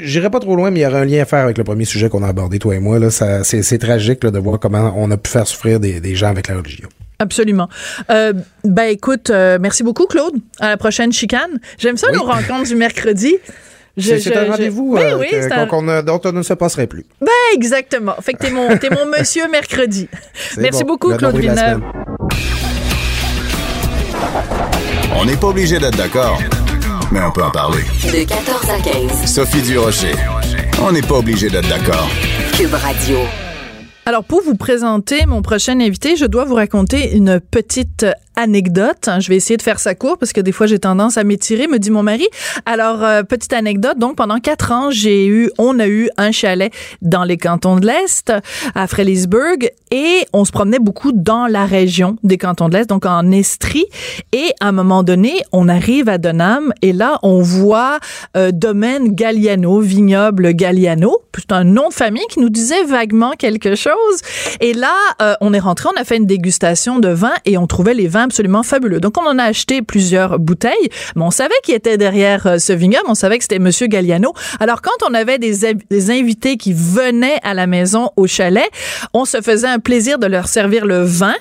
J'irai 0.02 0.30
pas 0.30 0.40
trop 0.40 0.56
loin, 0.56 0.63
mais 0.70 0.80
il 0.80 0.82
y 0.82 0.86
aurait 0.86 1.00
un 1.00 1.04
lien 1.04 1.22
à 1.22 1.24
faire 1.24 1.44
avec 1.44 1.58
le 1.58 1.64
premier 1.64 1.84
sujet 1.84 2.08
qu'on 2.08 2.22
a 2.22 2.28
abordé, 2.28 2.58
toi 2.58 2.74
et 2.74 2.78
moi. 2.80 2.98
Là, 2.98 3.10
Ça- 3.10 3.44
c'est 3.44 3.62
c'est 3.62 3.78
tragique 3.78 4.22
là, 4.24 4.30
de 4.30 4.38
voir 4.38 4.58
comment 4.58 4.92
on 4.96 5.10
a 5.10 5.16
pu 5.16 5.30
faire 5.30 5.46
souffrir 5.46 5.80
des, 5.80 6.00
des 6.00 6.14
gens 6.14 6.28
avec 6.28 6.48
la 6.48 6.56
religion. 6.56 6.88
Absolument. 7.18 7.68
Euh, 8.10 8.32
ben 8.64 8.84
écoute, 8.84 9.30
euh, 9.30 9.58
merci 9.60 9.82
beaucoup 9.84 10.06
Claude. 10.06 10.34
À 10.60 10.70
la 10.70 10.76
prochaine 10.76 11.12
chicane. 11.12 11.60
J'aime 11.78 11.96
ça 11.96 12.08
Oui. 12.10 12.18
nos 12.18 12.24
rencontres 12.24 12.68
du 12.68 12.74
mercredi. 12.76 13.36
Je- 13.96 14.16
C'est 14.16 14.36
un 14.36 14.46
je- 14.46 14.50
rendez-vous 14.50 14.96
euh, 14.98 15.18
oui, 15.20 15.26
que- 15.30 15.40
c'est 15.40 15.52
un- 15.52 15.66
qu'on- 15.66 15.82
qu'on 15.82 15.88
a- 15.88 16.02
dont 16.02 16.20
on 16.24 16.32
ne 16.32 16.42
se 16.42 16.52
passerait 16.54 16.88
plus. 16.88 17.06
Ben, 17.20 17.28
exactement. 17.54 18.16
Fait 18.20 18.32
que 18.32 18.38
t'es 18.38 18.50
mon, 18.50 18.76
t'es 18.76 18.90
mon 18.90 19.06
monsieur 19.18 19.48
mercredi. 19.48 20.08
C'est 20.50 20.60
Merci 20.60 20.82
bon. 20.82 20.88
beaucoup 20.94 21.10
Le 21.10 21.16
Claude 21.16 21.36
Villeneuve. 21.36 21.80
On 25.16 25.24
n'est 25.24 25.36
pas 25.36 25.46
obligé 25.46 25.78
d'être 25.78 25.96
d'accord, 25.96 26.42
mais 27.12 27.20
on 27.22 27.30
peut 27.30 27.44
en 27.44 27.52
parler. 27.52 27.82
De 28.04 28.24
14 28.26 28.68
à 28.68 28.80
15. 28.82 29.32
Sophie 29.32 29.62
Durocher. 29.62 30.12
On 30.86 30.92
n'est 30.92 31.00
pas 31.00 31.14
obligé 31.14 31.48
d'être 31.48 31.66
d'accord. 31.70 32.10
Cube 32.52 32.74
Radio. 32.74 33.16
Alors, 34.04 34.22
pour 34.22 34.42
vous 34.42 34.54
présenter 34.54 35.24
mon 35.24 35.40
prochain 35.40 35.80
invité, 35.80 36.14
je 36.14 36.26
dois 36.26 36.44
vous 36.44 36.56
raconter 36.56 37.16
une 37.16 37.40
petite 37.40 38.04
anecdote. 38.36 39.08
Je 39.20 39.28
vais 39.28 39.36
essayer 39.36 39.56
de 39.56 39.62
faire 39.62 39.78
ça 39.78 39.94
court 39.94 40.18
parce 40.18 40.32
que 40.32 40.40
des 40.40 40.52
fois 40.52 40.66
j'ai 40.66 40.78
tendance 40.78 41.16
à 41.16 41.24
m'étirer, 41.24 41.66
me 41.66 41.78
dit 41.78 41.90
mon 41.90 42.02
mari. 42.02 42.26
Alors, 42.66 43.02
euh, 43.02 43.22
petite 43.22 43.52
anecdote. 43.52 43.98
Donc, 43.98 44.16
pendant 44.16 44.38
quatre 44.38 44.72
ans, 44.72 44.90
j'ai 44.90 45.26
eu, 45.26 45.50
on 45.58 45.78
a 45.78 45.86
eu 45.86 46.08
un 46.16 46.32
chalet 46.32 46.72
dans 47.02 47.24
les 47.24 47.36
cantons 47.36 47.76
de 47.76 47.86
l'Est, 47.86 48.32
à 48.74 48.86
Frélisburg, 48.86 49.70
et 49.90 50.26
on 50.32 50.44
se 50.44 50.52
promenait 50.52 50.78
beaucoup 50.78 51.12
dans 51.12 51.46
la 51.46 51.66
région 51.66 52.16
des 52.22 52.38
cantons 52.38 52.68
de 52.68 52.76
l'Est, 52.76 52.88
donc 52.88 53.06
en 53.06 53.30
Estrie. 53.30 53.86
Et 54.32 54.50
à 54.60 54.68
un 54.68 54.72
moment 54.72 55.02
donné, 55.02 55.42
on 55.52 55.68
arrive 55.68 56.08
à 56.08 56.18
Denham 56.18 56.72
et 56.82 56.92
là, 56.92 57.18
on 57.22 57.40
voit 57.40 57.98
euh, 58.36 58.50
domaine 58.52 59.14
Galliano, 59.14 59.80
vignoble 59.80 60.52
Galliano. 60.52 61.22
C'est 61.36 61.52
un 61.52 61.64
nom 61.64 61.88
de 61.88 61.94
famille 61.94 62.26
qui 62.30 62.40
nous 62.40 62.50
disait 62.50 62.84
vaguement 62.84 63.32
quelque 63.38 63.74
chose. 63.74 64.20
Et 64.60 64.72
là, 64.72 64.94
euh, 65.22 65.34
on 65.40 65.52
est 65.52 65.58
rentré, 65.58 65.88
on 65.94 66.00
a 66.00 66.04
fait 66.04 66.16
une 66.16 66.26
dégustation 66.26 66.98
de 66.98 67.08
vin 67.08 67.32
et 67.44 67.58
on 67.58 67.66
trouvait 67.66 67.94
les 67.94 68.08
vins 68.08 68.23
absolument 68.24 68.62
fabuleux. 68.62 69.00
Donc, 69.00 69.18
on 69.18 69.26
en 69.26 69.38
a 69.38 69.44
acheté 69.44 69.82
plusieurs 69.82 70.38
bouteilles, 70.38 70.88
mais 71.16 71.22
on 71.22 71.30
savait 71.30 71.54
qui 71.62 71.72
était 71.72 71.96
derrière 71.96 72.46
euh, 72.46 72.58
ce 72.58 72.72
vignoble. 72.72 73.04
On 73.08 73.14
savait 73.14 73.38
que 73.38 73.44
c'était 73.44 73.58
Monsieur 73.58 73.86
Galliano. 73.86 74.32
Alors, 74.60 74.82
quand 74.82 75.08
on 75.08 75.14
avait 75.14 75.38
des, 75.38 75.64
invités 76.10 76.56
qui 76.56 76.72
venaient 76.72 77.38
à 77.42 77.54
la 77.54 77.66
maison 77.66 78.10
au 78.16 78.26
chalet, 78.26 78.68
on 79.12 79.24
se 79.24 79.40
faisait 79.40 79.68
un 79.68 79.78
plaisir 79.78 80.18
de 80.18 80.26
leur 80.26 80.48
servir 80.48 80.86
le 80.86 81.02
vin. 81.02 81.34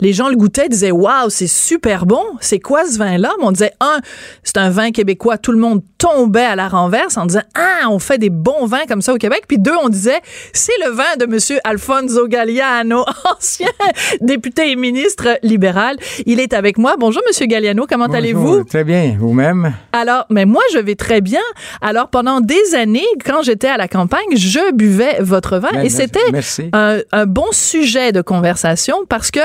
Les 0.00 0.12
gens 0.12 0.28
le 0.28 0.36
goûtaient, 0.36 0.68
disaient 0.68 0.90
waouh, 0.90 1.28
c'est 1.30 1.46
super 1.46 2.06
bon. 2.06 2.22
C'est 2.40 2.58
quoi 2.60 2.84
ce 2.86 2.98
vin-là? 2.98 3.30
On 3.40 3.52
disait 3.52 3.72
un, 3.80 3.98
c'est 4.42 4.56
un 4.58 4.70
vin 4.70 4.90
québécois. 4.90 5.38
Tout 5.38 5.52
le 5.52 5.58
monde 5.58 5.82
tombait 5.98 6.40
à 6.44 6.56
la 6.56 6.68
renverse 6.68 7.16
en 7.16 7.26
disant 7.26 7.42
ah, 7.54 7.88
on 7.88 7.98
fait 7.98 8.18
des 8.18 8.30
bons 8.30 8.66
vins 8.66 8.86
comme 8.88 9.02
ça 9.02 9.12
au 9.14 9.18
Québec. 9.18 9.44
Puis 9.46 9.58
deux, 9.58 9.74
on 9.82 9.88
disait 9.88 10.20
c'est 10.52 10.72
le 10.84 10.90
vin 10.92 11.16
de 11.18 11.26
Monsieur 11.26 11.58
Alfonso 11.64 12.26
Galliano, 12.28 13.04
ancien 13.36 13.68
député 14.20 14.70
et 14.70 14.76
ministre 14.76 15.38
libéral. 15.42 15.96
Il 16.26 16.40
est 16.40 16.52
avec 16.52 16.78
moi. 16.78 16.96
Bonjour 16.98 17.22
Monsieur 17.28 17.46
Galliano, 17.46 17.86
comment 17.88 18.06
allez-vous? 18.06 18.64
Très 18.64 18.84
bien. 18.84 19.16
Vous-même? 19.18 19.72
alors, 19.92 20.26
mais 20.30 20.44
moi, 20.46 20.62
je 20.72 20.78
vais 20.78 20.94
très 20.94 21.20
bien. 21.20 21.40
Alors, 21.80 22.08
pendant 22.08 22.40
des 22.40 22.74
années, 22.74 23.06
quand 23.24 23.42
j'étais 23.42 23.68
à 23.68 23.76
la 23.76 23.88
campagne, 23.88 24.20
je 24.34 24.72
buvais 24.72 25.18
votre 25.20 25.58
vin 25.58 25.68
Ben, 25.72 25.80
et 25.80 25.82
merci- 25.82 25.96
c'était 25.96 26.72
un 27.12 27.26
bon 27.26 27.46
sujet 27.52 28.12
de 28.12 28.20
conversation 28.22 28.96
parce 29.08 29.30
que, 29.30 29.40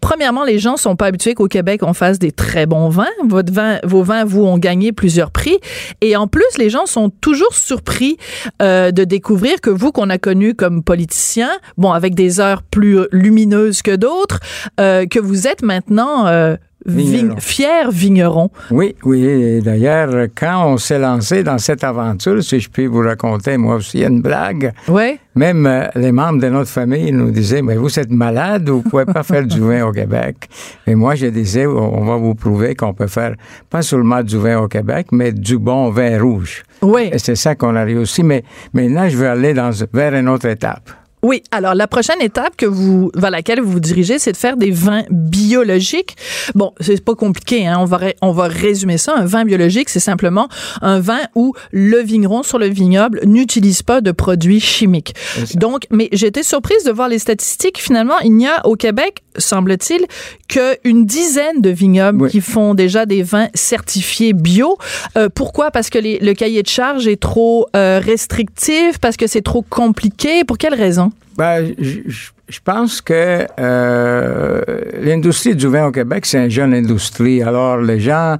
premièrement, 0.00 0.44
les 0.44 0.58
gens 0.58 0.76
sont 0.76 0.96
pas 0.96 1.06
habitués 1.06 1.34
qu'au 1.34 1.48
Québec, 1.48 1.82
on 1.82 1.92
fasse 1.92 2.18
des 2.18 2.32
très 2.32 2.66
bons 2.66 2.88
vins. 2.88 3.06
Votre 3.26 3.52
vin, 3.52 3.78
vos 3.84 4.02
vins, 4.02 4.24
vous, 4.24 4.44
ont 4.44 4.58
gagné 4.58 4.92
plusieurs 4.92 5.30
prix. 5.30 5.58
Et 6.00 6.16
en 6.16 6.26
plus, 6.26 6.46
les 6.56 6.70
gens 6.70 6.86
sont 6.86 7.10
toujours 7.10 7.54
surpris 7.54 8.16
euh, 8.62 8.90
de 8.90 9.04
découvrir 9.04 9.60
que 9.60 9.70
vous, 9.70 9.92
qu'on 9.92 10.10
a 10.10 10.18
connu 10.18 10.54
comme 10.54 10.82
politicien, 10.82 11.50
bon, 11.76 11.92
avec 11.92 12.14
des 12.14 12.40
heures 12.40 12.62
plus 12.62 13.00
lumineuses 13.12 13.82
que 13.82 13.96
d'autres, 13.96 14.40
euh, 14.80 15.06
que 15.06 15.18
vous 15.18 15.46
êtes 15.46 15.62
maintenant... 15.62 16.26
euh, 16.26 16.56
Vigneron. 16.88 17.36
fier 17.40 17.90
vigneron. 17.90 18.50
Oui, 18.70 18.94
oui. 19.04 19.60
D'ailleurs, 19.62 20.26
quand 20.34 20.66
on 20.72 20.76
s'est 20.78 20.98
lancé 20.98 21.42
dans 21.42 21.58
cette 21.58 21.84
aventure, 21.84 22.42
si 22.42 22.60
je 22.60 22.68
puis 22.68 22.86
vous 22.86 23.00
raconter 23.00 23.56
moi 23.56 23.76
aussi 23.76 24.02
une 24.02 24.20
blague, 24.22 24.72
Ouais. 24.88 25.18
même 25.34 25.66
euh, 25.66 25.86
les 25.94 26.12
membres 26.12 26.40
de 26.40 26.48
notre 26.48 26.70
famille 26.70 27.12
nous 27.12 27.30
disaient, 27.30 27.62
mais 27.62 27.76
vous 27.76 27.98
êtes 27.98 28.10
malade, 28.10 28.68
vous 28.68 28.82
pouvez 28.82 29.04
pas 29.04 29.22
faire 29.22 29.46
du 29.46 29.60
vin 29.60 29.84
au 29.86 29.92
Québec. 29.92 30.48
Et 30.86 30.94
moi, 30.94 31.14
je 31.14 31.26
disais, 31.26 31.66
on 31.66 32.04
va 32.04 32.16
vous 32.16 32.34
prouver 32.34 32.74
qu'on 32.74 32.94
peut 32.94 33.06
faire 33.06 33.34
pas 33.70 33.82
seulement 33.82 34.22
du 34.22 34.38
vin 34.38 34.58
au 34.60 34.68
Québec, 34.68 35.08
mais 35.12 35.32
du 35.32 35.58
bon 35.58 35.90
vin 35.90 36.20
rouge. 36.20 36.62
Oui. 36.82 37.10
Et 37.12 37.18
c'est 37.18 37.36
ça 37.36 37.54
qu'on 37.54 37.76
a 37.76 37.84
réussi. 37.84 38.22
Mais 38.22 38.44
maintenant, 38.72 39.08
je 39.08 39.16
veux 39.16 39.28
aller 39.28 39.52
dans, 39.54 39.70
vers 39.92 40.14
une 40.14 40.28
autre 40.28 40.46
étape. 40.46 40.90
Oui, 41.22 41.42
alors 41.50 41.74
la 41.74 41.86
prochaine 41.86 42.20
étape 42.20 42.56
que 42.56 42.66
vous 42.66 43.10
vers 43.14 43.30
laquelle 43.30 43.60
vous 43.60 43.72
vous 43.72 43.80
dirigez, 43.80 44.18
c'est 44.18 44.32
de 44.32 44.36
faire 44.36 44.56
des 44.56 44.70
vins 44.70 45.04
biologiques. 45.10 46.16
Bon, 46.54 46.72
c'est 46.80 47.04
pas 47.04 47.14
compliqué, 47.14 47.66
hein? 47.66 47.76
on 47.80 47.84
va 47.84 48.00
on 48.22 48.32
va 48.32 48.48
résumer 48.48 48.98
ça. 48.98 49.14
Un 49.16 49.24
vin 49.24 49.44
biologique, 49.44 49.88
c'est 49.88 50.00
simplement 50.00 50.48
un 50.80 51.00
vin 51.00 51.20
où 51.34 51.54
le 51.72 51.98
vigneron 51.98 52.42
sur 52.42 52.58
le 52.58 52.66
vignoble 52.66 53.20
n'utilise 53.24 53.82
pas 53.82 54.00
de 54.00 54.12
produits 54.12 54.60
chimiques. 54.60 55.14
Donc, 55.54 55.86
mais 55.90 56.08
j'étais 56.12 56.42
surprise 56.42 56.84
de 56.84 56.92
voir 56.92 57.08
les 57.08 57.18
statistiques. 57.18 57.80
Finalement, 57.80 58.18
il 58.20 58.34
n'y 58.34 58.46
a 58.46 58.64
au 58.66 58.76
Québec, 58.76 59.22
semble-t-il, 59.38 60.04
qu'une 60.48 61.04
dizaine 61.06 61.60
de 61.60 61.70
vignobles 61.70 62.22
Oui. 62.24 62.30
qui 62.30 62.40
font 62.40 62.74
déjà 62.74 63.06
des 63.06 63.22
vins 63.22 63.48
certifiés 63.54 64.32
bio. 64.32 64.76
Euh, 65.16 65.28
pourquoi? 65.34 65.70
Parce 65.70 65.90
que 65.90 65.98
les- 65.98 66.18
le 66.18 66.34
cahier 66.34 66.62
de 66.62 66.68
charge 66.68 67.06
est 67.08 67.20
trop 67.20 67.66
euh, 67.76 68.00
restrictif, 68.04 68.98
parce 68.98 69.16
que 69.16 69.26
c'est 69.26 69.42
trop 69.42 69.62
compliqué. 69.62 70.44
Pour 70.44 70.58
quelle 70.58 70.74
raison? 70.74 71.12
Ben, 71.38 71.72
je, 71.78 72.58
pense 72.64 73.00
que 73.00 73.46
euh, 73.60 74.60
l'industrie 75.00 75.54
du 75.54 75.68
vin 75.68 75.86
au 75.86 75.92
Québec, 75.92 76.26
c'est 76.26 76.42
une 76.42 76.50
jeune 76.50 76.74
industrie. 76.74 77.44
Alors, 77.44 77.76
les 77.76 78.00
gens, 78.00 78.38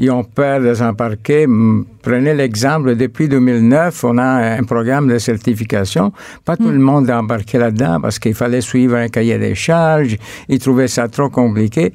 ils 0.00 0.10
ont 0.10 0.24
peur 0.24 0.60
de 0.60 0.74
s'embarquer. 0.74 1.46
Prenez 2.02 2.34
l'exemple, 2.34 2.96
depuis 2.96 3.28
2009, 3.28 4.02
on 4.02 4.18
a 4.18 4.58
un 4.58 4.64
programme 4.64 5.06
de 5.06 5.18
certification. 5.18 6.12
Pas 6.44 6.56
tout 6.56 6.70
le 6.70 6.80
monde 6.80 7.08
a 7.08 7.20
embarqué 7.20 7.56
là-dedans 7.56 8.00
parce 8.00 8.18
qu'il 8.18 8.34
fallait 8.34 8.62
suivre 8.62 8.96
un 8.96 9.06
cahier 9.06 9.38
des 9.38 9.54
charges. 9.54 10.16
Ils 10.48 10.58
trouvaient 10.58 10.88
ça 10.88 11.06
trop 11.06 11.28
compliqué. 11.28 11.92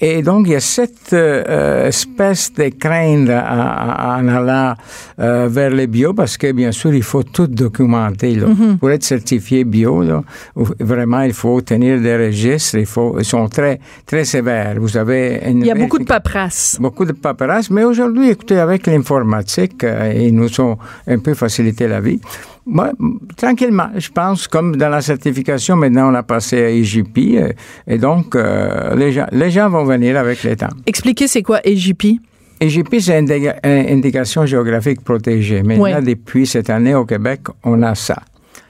Et 0.00 0.22
donc, 0.22 0.46
il 0.46 0.52
y 0.52 0.56
a 0.56 0.60
cette 0.60 1.12
euh, 1.12 1.88
espèce 1.88 2.52
de 2.54 2.68
crainte 2.68 3.28
en- 3.30 4.28
allant 4.28 4.74
euh, 5.18 5.48
vers 5.50 5.70
les 5.70 5.86
bio, 5.88 6.14
parce 6.14 6.36
que, 6.36 6.52
bien 6.52 6.70
sûr, 6.72 6.94
il 6.94 7.02
faut 7.02 7.24
tout 7.24 7.48
documenter. 7.48 8.36
là. 8.36 8.46
Pour 8.78 8.90
être 8.90 9.02
certifié 9.02 9.64
bio, 9.64 10.02
là, 10.02 10.22
vraiment, 10.54 11.22
il 11.22 11.32
faut 11.32 11.60
tenir 11.62 12.00
des 12.00 12.16
registres. 12.16 12.76
Il 12.78 12.86
faut, 12.86 13.16
ils 13.18 13.24
sont 13.24 13.48
très, 13.48 13.80
très 14.06 14.24
sévères. 14.24 14.76
Vous 14.78 14.96
avez 14.96 15.40
une 15.46 15.60
Il 15.62 15.66
y 15.66 15.70
a 15.70 15.74
beaucoup 15.74 15.98
de 15.98 16.04
paperasse. 16.04 16.76
Beaucoup 16.80 17.04
de 17.04 17.12
paperasse, 17.12 17.68
mais 17.70 17.84
aujourd'hui, 17.84 18.30
écoutez, 18.30 18.58
avec 18.58 18.86
l'informatique, 18.86 19.82
euh, 19.84 20.12
ils 20.16 20.34
nous 20.34 20.60
ont 20.60 20.78
un 21.06 21.18
peu 21.18 21.34
facilité 21.34 21.88
la 21.88 22.00
vie. 22.00 22.20
Moi, 22.70 22.92
tranquillement, 23.34 23.88
je 23.96 24.10
pense, 24.10 24.46
comme 24.46 24.76
dans 24.76 24.90
la 24.90 25.00
certification, 25.00 25.74
maintenant 25.74 26.12
on 26.12 26.14
a 26.14 26.22
passé 26.22 26.62
à 26.62 26.70
EGP, 26.70 27.18
euh, 27.18 27.52
et 27.86 27.96
donc 27.96 28.36
euh, 28.36 28.94
les, 28.94 29.10
gens, 29.10 29.26
les 29.32 29.50
gens 29.50 29.70
vont 29.70 29.84
venir 29.84 30.18
avec 30.18 30.44
le 30.44 30.54
temps. 30.54 30.68
Expliquez 30.84 31.28
c'est 31.28 31.42
quoi 31.42 31.60
EJP. 31.64 32.20
EGP, 32.60 32.96
c'est 33.00 33.16
indication 33.64 34.44
géographique 34.44 35.02
protégée. 35.02 35.62
Maintenant, 35.62 35.84
Oui. 36.00 36.04
depuis 36.04 36.46
cette 36.46 36.68
année 36.68 36.94
au 36.94 37.06
Québec, 37.06 37.40
on 37.64 37.82
a 37.82 37.94
ça. 37.94 38.18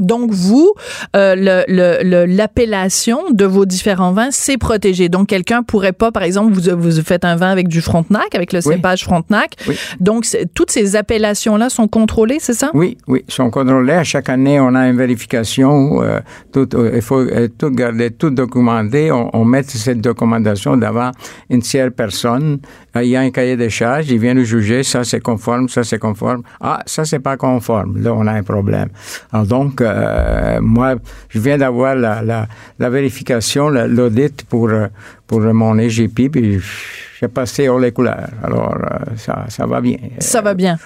Donc, 0.00 0.30
vous, 0.30 0.72
euh, 1.16 1.34
le- 1.34 1.64
le- 1.68 2.02
le- 2.02 2.24
l'appellation 2.26 3.18
de 3.30 3.44
vos 3.44 3.66
différents 3.66 4.12
vins, 4.12 4.28
c'est 4.30 4.58
protégé. 4.58 5.08
Donc, 5.08 5.28
quelqu'un 5.28 5.62
pourrait 5.62 5.92
pas, 5.92 6.12
par 6.12 6.22
exemple, 6.22 6.52
vous, 6.52 6.76
vous 6.76 7.02
faites 7.02 7.24
un 7.24 7.36
vin 7.36 7.50
avec 7.50 7.68
du 7.68 7.80
Frontenac, 7.80 8.34
avec 8.34 8.52
le 8.52 8.60
Oui. 8.64 8.74
cépage 8.74 9.04
Frontenac. 9.04 9.52
Oui. 9.68 9.76
Donc, 10.00 10.26
toutes 10.54 10.70
ces 10.70 10.96
appellations-là 10.96 11.68
sont 11.70 11.88
contrôlées, 11.88 12.38
c'est 12.40 12.54
ça? 12.54 12.70
Oui, 12.74 12.96
oui, 13.06 13.24
sont 13.28 13.50
contrôlés. 13.50 13.92
À 13.94 14.04
chaque 14.04 14.28
année, 14.28 14.60
on 14.60 14.74
a 14.74 14.88
une 14.88 14.96
vérification. 14.96 16.02
euh, 16.02 16.20
tout, 16.52 16.68
euh, 16.74 16.92
il 16.94 17.02
faut 17.02 17.20
euh, 17.20 17.48
tout 17.58 17.70
garder, 17.70 18.10
tout 18.10 18.30
documenter. 18.30 19.10
On, 19.12 19.30
on 19.34 19.44
met 19.44 19.62
cette 19.62 20.00
documentation 20.00 20.76
devant 20.76 21.10
une 21.50 21.60
tierce 21.62 21.92
personne. 21.96 22.58
Euh, 22.96 23.02
Il 23.02 23.10
y 23.10 23.16
a 23.16 23.20
un 23.20 23.30
cahier 23.30 23.56
de 23.56 23.68
charges. 23.68 24.10
Il 24.10 24.18
vient 24.18 24.34
nous 24.34 24.44
juger. 24.44 24.82
Ça, 24.82 25.04
c'est 25.04 25.20
conforme. 25.20 25.68
Ça, 25.68 25.84
c'est 25.84 25.98
conforme. 25.98 26.42
Ah, 26.60 26.80
ça, 26.86 27.04
c'est 27.04 27.18
pas 27.18 27.36
conforme. 27.36 28.00
Là, 28.00 28.12
on 28.14 28.26
a 28.26 28.32
un 28.32 28.42
problème. 28.42 28.88
Alors, 29.32 29.46
donc, 29.46 29.80
euh, 29.88 30.58
moi, 30.60 30.94
je 31.28 31.38
viens 31.38 31.58
d'avoir 31.58 31.94
la, 31.94 32.22
la, 32.22 32.46
la 32.78 32.90
vérification, 32.90 33.68
la- 33.68 33.86
l'audit 33.86 34.44
pour, 34.44 34.68
euh, 34.70 34.86
pour 35.26 35.40
mon 35.40 35.78
EGP, 35.78 36.28
puis 36.30 36.60
j'ai 37.20 37.28
passé 37.28 37.68
haut 37.68 37.78
les 37.78 37.92
couleurs. 37.92 38.28
Alors, 38.42 38.76
euh, 38.76 39.16
ça, 39.16 39.44
ça 39.48 39.66
va 39.66 39.80
bien. 39.80 39.96
Ça 40.18 40.40
va 40.40 40.54
bien. 40.54 40.76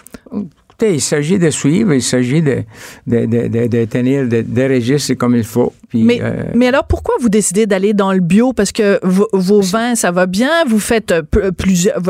Écoutez, 0.82 0.96
il 0.96 1.00
s'agit 1.00 1.38
de 1.38 1.48
suivre, 1.50 1.94
il 1.94 2.02
s'agit 2.02 2.42
de, 2.42 2.64
de, 3.06 3.26
de, 3.26 3.66
de, 3.68 3.84
tenir 3.84 4.26
des 4.26 4.66
registres 4.66 5.14
comme 5.14 5.36
il 5.36 5.44
faut. 5.44 5.72
Puis, 5.88 6.02
Mais, 6.02 6.18
euh, 6.20 6.42
mais 6.56 6.66
alors, 6.66 6.88
pourquoi 6.88 7.14
vous 7.20 7.28
décidez 7.28 7.66
d'aller 7.66 7.94
dans 7.94 8.12
le 8.12 8.18
bio? 8.18 8.52
Parce 8.52 8.72
que 8.72 8.98
vos, 9.04 9.28
vos 9.32 9.60
vins, 9.60 9.94
ça 9.94 10.10
va 10.10 10.26
bien. 10.26 10.50
Vous 10.66 10.80
faites 10.80 11.12
euh, 11.12 11.52
plusieurs. 11.56 12.00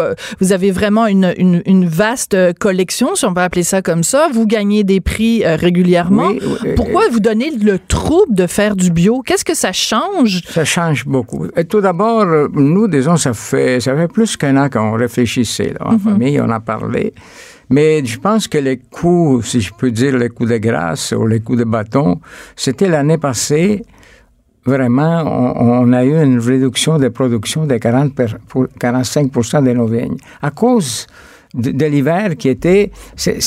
Vous 0.41 0.53
avez 0.53 0.71
vraiment 0.71 1.07
une, 1.07 1.35
une, 1.37 1.63
une 1.67 1.87
vaste 1.87 2.33
euh, 2.33 2.55
collection, 2.59 3.15
si 3.15 3.27
on 3.27 3.35
peut 3.35 3.43
appeler 3.43 3.63
ça 3.63 3.83
comme 3.83 4.05
ça. 4.05 4.29
Vous 4.33 4.47
gagnez 4.47 4.85
des 4.85 5.03
prix 5.03 5.45
régulièrement. 5.45 6.29
Oui, 6.29 6.41
oui, 6.65 6.71
pourquoi 6.75 7.03
vous 7.11 7.21
donnez 7.21 7.51
le 7.51 7.79
trouble 7.79 8.35
de 8.35 8.47
faire 8.47 8.75
du 8.75 8.91
bio? 8.91 9.21
Qu'est-ce 9.21 9.45
que 9.45 9.55
ça 9.55 9.73
change? 9.73 10.41
ça 10.49 10.65
change 10.65 11.05
beaucoup. 11.05 11.47
Et 11.57 11.67
tout 11.67 11.83
d'abord, 11.83 12.25
nous, 12.55 12.89
disons, 12.89 13.19
ça 13.19 13.35
fait, 13.35 13.81
ça 13.81 13.95
fait 13.95 14.09
plus 14.09 14.39
qu'un 14.39 14.57
an 14.57 14.71
qu'on 14.71 14.93
réfléchissait 14.93 15.75
là, 15.79 15.93
en 15.93 15.99
famille, 15.99 16.41
on 16.41 16.49
a 16.49 16.61
parlé. 16.61 17.13
Mais 17.71 18.05
je 18.05 18.19
pense 18.19 18.49
que 18.49 18.59
les 18.59 18.79
coups, 18.79 19.47
si 19.47 19.61
je 19.61 19.73
peux 19.73 19.91
dire, 19.91 20.17
les 20.19 20.29
coups 20.29 20.51
de 20.51 20.59
grâce 20.59 21.13
ou 21.13 21.27
les 21.27 21.41
coups 21.41 21.59
de 21.59 21.65
bâton, 21.65 22.21
c'était 22.57 22.89
l'année 22.89 23.19
passée. 23.19 23.83
Vraiment, 24.65 25.23
on, 25.59 25.93
a 25.93 26.05
eu 26.05 26.23
une 26.23 26.39
réduction 26.39 26.97
de 26.99 27.09
production 27.09 27.67
de 27.67 27.77
40 27.79 28.15
per- 28.15 28.27
pour 28.47 28.67
45 28.79 29.33
de 29.65 29.73
nos 29.73 29.87
vignes 29.87 30.17
à 30.41 30.51
cause 30.53 31.07
de, 31.55 31.71
de 31.71 31.87
l'hiver 31.87 32.37
qui 32.37 32.49
était 32.49 32.91
c'est, 33.17 33.41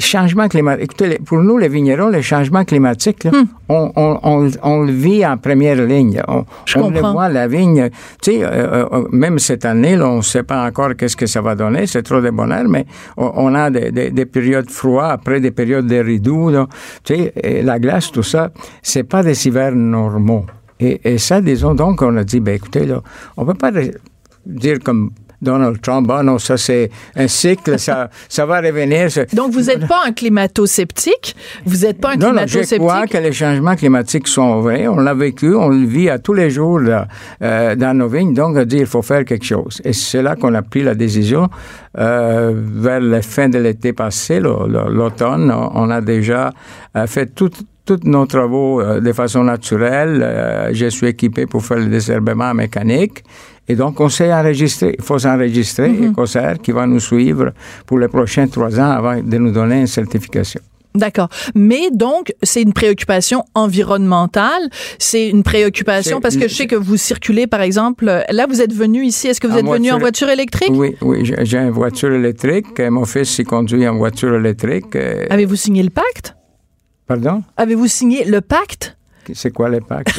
changement 0.00 0.48
climatique. 0.48 0.84
Écoutez, 0.84 1.18
pour 1.24 1.38
nous, 1.38 1.58
les 1.58 1.68
vignerons, 1.68 2.08
les 2.08 2.22
changements 2.22 2.64
climatiques, 2.64 3.24
là, 3.24 3.30
on, 3.68 3.92
on, 3.96 4.18
on, 4.22 4.50
on 4.62 4.82
le 4.82 4.92
vit 4.92 5.24
en 5.24 5.36
première 5.36 5.82
ligne. 5.84 6.22
On, 6.28 6.44
le 6.90 7.00
voit, 7.00 7.28
la 7.28 7.46
vigne. 7.48 7.90
Tu 8.22 8.32
sais, 8.32 8.44
euh, 8.44 8.86
euh, 8.92 9.08
même 9.12 9.38
cette 9.38 9.64
année, 9.64 9.96
là, 9.96 10.08
on 10.08 10.18
ne 10.18 10.22
sait 10.22 10.42
pas 10.42 10.66
encore 10.66 10.96
qu'est-ce 10.96 11.16
que 11.16 11.26
ça 11.26 11.40
va 11.40 11.54
donner. 11.54 11.86
C'est 11.86 12.02
trop 12.02 12.20
de 12.20 12.30
bonheur, 12.30 12.66
mais 12.68 12.86
on, 13.16 13.54
a 13.54 13.70
des, 13.70 13.90
des, 13.90 14.10
des 14.10 14.26
périodes 14.26 14.70
froides, 14.70 15.12
après 15.12 15.40
des 15.40 15.50
périodes 15.50 15.86
de 15.86 15.96
rideaux. 15.96 16.50
Là. 16.50 16.66
Tu 17.04 17.14
sais, 17.14 17.62
la 17.62 17.78
glace, 17.78 18.10
tout 18.10 18.22
ça, 18.22 18.50
c'est 18.82 19.04
pas 19.04 19.22
des 19.22 19.46
hivers 19.46 19.74
normaux. 19.74 20.46
Et, 20.80 21.00
et 21.04 21.18
ça, 21.18 21.40
disons, 21.40 21.74
donc, 21.74 22.02
on 22.02 22.16
a 22.16 22.24
dit, 22.24 22.40
ben 22.40 22.54
écoutez, 22.54 22.86
là, 22.86 23.02
on 23.36 23.44
peut 23.44 23.54
pas 23.54 23.72
dire 24.46 24.78
comme 24.82 25.10
Donald 25.40 25.80
Trump, 25.80 26.10
ah 26.12 26.22
non, 26.22 26.38
ça 26.38 26.56
c'est 26.56 26.90
un 27.14 27.28
cycle, 27.28 27.78
ça, 27.78 28.10
ça 28.28 28.46
va 28.46 28.60
revenir. 28.60 29.08
Donc, 29.32 29.52
vous 29.52 29.62
n'êtes 29.62 29.86
pas 29.86 30.02
un 30.06 30.12
climato-sceptique? 30.12 31.36
Vous 31.64 31.78
n'êtes 31.78 32.00
pas 32.00 32.12
un 32.12 32.16
non, 32.16 32.32
non, 32.32 32.42
je 32.46 32.58
crois 32.58 33.06
climato-sceptique. 33.06 33.12
que 33.12 33.18
les 33.18 33.32
changements 33.32 33.76
climatiques 33.76 34.28
sont 34.28 34.60
vrais. 34.60 34.88
On 34.88 34.96
l'a 34.96 35.14
vécu, 35.14 35.54
on 35.54 35.68
le 35.68 35.86
vit 35.86 36.10
à 36.10 36.18
tous 36.18 36.34
les 36.34 36.50
jours 36.50 36.80
là, 36.80 37.06
euh, 37.42 37.76
dans 37.76 37.96
nos 37.96 38.08
vignes. 38.08 38.34
Donc, 38.34 38.56
on 38.56 38.64
dit 38.64 38.78
il 38.78 38.86
faut 38.86 39.02
faire 39.02 39.24
quelque 39.24 39.44
chose. 39.44 39.80
Et 39.84 39.92
c'est 39.92 40.22
là 40.22 40.36
qu'on 40.36 40.54
a 40.54 40.62
pris 40.62 40.82
la 40.82 40.94
décision. 40.94 41.48
Euh, 41.98 42.52
vers 42.54 43.00
la 43.00 43.22
fin 43.22 43.48
de 43.48 43.58
l'été 43.58 43.92
passé, 43.92 44.40
l'automne, 44.40 45.52
on 45.52 45.90
a 45.90 46.00
déjà 46.00 46.52
euh, 46.96 47.06
fait 47.06 47.34
tout 47.34 47.50
tous 47.88 48.00
nos 48.04 48.26
travaux 48.26 48.82
euh, 48.82 49.00
de 49.00 49.12
façon 49.14 49.44
naturelle. 49.44 50.20
Euh, 50.22 50.70
je 50.74 50.86
suis 50.86 51.06
équipé 51.06 51.46
pour 51.46 51.64
faire 51.64 51.78
le 51.78 51.86
désherbement 51.86 52.52
mécanique. 52.52 53.24
Et 53.68 53.76
donc, 53.76 54.00
on 54.00 54.08
s'est 54.08 54.32
enregistré. 54.32 54.96
Il 54.98 55.04
faut 55.04 55.18
s'enregistrer. 55.18 55.90
Ecoser 55.90 56.54
qui 56.62 56.72
va 56.72 56.86
nous 56.86 57.00
suivre 57.00 57.52
pour 57.86 57.98
les 57.98 58.08
prochains 58.08 58.46
trois 58.48 58.78
ans 58.80 58.90
avant 58.90 59.20
de 59.22 59.36
nous 59.38 59.50
donner 59.52 59.80
une 59.80 59.86
certification. 59.86 60.60
D'accord. 60.94 61.28
Mais 61.54 61.90
donc, 61.92 62.32
c'est 62.42 62.62
une 62.62 62.72
préoccupation 62.72 63.44
environnementale. 63.54 64.68
C'est 64.98 65.28
une 65.28 65.42
préoccupation 65.42 66.20
parce 66.20 66.36
que 66.36 66.48
je 66.48 66.54
sais 66.54 66.66
que 66.66 66.74
vous 66.76 66.96
circulez, 66.96 67.46
par 67.46 67.60
exemple. 67.60 68.06
Là, 68.30 68.46
vous 68.48 68.60
êtes 68.62 68.72
venu 68.72 69.04
ici. 69.04 69.28
Est-ce 69.28 69.40
que 69.40 69.46
vous 69.46 69.58
êtes 69.58 69.66
venu 69.66 69.92
en 69.92 69.98
voiture- 69.98 70.30
électrique? 70.30 70.70
Oui, 70.72 70.96
oui, 71.02 71.20
j'ai 71.42 71.58
une 71.58 71.70
voiture 71.70 72.12
électrique. 72.12 72.80
Mon 72.80 73.04
fils, 73.04 73.38
il 73.38 73.44
conduit 73.44 73.86
en 73.86 73.96
voiture 73.98 74.34
électrique. 74.34 74.96
Avez-vous 75.30 75.56
signé 75.56 75.82
le 75.82 75.90
pacte? 75.90 76.34
Pardon? 77.06 77.42
Avez-vous 77.56 77.86
signé 77.86 78.24
le 78.24 78.40
pacte? 78.40 78.96
C'est 79.34 79.50
quoi 79.52 79.68
les 79.68 79.80
pactes? 79.82 80.18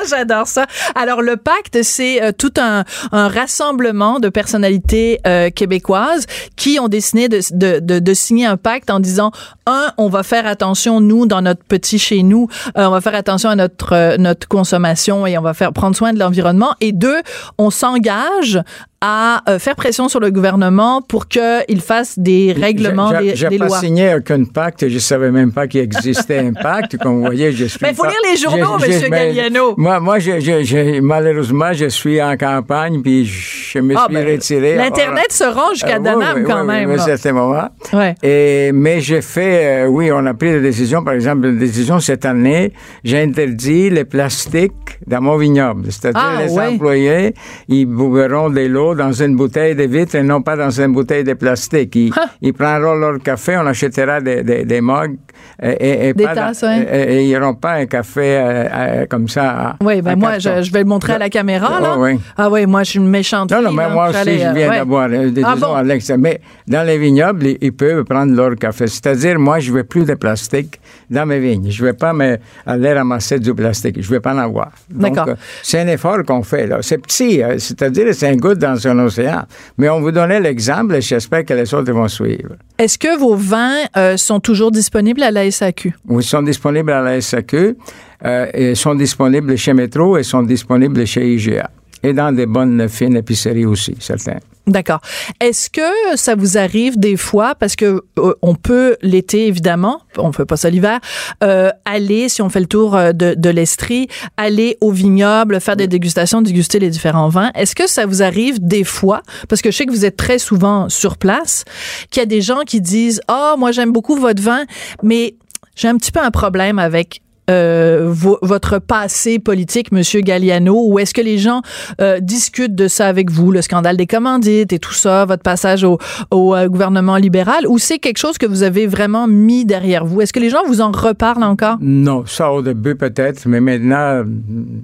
Excusez-moi. 0.00 0.18
J'adore 0.18 0.46
ça. 0.46 0.66
Alors, 0.94 1.22
le 1.22 1.36
pacte, 1.36 1.82
c'est 1.82 2.22
euh, 2.22 2.32
tout 2.36 2.52
un, 2.58 2.84
un 3.12 3.28
rassemblement 3.28 4.20
de 4.20 4.28
personnalités 4.28 5.20
euh, 5.26 5.50
québécoises 5.50 6.26
qui 6.56 6.78
ont 6.80 6.88
décidé 6.88 7.28
de, 7.28 7.40
de, 7.52 7.80
de, 7.80 7.98
de 7.98 8.14
signer 8.14 8.46
un 8.46 8.56
pacte 8.56 8.90
en 8.90 9.00
disant, 9.00 9.30
un, 9.66 9.92
on 9.98 10.08
va 10.08 10.22
faire 10.22 10.46
attention, 10.46 11.00
nous, 11.00 11.26
dans 11.26 11.42
notre 11.42 11.64
petit 11.64 11.98
chez 11.98 12.22
nous, 12.22 12.48
euh, 12.76 12.86
on 12.86 12.90
va 12.90 13.00
faire 13.00 13.14
attention 13.14 13.50
à 13.50 13.56
notre, 13.56 13.92
euh, 13.92 14.16
notre 14.16 14.48
consommation 14.48 15.26
et 15.26 15.36
on 15.38 15.42
va 15.42 15.54
faire 15.54 15.72
prendre 15.72 15.96
soin 15.96 16.12
de 16.12 16.18
l'environnement. 16.18 16.74
Et 16.80 16.92
deux, 16.92 17.20
on 17.58 17.70
s'engage 17.70 18.60
à 19.08 19.42
euh, 19.48 19.58
faire 19.60 19.76
pression 19.76 20.08
sur 20.08 20.18
le 20.18 20.30
gouvernement 20.32 21.00
pour 21.00 21.28
qu'il 21.28 21.80
fasse 21.80 22.18
des 22.18 22.52
règlements, 22.58 23.12
J'ai- 23.16 23.30
des, 23.30 23.36
J'ai 23.36 23.48
des 23.50 23.58
pas 23.58 23.66
lois. 23.66 23.78
signé 23.78 24.14
aucun 24.16 24.42
pacte. 24.44 24.88
Je 24.88 24.98
savais 24.98 25.30
même 25.30 25.52
pas 25.52 25.68
qu'il 25.68 25.80
existait 25.80 26.38
un 26.40 26.52
pacte. 26.52 26.96
Comme 26.96 27.18
vous 27.18 27.26
voyez, 27.26 27.52
je 27.52 27.66
suis. 27.66 27.78
Mais 27.82 27.90
il 27.90 27.94
faut 27.94 28.02
pas- 28.02 28.08
lire 28.10 28.18
les 28.32 28.36
journaux, 28.36 28.78
je- 28.80 28.86
je- 28.86 28.90
Monsieur 28.90 29.08
mais- 29.08 29.32
Galliano. 29.34 29.74
Moi, 29.76 30.00
moi 30.00 30.18
je, 30.18 30.40
je- 30.40 30.64
je- 30.64 31.00
malheureusement, 31.00 31.72
je 31.72 31.86
suis 31.88 32.20
en 32.20 32.36
campagne, 32.36 33.00
puis 33.00 33.24
je 33.24 33.78
me 33.78 33.94
Ah, 33.96 34.06
suis 34.08 34.14
ben, 34.16 34.26
retiré. 34.28 34.74
L'Internet 34.74 35.30
se 35.30 35.44
rend 35.44 35.70
jusqu'à 35.72 36.00
Danam 36.00 36.38
oui, 36.38 36.44
quand 36.44 36.62
oui, 36.62 36.66
même. 36.66 36.90
Oui, 36.90 36.96
à 36.96 36.98
certains 36.98 37.32
moments. 37.32 37.68
Ouais. 37.92 38.14
Et, 38.24 38.72
mais 38.72 39.00
j'ai 39.00 39.22
fait, 39.22 39.84
euh, 39.84 39.86
oui, 39.86 40.10
on 40.12 40.26
a 40.26 40.34
pris 40.34 40.50
des 40.50 40.60
décisions. 40.60 41.04
Par 41.04 41.14
exemple, 41.14 41.46
une 41.46 41.58
décision 41.58 42.00
cette 42.00 42.24
année, 42.24 42.72
j'ai 43.04 43.20
interdit 43.22 43.88
les 43.90 44.04
plastiques 44.04 44.72
dans 45.06 45.20
mon 45.20 45.36
vignoble. 45.36 45.84
C'est-à-dire, 45.90 46.20
Ah, 46.38 46.42
les 46.42 46.52
ouais. 46.52 46.66
employés, 46.74 47.34
ils 47.68 47.86
boiront 47.86 48.50
de 48.50 48.62
l'eau 48.66 48.94
dans 48.96 49.12
une 49.12 49.36
bouteille 49.36 49.74
de 49.76 49.84
vitre 49.84 50.16
et 50.16 50.22
non 50.22 50.42
pas 50.42 50.56
dans 50.56 50.70
une 50.80 50.92
bouteille 50.92 51.24
de 51.24 51.34
plastique. 51.34 51.94
Ils, 51.96 52.12
Ah. 52.16 52.26
ils 52.42 52.52
prendront 52.54 52.94
leur 52.94 53.18
café, 53.20 53.56
on 53.56 53.66
achètera 53.66 54.20
des, 54.20 54.42
des, 54.42 54.64
des 54.64 54.80
mugs 54.80 55.16
et, 55.62 55.70
et- 55.70 56.08
et 56.08 56.14
Des 56.14 56.24
pas 56.24 56.52
ouais. 56.62 57.14
et, 57.16 57.24
ils 57.28 57.34
un 57.36 57.86
café 57.86 58.20
euh, 58.36 58.64
euh, 58.72 59.06
comme 59.08 59.28
ça. 59.28 59.76
Oui, 59.82 60.02
ben 60.02 60.14
en 60.14 60.18
moi, 60.18 60.38
je, 60.38 60.62
je 60.62 60.72
vais 60.72 60.80
le 60.80 60.84
montrer 60.84 61.14
à 61.14 61.18
la 61.18 61.30
caméra, 61.30 61.80
là. 61.80 61.92
Ah, 61.94 61.98
oui. 61.98 62.18
Ah 62.36 62.50
oui, 62.50 62.66
moi, 62.66 62.82
je 62.82 62.90
suis 62.90 62.98
une 62.98 63.08
méchante 63.08 63.50
Non, 63.50 63.62
non, 63.62 63.72
mais 63.72 63.84
là. 63.84 63.88
moi 63.88 64.08
aussi, 64.10 64.18
je 64.38 64.44
euh, 64.46 64.52
viens 64.52 64.68
ouais. 64.70 64.76
d'avoir, 64.78 65.08
euh, 65.10 65.30
des- 65.30 65.42
Ah 65.44 65.54
bon? 65.56 65.74
à 65.74 65.82
l'extérieur. 65.82 66.22
Mais 66.22 66.40
dans 66.68 66.86
les 66.86 66.98
vignobles, 66.98 67.46
ils, 67.46 67.58
ils 67.60 67.72
peuvent 67.72 68.04
prendre 68.04 68.34
leur 68.34 68.54
café. 68.56 68.86
C'est-à-dire, 68.86 69.38
moi, 69.38 69.58
je 69.60 69.70
ne 69.72 69.76
veux 69.78 69.84
plus 69.84 70.04
de 70.04 70.14
plastique 70.14 70.80
dans 71.10 71.24
mes 71.26 71.38
vignes. 71.38 71.70
Je 71.70 71.82
ne 71.82 71.88
vais 71.88 71.94
pas 71.94 72.12
me, 72.12 72.36
aller 72.66 72.92
ramasser 72.92 73.38
du 73.38 73.54
plastique. 73.54 73.96
Je 74.00 74.06
ne 74.08 74.14
vais 74.16 74.20
pas 74.20 74.34
en 74.34 74.38
avoir. 74.38 74.70
D'accord. 74.90 75.28
euh, 75.28 75.34
c'est 75.62 75.80
un 75.80 75.88
effort 75.88 76.18
qu'on 76.26 76.42
fait, 76.42 76.66
là. 76.66 76.78
C'est 76.82 76.98
petit, 76.98 77.42
euh, 77.42 77.58
c'est-à-dire, 77.58 78.06
c'est 78.12 78.28
un 78.28 78.36
goutte 78.36 78.58
dans 78.58 78.86
un 78.86 78.98
océan. 79.00 79.42
Mais 79.78 79.88
on 79.88 80.00
vous 80.00 80.12
donnait 80.12 80.40
l'exemple 80.40 80.96
et 80.96 81.00
j'espère 81.00 81.44
que 81.44 81.54
les 81.54 81.72
autres 81.74 81.92
vont 81.92 82.08
suivre. 82.08 82.54
Est-ce 82.78 82.98
que 82.98 83.18
vos 83.18 83.34
vins 83.36 83.78
euh, 83.96 84.16
sont 84.16 84.38
toujours 84.40 84.70
disponibles 84.70 85.22
à 85.26 85.30
la 85.30 85.50
SAQ? 85.50 85.92
Ils 86.10 86.22
sont 86.22 86.42
disponibles 86.42 86.92
à 86.92 87.02
la 87.02 87.20
SAQ, 87.20 87.76
euh, 88.24 88.46
et 88.54 88.74
sont 88.74 88.94
disponibles 88.94 89.56
chez 89.56 89.74
Métro 89.74 90.16
et 90.16 90.22
sont 90.22 90.42
disponibles 90.42 91.06
chez 91.06 91.34
IGA. 91.34 91.70
Et 92.02 92.12
dans 92.12 92.34
des 92.34 92.46
bonnes 92.46 92.88
fines 92.88 93.16
épiceries 93.16 93.66
aussi, 93.66 93.96
certains. 94.00 94.38
D'accord. 94.66 95.00
Est-ce 95.38 95.70
que 95.70 96.16
ça 96.16 96.34
vous 96.34 96.58
arrive 96.58 96.98
des 96.98 97.16
fois, 97.16 97.54
parce 97.54 97.76
que 97.76 98.02
euh, 98.18 98.34
on 98.42 98.56
peut 98.56 98.96
l'été 99.00 99.46
évidemment, 99.46 100.00
on 100.18 100.32
fait 100.32 100.44
pas 100.44 100.56
ça 100.56 100.70
l'hiver, 100.70 100.98
euh, 101.44 101.70
aller 101.84 102.28
si 102.28 102.42
on 102.42 102.48
fait 102.48 102.58
le 102.58 102.66
tour 102.66 102.96
euh, 102.96 103.12
de, 103.12 103.34
de 103.34 103.50
l'Estrie, 103.50 104.08
aller 104.36 104.76
au 104.80 104.90
vignoble, 104.90 105.60
faire 105.60 105.76
des 105.76 105.86
dégustations, 105.86 106.42
déguster 106.42 106.80
les 106.80 106.90
différents 106.90 107.28
vins. 107.28 107.52
Est-ce 107.54 107.76
que 107.76 107.86
ça 107.86 108.06
vous 108.06 108.24
arrive 108.24 108.58
des 108.60 108.82
fois, 108.82 109.22
parce 109.48 109.62
que 109.62 109.70
je 109.70 109.76
sais 109.76 109.86
que 109.86 109.92
vous 109.92 110.04
êtes 110.04 110.16
très 110.16 110.40
souvent 110.40 110.88
sur 110.88 111.16
place, 111.16 111.64
qu'il 112.10 112.20
y 112.20 112.24
a 112.24 112.26
des 112.26 112.40
gens 112.40 112.62
qui 112.66 112.80
disent 112.80 113.20
ah 113.28 113.54
moi 113.56 113.70
j'aime 113.70 113.92
beaucoup 113.92 114.16
votre 114.16 114.42
vin, 114.42 114.64
mais 115.00 115.36
j'ai 115.76 115.86
un 115.86 115.96
petit 115.96 116.10
peu 116.10 116.20
un 116.20 116.32
problème 116.32 116.80
avec 116.80 117.22
euh, 117.50 118.06
vo- 118.08 118.38
votre 118.42 118.78
passé 118.78 119.38
politique, 119.38 119.92
Monsieur 119.92 120.20
Galliano, 120.20 120.84
ou 120.86 120.98
est-ce 120.98 121.14
que 121.14 121.20
les 121.20 121.38
gens 121.38 121.62
euh, 122.00 122.20
discutent 122.20 122.74
de 122.74 122.88
ça 122.88 123.06
avec 123.06 123.30
vous, 123.30 123.50
le 123.52 123.62
scandale 123.62 123.96
des 123.96 124.06
commandites 124.06 124.72
et 124.72 124.78
tout 124.78 124.92
ça, 124.94 125.24
votre 125.24 125.42
passage 125.42 125.84
au, 125.84 125.98
au 126.30 126.54
euh, 126.54 126.68
gouvernement 126.68 127.16
libéral, 127.16 127.66
ou 127.68 127.78
c'est 127.78 127.98
quelque 127.98 128.18
chose 128.18 128.38
que 128.38 128.46
vous 128.46 128.62
avez 128.62 128.86
vraiment 128.86 129.26
mis 129.26 129.64
derrière 129.64 130.04
vous? 130.04 130.20
Est-ce 130.20 130.32
que 130.32 130.40
les 130.40 130.50
gens 130.50 130.64
vous 130.66 130.80
en 130.80 130.90
reparlent 130.90 131.44
encore? 131.44 131.76
Non, 131.80 132.24
ça 132.26 132.52
au 132.52 132.62
début 132.62 132.94
peut-être, 132.94 133.46
mais 133.46 133.60
maintenant, 133.60 134.24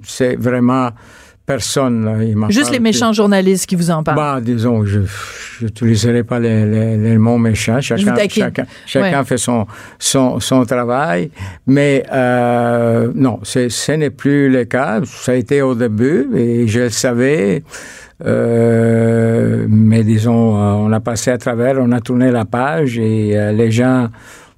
c'est 0.05 0.35
vraiment 0.35 0.89
personne. 1.45 2.05
là, 2.05 2.23
il 2.23 2.35
Juste 2.49 2.63
parle 2.63 2.73
les 2.73 2.79
méchants 2.79 3.13
journalistes 3.13 3.65
qui 3.65 3.75
vous 3.75 3.91
en 3.91 4.03
parlent. 4.03 4.17
Bah, 4.17 4.39
disons, 4.41 4.85
je 4.85 5.01
n'utiliserai 5.61 6.23
pas 6.23 6.39
les, 6.39 6.65
les, 6.65 6.97
les 6.97 7.17
mots 7.17 7.37
méchants. 7.37 7.81
Chacun, 7.81 8.15
chacun, 8.27 8.65
chacun 8.85 9.19
Ouais. 9.19 9.25
fait 9.25 9.37
son, 9.37 9.65
son, 9.99 10.39
son 10.39 10.65
travail. 10.65 11.31
Mais 11.67 12.03
euh, 12.11 13.11
non, 13.15 13.39
ce 13.43 13.91
n'est 13.91 14.09
plus 14.09 14.49
le 14.49 14.65
cas. 14.65 15.01
Ça 15.05 15.33
a 15.33 15.35
été 15.35 15.61
au 15.61 15.75
début 15.75 16.27
et 16.35 16.67
je 16.67 16.81
le 16.81 16.89
savais. 16.89 17.63
Euh, 18.25 19.65
mais 19.67 20.03
disons, 20.03 20.55
euh, 20.55 20.71
on 20.73 20.91
a 20.91 20.99
passé 20.99 21.31
à 21.31 21.37
travers, 21.37 21.75
on 21.79 21.91
a 21.91 21.99
tourné 21.99 22.31
la 22.31 22.45
page 22.45 22.97
et 22.97 23.31
euh, 23.37 23.51
les 23.51 23.71
gens. 23.71 24.07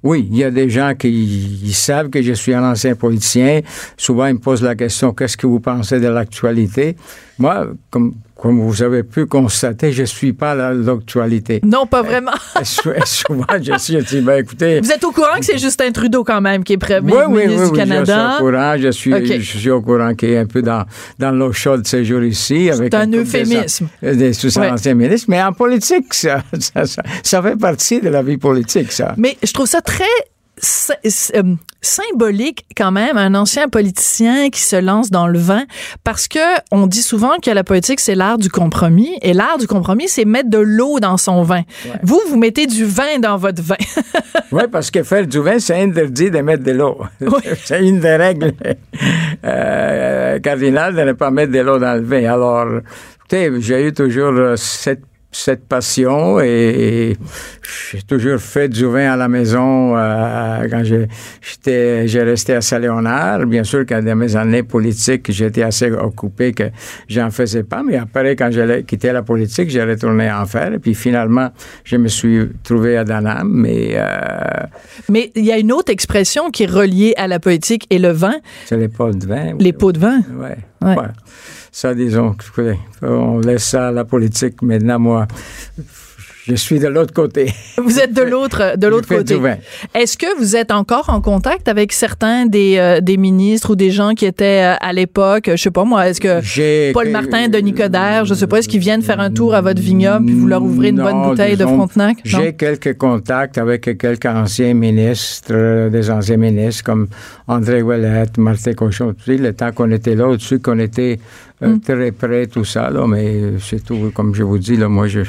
Oui, 0.06 0.28
il 0.30 0.38
y 0.38 0.44
a 0.44 0.52
des 0.52 0.70
gens 0.70 0.94
qui 0.96 1.72
savent 1.72 2.10
que 2.10 2.22
je 2.22 2.32
suis 2.32 2.54
un 2.54 2.62
ancien 2.62 2.94
politicien. 2.94 3.62
Souvent, 3.96 4.26
ils 4.26 4.34
me 4.34 4.38
posent 4.38 4.62
la 4.62 4.76
question 4.76 5.12
qu'est-ce 5.12 5.36
que 5.36 5.48
vous 5.48 5.58
pensez 5.58 5.98
de 5.98 6.06
l'actualité? 6.06 6.94
Moi, 7.38 7.72
comme, 7.90 8.14
comme 8.46 8.60
vous 8.60 8.82
avez 8.82 9.02
pu 9.02 9.26
constater, 9.26 9.92
je 9.92 10.02
ne 10.02 10.06
suis 10.06 10.32
pas 10.32 10.54
la- 10.54 10.72
l'actualité. 10.72 11.60
Non, 11.64 11.86
pas 11.86 12.02
vraiment. 12.02 12.30
Souvent, 12.62 13.44
je 13.60 13.76
suis, 13.78 13.94
je 13.94 13.98
dis, 14.04 14.20
ben, 14.20 14.38
écoutez. 14.44 14.80
Vous 14.80 14.90
êtes 14.92 15.02
au 15.04 15.10
courant 15.12 15.38
que 15.38 15.44
c'est 15.44 15.58
Justin 15.58 15.90
Trudeau 15.92 16.22
quand 16.24 16.40
même 16.40 16.62
qui 16.64 16.74
est 16.74 16.78
premier 16.78 17.12
Oui, 17.12 17.22
oui, 17.28 17.46
ministre 17.46 17.62
oui, 17.64 17.66
du 17.66 17.72
oui, 17.72 17.78
Canada? 17.78 18.04
je 18.06 18.36
suis 18.36 18.42
au 18.44 18.50
courant. 18.50 18.76
Je 18.78 18.90
suis, 18.90 19.40
je 19.40 19.58
suis 19.58 19.70
au 19.70 19.82
courant 19.82 20.14
qu'il 20.14 20.30
est 20.30 20.38
un 20.38 20.46
peu 20.46 20.62
dans, 20.62 20.84
dans 21.18 21.30
l'eau 21.32 21.52
chaude 21.52 21.86
ces 21.86 22.04
jours-ci. 22.04 22.70
avec 22.70 22.94
un 22.94 23.00
couple 23.04 23.10
des- 23.10 23.18
euphémisme. 23.18 23.88
Des, 24.02 24.32
sous 24.32 24.56
anciens 24.58 24.94
ministres. 24.94 25.26
Mais 25.28 25.42
en 25.42 25.52
politique, 25.52 26.14
ça, 26.14 26.42
ça, 26.60 26.86
ça, 26.86 27.02
ça 27.22 27.42
fait 27.42 27.56
partie 27.56 28.00
de 28.00 28.08
la 28.08 28.22
vie 28.22 28.36
politique, 28.36 28.92
ça. 28.92 29.14
Mais 29.16 29.36
je 29.42 29.52
trouve 29.52 29.66
ça 29.66 29.80
très 29.80 30.04
symbolique 30.58 32.66
quand 32.76 32.90
même, 32.90 33.16
un 33.16 33.34
ancien 33.34 33.68
politicien 33.68 34.50
qui 34.50 34.60
se 34.60 34.76
lance 34.76 35.10
dans 35.10 35.26
le 35.26 35.38
vin, 35.38 35.64
parce 36.04 36.28
que 36.28 36.38
on 36.72 36.86
dit 36.86 37.02
souvent 37.02 37.36
que 37.42 37.50
la 37.50 37.64
politique, 37.64 38.00
c'est 38.00 38.14
l'art 38.14 38.38
du 38.38 38.48
compromis, 38.48 39.18
et 39.22 39.32
l'art 39.32 39.58
du 39.58 39.66
compromis, 39.66 40.08
c'est 40.08 40.24
mettre 40.24 40.50
de 40.50 40.58
l'eau 40.58 41.00
dans 41.00 41.16
son 41.16 41.42
vin. 41.42 41.62
Vous, 42.02 42.20
vous 42.28 42.36
mettez 42.36 42.66
du 42.66 42.84
vin 42.84 43.18
dans 43.20 43.36
votre 43.36 43.62
vin. 43.62 43.76
Oui, 44.52 44.62
parce 44.70 44.90
que 44.90 45.02
faire 45.02 45.26
du 45.26 45.40
vin, 45.40 45.58
c'est 45.58 45.82
interdit 45.82 46.30
de 46.30 46.38
mettre 46.38 46.62
de 46.62 46.70
l'eau. 46.70 46.98
c'est 47.64 47.84
une 47.84 48.00
des 48.00 48.16
règles 48.16 48.52
euh, 49.44 50.38
cardinales 50.38 50.94
de 50.94 51.02
ne 51.02 51.12
pas 51.12 51.30
mettre 51.30 51.52
de 51.52 51.58
l'eau 51.58 51.78
dans 51.78 51.94
le 51.94 52.02
vin. 52.02 52.32
Alors, 52.32 52.66
écoutez, 53.18 53.50
j'ai 53.60 53.88
eu 53.88 53.92
toujours 53.92 54.32
euh, 54.32 54.56
cette 54.56 55.02
cette 55.36 55.66
passion 55.66 56.40
et, 56.40 57.16
j'ai 57.90 58.02
toujours 58.02 58.38
fait 58.38 58.68
du 58.68 58.86
vin 58.86 59.12
à 59.12 59.16
la 59.16 59.28
maison 59.28 59.96
euh, 59.96 60.66
quand 60.70 60.82
j'étais 60.84 62.08
j'ai 62.08 62.22
resté 62.22 62.54
à 62.54 62.60
Saint-Léonard. 62.60 63.44
Bien 63.46 63.64
sûr, 63.64 63.84
dans 63.84 64.16
mes 64.16 64.34
années 64.36 64.62
politiques, 64.62 65.30
j'étais 65.30 65.62
assez 65.62 65.90
occupé 65.90 66.52
que 66.52 66.64
j'en 67.08 67.30
faisais 67.30 67.64
pas, 67.64 67.82
mais 67.82 67.96
après, 67.96 68.34
quand 68.34 68.50
j'ai 68.50 68.84
quitté 68.84 69.12
la 69.12 69.22
politique, 69.22 69.68
j'ai 69.68 69.82
retourné 69.82 70.30
en 70.30 70.46
faire. 70.46 70.72
Et 70.72 70.78
puis 70.78 70.94
finalement, 70.94 71.50
je 71.84 71.96
me 71.96 72.08
suis 72.08 72.48
trouvé 72.62 72.96
à 72.96 73.04
Danam, 73.04 73.48
mais 73.52 73.90
euh, 73.94 74.04
Mais 75.10 75.32
il 75.34 75.44
y 75.44 75.52
a 75.52 75.58
une 75.58 75.72
autre 75.72 75.92
expression 75.92 76.50
qui 76.50 76.64
est 76.64 76.70
reliée 76.70 77.14
à 77.16 77.26
la 77.26 77.40
politique 77.40 77.86
et 77.90 77.98
le 77.98 78.10
vin, 78.10 78.36
c'est 78.64 78.76
les 78.76 78.88
pots 78.88 79.10
de 79.10 79.26
vin. 79.26 79.56
les 79.58 79.72
pots 79.72 79.92
de 79.92 79.98
vin. 79.98 80.20
Ouais. 80.38 80.56
Ouais. 80.82 80.96
ouais. 80.96 81.06
Ça, 81.78 81.94
disons, 81.94 82.34
on 83.02 83.38
laisse 83.38 83.66
ça 83.66 83.88
à 83.88 83.92
la 83.92 84.06
politique. 84.06 84.62
Maintenant, 84.62 84.98
moi, 84.98 85.26
je 86.46 86.54
suis 86.54 86.78
de 86.78 86.86
l'autre 86.86 87.12
côté. 87.12 87.52
Vous 87.78 87.98
êtes 87.98 88.12
de 88.12 88.22
l'autre 88.22 88.76
de 88.76 88.86
l'autre 88.86 89.08
côté. 89.08 89.38
Est-ce 89.94 90.16
que 90.16 90.38
vous 90.38 90.56
êtes 90.56 90.70
encore 90.70 91.08
en 91.08 91.20
contact 91.20 91.68
avec 91.68 91.92
certains 91.92 92.46
des, 92.46 92.76
euh, 92.78 93.00
des 93.00 93.16
ministres 93.16 93.70
ou 93.70 93.76
des 93.76 93.90
gens 93.90 94.14
qui 94.14 94.26
étaient 94.26 94.74
euh, 94.74 94.76
à 94.80 94.92
l'époque, 94.92 95.50
je 95.50 95.56
sais 95.56 95.70
pas 95.70 95.84
moi, 95.84 96.08
est-ce 96.08 96.20
que 96.20 96.92
Paul 96.92 97.08
Martin, 97.08 97.48
Denis 97.48 97.74
Coderre, 97.74 98.24
je 98.24 98.34
sais 98.34 98.46
pas, 98.46 98.58
est-ce 98.58 98.68
qu'ils 98.68 98.80
viennent 98.80 99.02
faire 99.02 99.20
un 99.20 99.30
tour 99.30 99.54
à 99.54 99.60
votre 99.60 99.80
vignoble 99.80 100.26
puis 100.26 100.34
vous 100.34 100.46
leur 100.46 100.62
ouvrez 100.62 100.88
une 100.88 101.02
bonne 101.02 101.22
bouteille 101.22 101.56
de 101.56 101.64
Frontenac? 101.64 102.18
J'ai 102.24 102.54
quelques 102.54 102.96
contacts 102.96 103.58
avec 103.58 103.82
quelques 103.98 104.26
anciens 104.26 104.74
ministres, 104.74 105.52
euh, 105.52 105.90
des 105.90 106.10
anciens 106.10 106.36
ministres 106.36 106.84
comme 106.84 107.08
André 107.48 107.82
Ouellette, 107.82 108.38
Martin 108.38 108.74
Cochon, 108.74 109.14
le 109.26 109.50
temps 109.52 109.72
qu'on 109.72 109.90
était 109.90 110.14
là, 110.14 110.28
au-dessus 110.28 110.60
qu'on 110.60 110.78
était 110.78 111.18
euh, 111.62 111.68
Mm. 111.68 111.80
très 111.80 112.12
près, 112.12 112.46
tout 112.46 112.64
ça, 112.64 112.90
là, 112.90 113.06
mais 113.06 113.58
c'est 113.60 113.82
tout, 113.82 114.10
comme 114.14 114.34
je 114.34 114.42
vous 114.42 114.58
dis, 114.58 114.76
là, 114.76 114.88
moi, 114.88 115.08
je... 115.08 115.20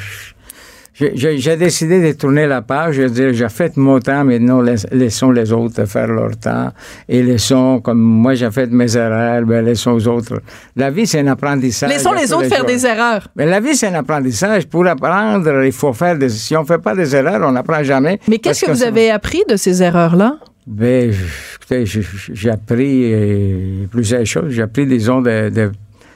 j'ai- 0.99 1.57
décidé 1.57 2.01
de 2.01 2.17
tourner 2.17 2.47
la 2.47 2.61
page, 2.63 2.95
je 2.95 3.01
veux 3.03 3.09
dire, 3.09 3.31
j'ai 3.33 3.49
fait 3.49 3.77
mon 3.77 3.99
temps, 3.99 4.23
maintenant 4.23 4.61
laiss- 4.61 4.87
laissons 4.91 5.29
les 5.31 5.51
autres 5.53 5.85
faire 5.85 6.07
leur 6.07 6.35
temps 6.37 6.71
et 7.07 7.21
laissons, 7.21 7.79
comme 7.81 7.99
moi 7.99 8.33
j'ai 8.33 8.49
fait 8.49 8.65
mes 8.71 8.95
erreurs, 8.97 9.43
ben 9.45 9.63
laissons 9.63 9.91
aux 9.91 10.07
autres. 10.07 10.41
La 10.75 10.89
vie, 10.89 11.05
c'est 11.05 11.19
un 11.19 11.27
apprentissage. 11.27 11.89
Laissons 11.89 12.13
les 12.13 12.33
autres 12.33 12.47
faire 12.47 12.65
des 12.65 12.85
erreurs. 12.85 13.27
Mais 13.35 13.45
la 13.45 13.59
vie, 13.59 13.75
c'est 13.75 13.87
un 13.87 13.93
apprentissage. 13.93 14.65
Pour 14.67 14.87
apprendre, 14.87 15.63
il 15.63 15.71
faut 15.71 15.93
faire 15.93 16.17
des... 16.17 16.29
Si 16.29 16.55
on 16.57 16.65
fait 16.65 16.79
pas 16.79 16.95
des 16.95 17.15
erreurs, 17.15 17.41
on 17.47 17.51
n'apprend 17.51 17.83
jamais. 17.83 18.19
Mais 18.27 18.39
qu'est-ce 18.39 18.65
que 18.65 18.71
vous 18.71 18.83
avez 18.83 19.11
appris 19.11 19.43
de 19.47 19.55
ces 19.55 19.83
erreurs-là? 19.83 20.37
Ben, 20.65 21.13
écoutez, 21.55 21.85
j'ai 22.33 22.49
appris 22.49 23.13
euh, 23.13 23.85
plusieurs 23.91 24.25
choses. 24.25 24.49
J'ai 24.51 24.63
appris, 24.63 24.85
disons, 24.85 25.21
de, 25.21 25.49
de, 25.49 25.71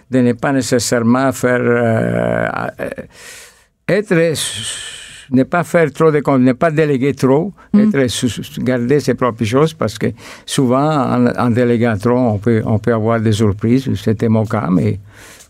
de 0.09 0.19
ne 0.19 0.33
pas 0.33 0.51
nécessairement 0.51 1.31
faire... 1.31 1.59
euh, 1.61 2.47
euh, 2.79 2.89
être... 3.91 4.33
Ne 5.33 5.43
pas 5.43 5.63
faire 5.63 5.89
trop 5.93 6.11
de 6.11 6.19
comptes, 6.19 6.41
ne 6.41 6.51
pas 6.51 6.71
déléguer 6.71 7.13
trop, 7.13 7.53
être 7.73 8.07
sous- 8.09 8.27
sous- 8.27 8.61
garder 8.61 8.99
ses 8.99 9.13
propres 9.13 9.45
choses 9.45 9.73
parce 9.73 9.97
que 9.97 10.07
souvent, 10.45 10.91
en, 10.91 11.25
en 11.27 11.49
déléguant 11.49 11.97
trop, 11.97 12.17
on 12.17 12.37
peut, 12.37 12.61
on 12.65 12.79
peut 12.79 12.93
avoir 12.93 13.21
des 13.21 13.31
surprises. 13.31 13.89
C'était 13.95 14.27
mon 14.27 14.45
cas, 14.45 14.67
mais 14.69 14.99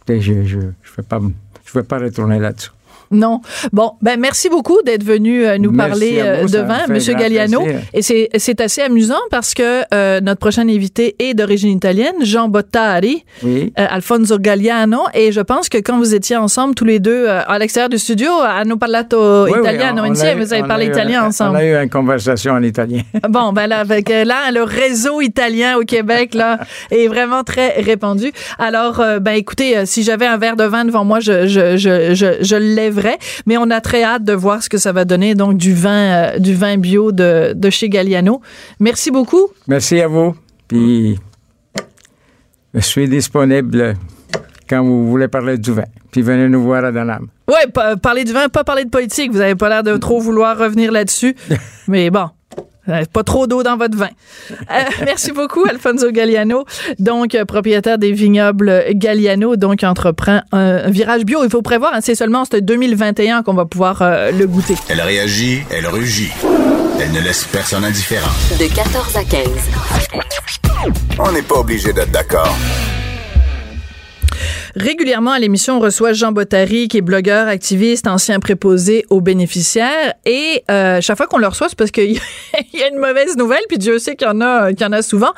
je 0.08 0.14
ne 0.34 0.44
je, 0.46 0.60
je 0.84 0.92
vais, 0.98 1.04
pas, 1.10 1.20
je 1.66 1.74
vais 1.74 1.84
pas 1.84 1.98
retourner 1.98 2.38
là-dessus. 2.38 2.70
Non. 3.12 3.42
Bon, 3.74 3.92
ben 4.02 4.20
merci 4.20 4.50
beaucoup 4.50 4.78
d'être 4.86 5.04
venu 5.04 5.46
euh, 5.46 5.58
nous 5.58 5.72
Merci 5.72 5.90
parler 5.90 6.20
euh, 6.22 6.38
vous, 6.44 6.50
de 6.50 6.60
vin, 6.60 6.88
Monsieur 6.88 7.14
Galliano. 7.14 7.62
plaisir. 7.62 8.30
Et 8.30 8.40
c'est 8.40 8.62
assez 8.62 8.82
amusant 8.82 9.20
parce 9.30 9.54
que 9.54 9.82
euh, 9.94 10.22
notre 10.22 10.40
prochain 10.40 10.68
invité 10.68 11.16
est 11.20 11.34
d'origine 11.34 11.72
italienne, 11.76 12.16
Jean 12.24 12.48
Bottari, 12.48 13.24
Oui. 13.44 13.74
euh, 13.80 13.86
Alfonso 13.90 14.38
Galliano, 14.40 15.00
et 15.14 15.32
je 15.32 15.42
pense 15.42 15.68
que 15.70 15.78
quand 15.78 15.98
vous 15.98 16.16
étiez 16.16 16.38
ensemble 16.38 16.74
tous 16.76 16.86
les 16.86 17.00
deux 17.00 17.26
euh, 17.28 17.42
à 17.48 17.60
l'extérieur 17.60 17.90
du 17.90 17.98
studio, 17.98 18.30
hanno 18.42 18.78
parlato 18.78 19.44
Oui, 19.46 19.52
oui, 19.54 19.60
italiano 19.60 20.02
on- 20.02 20.06
on 20.06 20.08
a 20.08 20.12
insieme, 20.12 20.40
eu- 20.40 20.44
vous 20.44 20.54
avez 20.54 20.64
parlé 20.68 20.86
eu 20.86 20.90
italien 20.90 21.26
ensemble. 21.26 21.58
On 21.58 21.60
a 21.60 21.66
eu 21.66 21.76
une 21.84 21.90
conversation 21.90 22.54
en 22.54 22.64
italien. 22.64 23.02
Bon, 23.30 23.52
ben 23.54 23.68
là, 23.68 23.80
avec 23.80 24.10
là, 24.10 24.52
le 24.54 24.64
réseau 24.64 25.22
italien 25.22 25.78
au 25.78 25.82
Québec, 25.84 26.34
là, 26.34 26.60
est 26.92 27.08
vraiment 27.08 27.44
très 27.44 27.82
répandu. 27.82 28.32
Alors, 28.60 29.02
ben 29.22 29.34
écoutez, 29.34 29.86
si 29.86 30.04
j'avais 30.04 30.26
un 30.28 30.38
verre 30.38 30.56
de 30.56 30.64
vin 30.64 30.86
devant 30.86 31.04
moi, 31.06 31.20
je, 31.20 31.48
je, 31.48 31.78
je, 31.78 32.14
je, 32.14 32.26
je 32.42 32.56
le 32.56 32.90
Mais 33.46 33.58
on 33.58 33.70
a 33.70 33.82
très 33.82 34.04
hâte 34.04 34.24
de 34.24 34.34
voir 34.34 34.62
ce 34.64 34.70
que 34.70 34.78
ça 34.78 34.92
va 34.92 35.06
donner, 35.06 35.36
donc, 35.36 35.58
du 35.58 35.74
vin, 35.74 35.90
euh, 35.92 36.40
du 36.40 36.54
vin 36.56 36.78
bio 36.78 37.12
de, 37.12 37.54
de 37.56 37.70
chez 37.70 37.90
Galliano. 37.90 38.42
Merci 38.80 39.12
beaucoup. 39.12 39.48
Merci 39.68 40.00
à 40.02 40.08
vous. 40.08 40.36
Puis, 40.68 41.18
je 42.74 42.80
suis 42.80 43.08
disponible 43.10 43.96
quand 44.70 44.84
vous 44.84 45.10
voulez 45.10 45.28
parler 45.28 45.58
du 45.58 45.72
vin. 45.74 45.86
Puis, 46.12 46.22
venez 46.22 46.48
nous 46.50 46.64
voir 46.64 46.86
à 46.86 46.92
Danam. 46.92 47.28
Ouais, 47.48 47.68
pa- 47.74 47.98
parler 47.98 48.24
du 48.24 48.32
vin, 48.34 48.48
pas 48.50 48.64
parler 48.64 48.86
de 48.86 48.90
politique. 48.90 49.32
Vous 49.32 49.42
avez 49.42 49.56
pas 49.56 49.68
l'air 49.70 49.84
de 49.84 49.98
trop 49.98 50.20
vouloir 50.22 50.58
revenir 50.58 50.92
là-dessus. 50.92 51.36
Mais 51.88 52.10
bon. 52.10 52.30
Euh, 52.90 53.04
Pas 53.12 53.24
trop 53.24 53.48
d'eau 53.48 53.64
dans 53.64 53.78
votre 53.78 53.98
vin. 53.98 54.10
Euh, 54.52 54.56
merci 55.06 55.32
beaucoup, 55.32 55.64
Alfonso 55.66 56.12
Galliano, 56.12 56.66
donc 57.00 57.36
euh, 57.36 57.46
propriétaire 57.46 57.98
des 57.98 58.12
vignobles 58.12 58.84
Galliano, 58.94 59.56
donc 59.56 59.84
entreprend 59.84 60.42
un, 60.52 60.60
un 60.86 60.90
virage 60.90 61.24
bio. 61.26 61.44
Il 61.44 61.50
faut 61.50 61.62
prévoir, 61.62 61.94
hein, 61.94 62.00
c'est 62.02 62.16
seulement 62.16 62.42
en 62.42 62.58
2021 62.60 63.44
qu'on 63.44 63.54
va 63.54 63.66
pouvoir 63.66 64.02
euh, 64.02 64.32
le 64.32 64.48
goûter. 64.48 64.76
Elle 64.90 65.02
réagit, 65.02 65.62
elle 65.72 65.88
rugit. 65.88 66.32
Elle 67.00 67.12
ne 67.12 67.20
laisse 67.22 67.46
personne 67.46 67.84
indifférent. 67.84 68.30
De 68.60 68.74
14 68.74 69.16
à 69.16 69.24
15. 69.24 69.42
On 71.20 71.32
n'est 71.32 71.42
pas 71.42 71.56
obligé 71.56 71.94
d'être 71.94 72.12
d'accord. 72.12 72.56
Régulièrement 74.76 75.32
à 75.32 75.40
l'émission, 75.40 75.78
on 75.78 75.80
reçoit 75.80 76.14
Jean 76.14 76.32
Bottary, 76.32 76.88
qui 76.88 76.98
est 76.98 77.02
blogueur, 77.02 77.48
activiste, 77.48 78.08
ancien 78.08 78.40
préposé 78.40 79.06
aux 79.10 79.22
bénéficiaires. 79.22 80.14
Et 80.26 80.64
euh, 80.72 81.02
chaque 81.02 81.18
fois 81.18 81.28
qu'on 81.28 81.38
le 81.38 81.48
reçoit, 81.48 81.68
c'est 81.70 81.78
parce 81.78 81.92
qu'il 81.92 82.14
y 82.74 82.82
a 82.82 82.88
une 82.88 83.00
mauvaise 83.00 83.38
nouvelle, 83.38 83.64
puis 83.68 83.78
Dieu 83.78 84.00
sait 84.00 84.16
qu'il 84.16 84.28
y 84.28 84.32
en 84.32 84.42
a, 84.42 84.74
qu'il 84.74 84.82
y 84.82 84.86
en 84.86 84.94
a 84.94 85.02
souvent, 85.02 85.32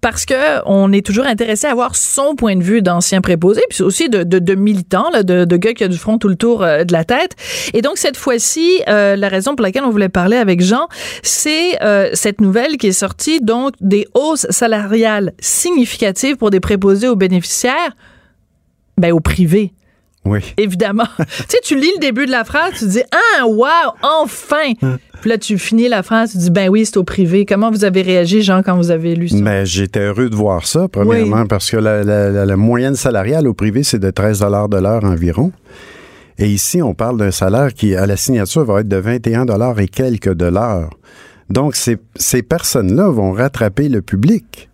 parce 0.00 0.24
que 0.24 0.34
on 0.66 0.92
est 0.92 1.04
toujours 1.04 1.26
intéressé 1.26 1.66
à 1.66 1.70
avoir 1.70 1.94
son 1.96 2.34
point 2.34 2.56
de 2.56 2.62
vue 2.62 2.82
d'ancien 2.82 3.20
préposé, 3.20 3.62
puis 3.70 3.82
aussi 3.82 4.08
de, 4.08 4.22
de, 4.22 4.38
de 4.38 4.54
militant, 4.54 5.10
là, 5.10 5.22
de, 5.22 5.44
de 5.44 5.56
gars 5.56 5.72
qui 5.72 5.84
a 5.84 5.88
du 5.88 5.98
front 5.98 6.18
tout 6.18 6.28
le 6.28 6.36
tour 6.36 6.62
euh, 6.62 6.84
de 6.84 6.92
la 6.92 7.04
tête. 7.04 7.36
Et 7.74 7.82
donc 7.82 7.98
cette 7.98 8.16
fois-ci, 8.16 8.82
euh, 8.88 9.16
la 9.16 9.28
raison 9.28 9.54
pour 9.54 9.62
laquelle 9.62 9.84
on 9.84 9.90
voulait 9.90 10.08
parler 10.08 10.36
avec 10.36 10.60
Jean, 10.60 10.88
c'est 11.22 11.82
euh, 11.82 12.10
cette 12.14 12.40
nouvelle 12.40 12.76
qui 12.76 12.88
est 12.88 12.92
sortie, 12.92 13.40
donc 13.40 13.74
des 13.80 14.06
hausses 14.14 14.46
salariales 14.50 15.32
significatives 15.40 16.36
pour 16.36 16.50
des 16.50 16.60
préposés 16.60 17.08
aux 17.08 17.16
bénéficiaires, 17.16 17.96
ben 19.00 19.12
au 19.12 19.20
privé. 19.20 19.72
Oui. 20.26 20.40
Évidemment. 20.58 21.06
tu 21.18 21.24
sais, 21.48 21.58
tu 21.64 21.74
lis 21.80 21.90
le 21.96 22.00
début 22.00 22.26
de 22.26 22.30
la 22.30 22.44
phrase, 22.44 22.74
tu 22.78 22.86
dis 22.86 23.02
Ah, 23.10 23.46
wow, 23.46 23.66
enfin! 24.02 24.74
Puis 25.22 25.28
là, 25.30 25.38
tu 25.38 25.58
finis 25.58 25.88
la 25.88 26.02
phrase, 26.02 26.32
tu 26.32 26.38
dis 26.38 26.50
Ben 26.50 26.68
oui, 26.68 26.84
c'est 26.86 26.96
au 26.98 27.04
privé. 27.04 27.44
Comment 27.46 27.70
vous 27.70 27.84
avez 27.84 28.02
réagi, 28.02 28.42
Jean, 28.42 28.62
quand 28.62 28.76
vous 28.76 28.90
avez 28.90 29.14
lu 29.14 29.28
ça? 29.28 29.36
Mais 29.40 29.64
j'étais 29.66 30.00
heureux 30.00 30.28
de 30.30 30.36
voir 30.36 30.66
ça, 30.66 30.88
premièrement, 30.88 31.40
Oui. 31.42 31.48
parce 31.48 31.70
que 31.70 31.76
la, 31.78 32.04
la- 32.04 32.30
la- 32.30 32.46
la 32.46 32.56
moyenne 32.56 32.94
salariale 32.96 33.48
au 33.48 33.54
privé, 33.54 33.82
c'est 33.82 33.98
de 33.98 34.10
13 34.10 34.40
de 34.40 34.78
l'heure 34.78 35.04
environ. 35.04 35.52
Et 36.38 36.46
ici, 36.48 36.80
on 36.80 36.94
parle 36.94 37.18
d'un 37.18 37.30
salaire 37.30 37.74
qui, 37.74 37.94
à 37.94 38.06
la 38.06 38.16
signature, 38.16 38.64
va 38.64 38.80
être 38.80 38.88
de 38.88 38.96
21 38.96 39.46
et 39.78 39.88
quelques 39.88 40.32
de 40.32 40.46
l'heure. 40.46 40.88
Donc, 41.50 41.76
ces, 41.76 41.98
ces 42.16 42.42
personnes-là 42.42 43.08
vont 43.10 43.32
rattraper 43.32 43.88
le 43.90 44.00
public. 44.00 44.69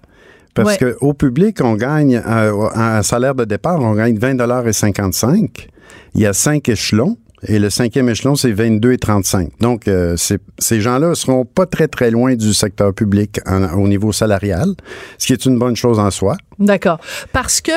Parce 0.57 0.71
Ouais. 0.71 0.77
que 0.79 0.93
qu'au 0.99 1.15
public, 1.15 1.59
on 1.63 1.75
gagne, 1.75 2.21
euh, 2.27 2.69
un 2.75 3.03
salaire 3.03 3.35
de 3.37 3.45
départ, 3.45 3.79
on 3.81 3.93
gagne 3.95 4.19
20 4.19 4.67
et 4.67 4.73
55. 4.73 5.69
Il 6.15 6.23
y 6.23 6.27
a 6.27 6.33
cinq 6.33 6.69
échelons. 6.69 7.17
Et 7.47 7.59
le 7.59 7.69
cinquième 7.71 8.09
échelon, 8.09 8.35
c'est 8.35 8.51
22 8.51 8.93
et 8.93 8.99
35. 8.99 9.51
Donc, 9.61 9.87
euh, 9.87 10.17
c'est- 10.17 10.41
ces 10.59 10.81
gens-là 10.81 11.15
seront 11.15 11.45
pas 11.45 11.67
très, 11.67 11.87
très 11.87 12.11
loin 12.11 12.35
du 12.35 12.55
secteur 12.55 12.93
public 12.95 13.39
en- 13.47 13.75
au 13.75 13.87
niveau 13.87 14.11
salarial, 14.11 14.71
ce 15.19 15.27
qui 15.27 15.33
est 15.35 15.45
une 15.45 15.59
bonne 15.59 15.77
chose 15.77 15.99
en 15.99 16.11
soi. 16.11 16.37
D'accord. 16.59 16.99
Parce 17.33 17.61
que 17.61 17.73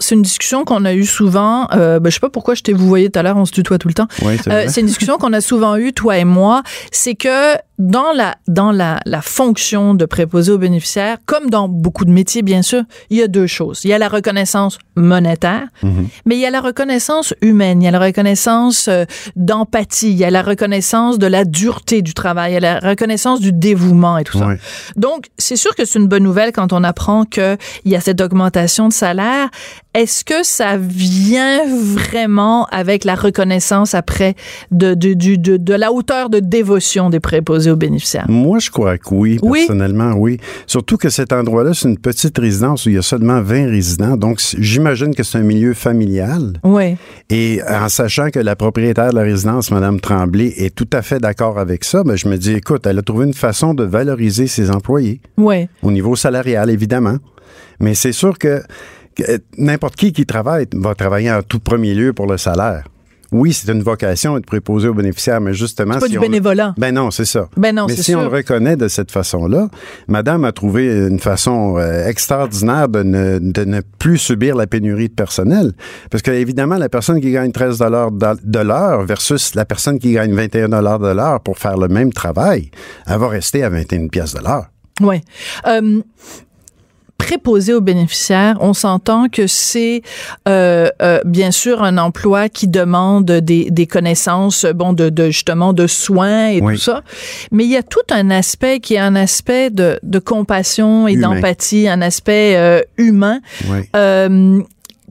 c'est 0.00 0.14
une 0.14 0.22
discussion 0.22 0.64
qu'on 0.64 0.84
a 0.84 0.92
eue 0.94 1.04
souvent. 1.04 1.68
Euh, 1.72 2.00
ben, 2.00 2.08
je 2.10 2.14
sais 2.14 2.20
pas 2.20 2.30
pourquoi 2.30 2.54
je 2.54 2.62
t'ai 2.62 2.72
vous 2.72 2.86
voyez 2.88 3.10
tout 3.10 3.18
à 3.18 3.22
l'heure, 3.22 3.36
on 3.36 3.44
se 3.44 3.52
tutoie 3.52 3.78
tout 3.78 3.88
le 3.88 3.94
temps. 3.94 4.08
Oui, 4.24 4.36
c'est 4.42 4.50
Euh, 4.50 4.66
une 4.80 4.86
discussion 4.86 5.18
qu'on 5.18 5.32
a 5.32 5.40
souvent 5.40 5.76
eue, 5.76 5.92
toi 5.92 6.18
et 6.18 6.24
moi. 6.24 6.62
C'est 6.90 7.14
que 7.14 7.56
dans 7.88 8.12
la 8.12 8.36
dans 8.46 8.70
la, 8.70 9.00
la 9.06 9.22
fonction 9.22 9.94
de 9.94 10.04
préposé 10.04 10.52
aux 10.52 10.58
bénéficiaires, 10.58 11.18
comme 11.26 11.50
dans 11.50 11.68
beaucoup 11.68 12.04
de 12.04 12.10
métiers, 12.10 12.42
bien 12.42 12.62
sûr, 12.62 12.82
il 13.10 13.16
y 13.18 13.22
a 13.22 13.28
deux 13.28 13.46
choses. 13.46 13.80
Il 13.84 13.88
y 13.88 13.92
a 13.92 13.98
la 13.98 14.08
reconnaissance 14.08 14.78
monétaire, 14.94 15.66
Mhm. 15.82 16.06
mais 16.26 16.36
il 16.36 16.40
y 16.40 16.46
a 16.46 16.50
la 16.50 16.60
reconnaissance 16.60 17.34
humaine, 17.40 17.82
il 17.82 17.86
y 17.86 17.88
a 17.88 17.90
la 17.90 17.98
reconnaissance 17.98 18.88
euh, 18.88 19.04
d'empathie, 19.36 20.10
il 20.10 20.16
y 20.18 20.24
a 20.24 20.30
la 20.30 20.42
reconnaissance 20.42 21.18
de 21.18 21.26
la 21.26 21.44
dureté 21.44 22.02
du 22.02 22.14
travail, 22.14 22.52
il 22.52 22.54
y 22.54 22.56
a 22.58 22.60
la 22.60 22.78
reconnaissance 22.78 23.40
du 23.40 23.52
dévouement 23.52 24.18
et 24.18 24.24
tout 24.24 24.38
ça. 24.38 24.48
Donc, 24.96 25.26
c'est 25.38 25.56
sûr 25.56 25.74
que 25.74 25.84
c'est 25.84 25.98
une 25.98 26.08
bonne 26.08 26.22
nouvelle 26.22 26.52
quand 26.52 26.72
on 26.72 26.84
apprend 26.84 27.24
qu'il 27.24 27.56
y 27.86 27.96
a 27.96 28.00
cette 28.00 28.20
augmentation 28.20 28.88
de 28.88 28.92
salaire. 28.92 29.48
Est-ce 29.94 30.24
que 30.24 30.42
ça 30.42 30.76
vient 30.78 31.60
vraiment 31.66 32.66
avec 32.66 33.04
la 33.04 33.14
reconnaissance 33.14 33.94
après 33.94 34.34
de, 34.70 34.94
de, 34.94 35.12
du- 35.14 35.38
de, 35.38 35.56
de 35.56 35.74
la 35.74 35.92
hauteur 35.92 36.30
de 36.30 36.38
dévotion 36.38 37.10
des 37.10 37.20
préposés 37.20 37.71
aux 37.72 37.76
bénéficiaires? 37.76 38.26
Moi, 38.28 38.58
je 38.58 38.70
crois 38.70 38.98
que 38.98 39.08
oui, 39.12 39.38
Oui. 39.42 39.60
personnellement, 39.60 40.12
oui. 40.16 40.38
Surtout 40.66 40.96
que 40.96 41.10
cet 41.10 41.32
endroit-là, 41.32 41.72
c'est 41.74 41.88
une 41.88 41.98
petite 41.98 42.38
résidence 42.38 42.86
où 42.86 42.90
il 42.90 42.94
y 42.94 42.98
a 42.98 43.02
seulement 43.02 43.40
20 43.42 43.66
résidents. 43.68 44.16
Donc, 44.16 44.40
j'imagine 44.58 45.14
que 45.14 45.22
c'est 45.22 45.38
un 45.38 45.42
milieu 45.42 45.74
familial. 45.74 46.54
Oui. 46.64 46.96
Et 47.30 47.60
en 47.68 47.88
sachant 47.88 48.30
que 48.30 48.38
la 48.38 48.56
propriétaire 48.56 49.10
de 49.10 49.16
la 49.16 49.22
résidence, 49.22 49.70
Mme 49.70 50.00
Tremblay, 50.00 50.52
est 50.56 50.74
tout 50.74 50.88
à 50.92 51.02
fait 51.02 51.18
d'accord 51.18 51.58
avec 51.58 51.84
ça, 51.84 52.04
ben, 52.04 52.16
je 52.16 52.28
me 52.28 52.36
dis, 52.36 52.52
écoute, 52.52 52.86
elle 52.86 52.98
a 52.98 53.02
trouvé 53.02 53.26
une 53.26 53.34
façon 53.34 53.74
de 53.74 53.84
valoriser 53.84 54.46
ses 54.46 54.70
employés. 54.70 55.20
Oui. 55.36 55.68
Au 55.82 55.90
niveau 55.90 56.16
salarial, 56.16 56.70
évidemment. 56.70 57.16
Mais 57.80 57.94
c'est 57.94 58.12
sûr 58.12 58.38
que, 58.38 58.62
que 59.16 59.40
n'importe 59.58 59.96
qui 59.96 60.12
qui 60.12 60.26
travaille 60.26 60.66
va 60.74 60.94
travailler 60.94 61.30
en 61.32 61.42
tout 61.42 61.58
premier 61.58 61.94
lieu 61.94 62.12
pour 62.12 62.26
le 62.26 62.36
salaire. 62.38 62.84
Oui, 63.32 63.52
c'est 63.52 63.72
une 63.72 63.82
vocation 63.82 64.36
être 64.36 64.46
préposé 64.46 64.88
aux 64.88 64.94
bénéficiaires, 64.94 65.40
mais 65.40 65.54
justement... 65.54 65.94
C'est 65.94 66.00
pas 66.00 66.06
si 66.06 66.12
du 66.12 66.18
on- 66.18 66.22
bénévolat. 66.22 66.74
Ben 66.76 66.94
non, 66.94 67.10
c'est 67.10 67.24
ça. 67.24 67.48
Ben 67.56 67.74
non, 67.74 67.86
mais 67.88 67.96
si 67.96 68.14
on 68.14 68.20
le 68.20 68.28
reconnaît 68.28 68.76
de 68.76 68.88
cette 68.88 69.10
façon-là, 69.10 69.68
Madame 70.06 70.44
a 70.44 70.52
trouvé 70.52 70.86
une 71.08 71.18
façon 71.18 71.78
euh, 71.78 72.06
extraordinaire 72.06 72.88
de 72.88 73.02
ne, 73.02 73.38
de 73.38 73.64
ne 73.64 73.80
plus 73.98 74.18
subir 74.18 74.54
la 74.54 74.66
pénurie 74.66 75.08
de 75.08 75.14
personnel. 75.14 75.72
Parce 76.10 76.22
que, 76.22 76.30
évidemment, 76.30 76.76
la 76.76 76.88
personne 76.88 77.20
qui 77.20 77.32
gagne 77.32 77.52
13 77.52 77.78
de 77.78 78.42
de 78.44 78.58
l'heure 78.58 79.02
versus 79.04 79.54
la 79.54 79.64
personne 79.64 79.98
qui 79.98 80.12
gagne 80.12 80.34
21 80.34 80.68
de 80.68 81.14
l'heure 81.14 81.40
pour 81.40 81.58
faire 81.58 81.76
le 81.76 81.88
même 81.88 82.12
travail, 82.12 82.70
elle 83.06 83.18
va 83.18 83.28
rester 83.28 83.62
à 83.64 83.68
21 83.68 84.08
pièces 84.08 84.34
de 84.34 84.40
l'heure. 84.42 84.66
Oui. 85.00 85.20
Euh, 85.66 86.00
préposé 87.26 87.72
aux 87.72 87.80
bénéficiaires, 87.80 88.56
on 88.60 88.74
s'entend 88.74 89.28
que 89.28 89.46
c'est 89.46 90.02
euh, 90.48 90.88
euh, 91.00 91.20
bien 91.24 91.52
sûr 91.52 91.82
un 91.84 91.96
emploi 91.98 92.48
qui 92.48 92.66
demande 92.66 93.30
des, 93.30 93.70
des 93.70 93.86
connaissances, 93.86 94.66
bon, 94.74 94.92
de, 94.92 95.08
de 95.08 95.26
justement 95.26 95.72
de 95.72 95.86
soins 95.86 96.48
et 96.48 96.60
Oui. 96.60 96.74
tout 96.74 96.80
ça, 96.80 97.02
mais 97.52 97.64
il 97.64 97.70
y 97.70 97.76
a 97.76 97.82
tout 97.84 98.00
un 98.10 98.30
aspect 98.30 98.80
qui 98.80 98.94
est 98.94 98.98
un 98.98 99.14
aspect 99.14 99.70
de, 99.70 100.00
de 100.02 100.18
compassion 100.18 101.06
et 101.06 101.16
d'empathie, 101.16 101.86
un 101.88 102.02
aspect 102.02 102.56
euh, 102.56 102.80
humain. 102.98 103.38
Oui. 103.68 103.88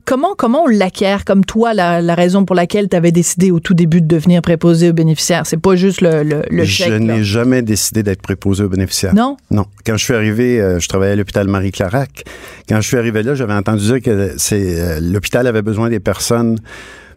Comment, 0.04 0.34
comment 0.36 0.64
on 0.64 0.66
l'acquiert, 0.66 1.24
comme 1.24 1.44
toi, 1.44 1.74
la, 1.74 2.02
la 2.02 2.14
raison 2.14 2.44
pour 2.44 2.56
laquelle 2.56 2.88
tu 2.88 2.96
avais 2.96 3.12
décidé 3.12 3.50
au 3.52 3.60
tout 3.60 3.72
début 3.74 4.00
de 4.00 4.06
devenir 4.08 4.42
préposé 4.42 4.90
aux 4.90 4.92
bénéficiaires? 4.92 5.46
C'est 5.46 5.56
pas 5.60 5.76
juste 5.76 6.00
le, 6.00 6.24
le, 6.24 6.42
le 6.50 6.64
je 6.64 6.70
chèque. 6.70 6.88
là. 6.90 6.98
n'ai 6.98 7.22
jamais 7.24 7.62
décidé 7.62 8.02
d'être 8.02 8.20
préposé 8.20 8.64
aux 8.64 8.68
bénéficiaires. 8.68 9.14
Non? 9.14 9.36
Non. 9.50 9.66
Quand 9.86 9.96
je 9.96 10.04
suis 10.04 10.14
arrivé, 10.14 10.60
euh, 10.60 10.80
je 10.80 10.88
travaillais 10.88 11.12
à 11.12 11.16
l'hôpital 11.16 11.46
Marie-Clarac. 11.46 12.24
Quand 12.68 12.80
je 12.80 12.88
suis 12.88 12.96
arrivé 12.96 13.22
là, 13.22 13.34
j'avais 13.36 13.54
entendu 13.54 13.84
dire 13.84 14.00
que 14.02 14.32
c'est 14.38 14.80
euh, 14.80 14.98
l'hôpital 15.00 15.46
avait 15.46 15.62
besoin 15.62 15.88
des 15.88 16.00
personnes 16.00 16.58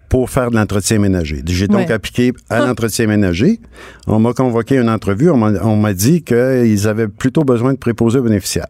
pour 0.10 0.30
faire 0.30 0.51
de 0.51 0.56
l'entretien 0.56 0.99
ménager. 0.99 1.41
J'ai 1.45 1.68
donc 1.68 1.88
Ouais. 1.88 1.91
appliqué 1.91 2.32
à 2.49 2.58
Ah. 2.64 2.66
l'entretien 2.68 3.08
ménager. 3.08 3.60
On 4.08 4.20
m'a 4.20 4.34
convoqué 4.34 4.78
à 4.78 4.82
une 4.82 4.89
entrevue. 4.89 5.30
On 5.30 5.38
m'a- 5.38 5.93
dit 5.93 6.24
qu'ils 6.24 6.88
avaient 6.88 7.08
plutôt 7.08 7.43
besoin 7.43 7.74
de 7.74 7.78
préposés 7.78 8.20
aux 8.20 8.24
bénéficiaires. 8.24 8.68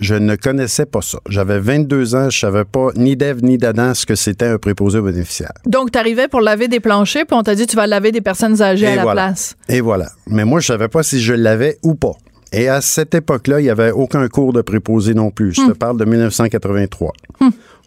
Je 0.00 0.14
ne 0.14 0.34
connaissais 0.36 0.86
pas 0.86 1.02
ça. 1.02 1.18
J'avais 1.28 1.58
22 1.60 2.14
ans, 2.14 2.30
je 2.30 2.38
savais 2.38 2.64
pas 2.64 2.88
ni 2.96 3.16
d'Ève 3.16 3.42
ni 3.44 3.58
d'Adam 3.58 3.92
ce 3.92 4.06
que 4.06 4.14
c'était 4.14 4.46
un 4.46 4.56
préposé 4.58 4.98
aux 4.98 5.02
bénéficiaires. 5.02 5.52
Donc, 5.66 5.92
tu 5.92 5.98
arrivais 5.98 6.26
pour 6.28 6.40
laver 6.40 6.68
des 6.68 6.80
planchers, 6.80 7.26
puis 7.26 7.36
on 7.36 7.42
t'a 7.42 7.54
dit 7.54 7.66
tu 7.66 7.76
vas 7.76 7.86
laver 7.86 8.10
des 8.12 8.22
personnes 8.22 8.62
âgées 8.62 8.86
à 8.86 8.96
la 9.04 9.12
place. 9.12 9.56
Et 9.68 9.80
voilà. 9.82 10.06
Mais 10.26 10.44
moi, 10.46 10.60
je 10.60 10.68
savais 10.68 10.88
pas 10.88 11.02
si 11.02 11.20
je 11.20 11.34
l'avais 11.34 11.76
ou 11.82 11.94
pas. 11.96 12.12
Et 12.52 12.68
à 12.68 12.80
cette 12.80 13.14
époque-là, 13.14 13.60
il 13.60 13.64
n'y 13.64 13.70
avait 13.70 13.90
aucun 13.92 14.26
cours 14.28 14.52
de 14.52 14.60
préposé 14.62 15.14
non 15.14 15.30
plus. 15.30 15.52
Je 15.54 15.60
te 15.66 15.72
parle 15.72 15.98
de 15.98 16.04
1983. 16.04 17.12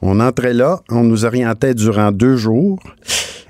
On 0.05 0.19
entrait 0.19 0.53
là, 0.53 0.81
on 0.89 1.03
nous 1.03 1.23
orientait 1.25 1.73
durant 1.73 2.11
deux 2.11 2.35
jours. 2.35 2.77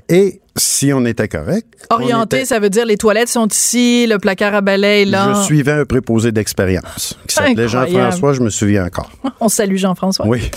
Et 0.10 0.42
si 0.56 0.94
on 0.94 1.04
était 1.06 1.28
correct. 1.28 1.66
Orienté, 1.90 2.38
était- 2.38 2.46
ça 2.46 2.60
veut 2.60 2.70
dire 2.70 2.86
les 2.86 2.98
toilettes 2.98 3.30
sont 3.30 3.48
ici, 3.48 4.06
le 4.08 4.18
placard 4.20 4.54
à 4.54 4.62
balai 4.62 5.02
est 5.02 5.06
là. 5.06 5.34
Je 5.36 5.42
suivais 5.46 5.72
un 5.72 5.86
préposé 5.86 6.32
d'expérience 6.32 7.18
qui 7.28 7.34
s'appelait. 7.34 7.68
Jean-François, 7.68 8.34
je 8.34 8.42
me 8.42 8.50
souviens 8.52 8.86
encore. 8.86 9.10
On 9.40 9.50
salue 9.50 9.78
Jean-François. 9.78 10.28
Oui. 10.28 10.52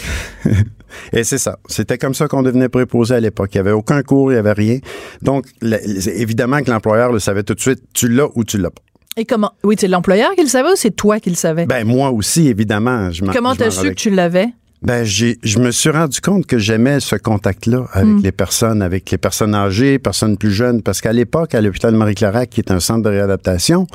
Et 1.12 1.24
c'est 1.24 1.38
ça. 1.38 1.58
C'était 1.66 1.96
comme 1.98 2.14
ça 2.14 2.28
qu'on 2.28 2.42
devenait 2.42 2.68
préposé 2.68 3.14
à 3.14 3.20
l'époque. 3.20 3.50
Il 3.54 3.56
n'y 3.56 3.60
avait 3.60 3.72
aucun 3.72 4.02
cours, 4.02 4.30
il 4.32 4.34
n'y 4.34 4.38
avait 4.38 4.52
rien. 4.52 4.78
Donc, 5.22 5.46
évidemment 5.62 6.60
que 6.62 6.70
l'employeur 6.70 7.12
le 7.12 7.18
savait 7.18 7.42
tout 7.42 7.54
de 7.54 7.60
suite, 7.60 7.80
tu 7.94 8.08
l'as 8.08 8.28
ou 8.34 8.44
tu 8.44 8.58
l'as 8.58 8.70
pas. 8.70 8.82
Et 9.16 9.24
comment 9.24 9.52
Oui, 9.64 9.76
c'est 9.78 9.88
l'employeur 9.88 10.32
qui 10.34 10.42
le 10.42 10.48
savait 10.48 10.70
ou 10.72 10.76
c'est 10.76 10.90
toi 10.94 11.20
qui 11.20 11.30
le 11.30 11.36
savais? 11.36 11.64
Ben, 11.64 11.86
moi 11.86 12.10
aussi, 12.10 12.48
évidemment. 12.48 13.10
Je 13.10 13.24
Comment 13.24 13.54
t'as 13.54 13.70
su 13.70 13.88
que 13.88 13.94
tu 13.94 14.10
l'avais? 14.10 14.48
Ben, 14.82 15.04
j'ai, 15.04 15.38
je 15.42 15.58
me 15.58 15.70
suis 15.70 15.88
rendu 15.90 16.20
compte 16.20 16.46
que 16.46 16.58
j'aimais 16.58 17.00
ce 17.00 17.16
contact-là 17.16 17.86
avec 17.92 18.06
Hmm. 18.16 18.20
les 18.22 18.32
personnes, 18.32 18.82
avec 18.82 19.10
les 19.10 19.18
personnes 19.18 19.54
âgées, 19.54 19.98
personnes 19.98 20.36
plus 20.36 20.52
jeunes, 20.52 20.82
parce 20.82 21.00
qu'à 21.00 21.12
l'époque, 21.12 21.54
à 21.54 21.60
l'hôpital 21.60 21.94
Marie-Clarac, 21.94 22.50
qui 22.50 22.60
est 22.60 22.70
un 22.70 22.78
centre 22.80 23.02
de 23.02 23.08
réadaptation, 23.08 23.86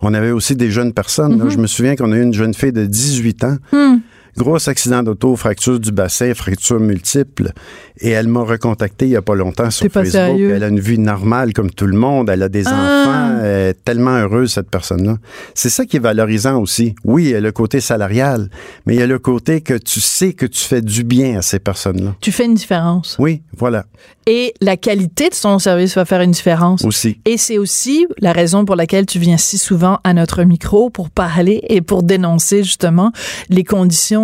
on 0.00 0.14
avait 0.14 0.30
aussi 0.30 0.54
des 0.56 0.70
jeunes 0.70 0.92
personnes. 0.92 1.38
Là. 1.42 1.50
Je 1.50 1.58
me 1.58 1.66
souviens 1.66 1.96
qu'on 1.96 2.12
a 2.12 2.16
eu 2.16 2.22
une 2.22 2.32
jeune 2.34 2.54
fille 2.54 2.72
de 2.72 2.86
18 2.86 3.44
ans, 3.44 3.56
Hmm. 3.72 3.96
Gros 4.36 4.68
accident 4.68 5.02
d'auto, 5.02 5.36
fracture 5.36 5.78
du 5.80 5.92
bassin, 5.92 6.32
fracture 6.34 6.80
multiple, 6.80 7.52
et 7.98 8.10
elle 8.10 8.28
m'a 8.28 8.42
recontacté 8.42 9.06
il 9.06 9.10
y 9.12 9.16
a 9.16 9.22
pas 9.22 9.34
longtemps 9.34 9.70
sur 9.70 9.86
pas 9.90 10.00
Facebook. 10.04 10.12
sérieux? 10.12 10.52
Elle 10.54 10.64
a 10.64 10.68
une 10.68 10.80
vie 10.80 10.98
normale 10.98 11.52
comme 11.52 11.70
tout 11.70 11.86
le 11.86 11.96
monde, 11.96 12.30
elle 12.30 12.42
a 12.42 12.48
des 12.48 12.66
Ah. 12.66 12.70
enfants, 12.70 13.40
elle 13.44 13.68
est 13.70 13.84
tellement 13.84 14.16
heureuse 14.18 14.52
cette 14.52 14.70
personne-là. 14.70 15.16
C'est 15.54 15.70
ça 15.70 15.84
qui 15.84 15.96
est 15.96 16.00
valorisant 16.00 16.60
aussi. 16.60 16.94
Oui, 17.04 17.24
il 17.24 17.30
y 17.30 17.34
a 17.34 17.40
le 17.40 17.52
côté 17.52 17.80
salarial, 17.80 18.48
mais 18.86 18.94
il 18.94 19.00
y 19.00 19.02
a 19.02 19.06
le 19.06 19.18
côté 19.18 19.60
que 19.60 19.74
tu 19.74 20.00
sais 20.00 20.32
que 20.32 20.46
tu 20.46 20.62
fais 20.62 20.80
du 20.82 21.04
bien 21.04 21.38
à 21.38 21.42
ces 21.42 21.58
personnes-là. 21.58 22.14
Tu 22.20 22.32
fais 22.32 22.44
une 22.46 22.54
différence. 22.54 23.16
Oui, 23.18 23.42
voilà, 23.56 23.84
Et 24.26 24.54
la 24.60 24.76
qualité 24.76 25.28
de 25.28 25.34
son 25.34 25.58
service 25.58 25.94
va 25.96 26.04
faire 26.04 26.20
une 26.20 26.30
différence. 26.30 26.84
aussi. 26.84 27.20
Et 27.24 27.36
c'est 27.36 27.58
aussi 27.58 28.06
la 28.20 28.32
raison 28.32 28.64
pour 28.64 28.76
laquelle 28.76 29.06
tu 29.06 29.18
viens 29.18 29.38
si 29.38 29.58
souvent 29.58 29.98
à 30.04 30.14
notre 30.14 30.44
micro 30.44 30.88
pour 30.90 31.10
parler 31.10 31.60
et 31.68 31.80
pour 31.80 32.02
dénoncer 32.02 32.62
justement 32.62 33.12
les 33.48 33.64
conditions. 33.64 34.19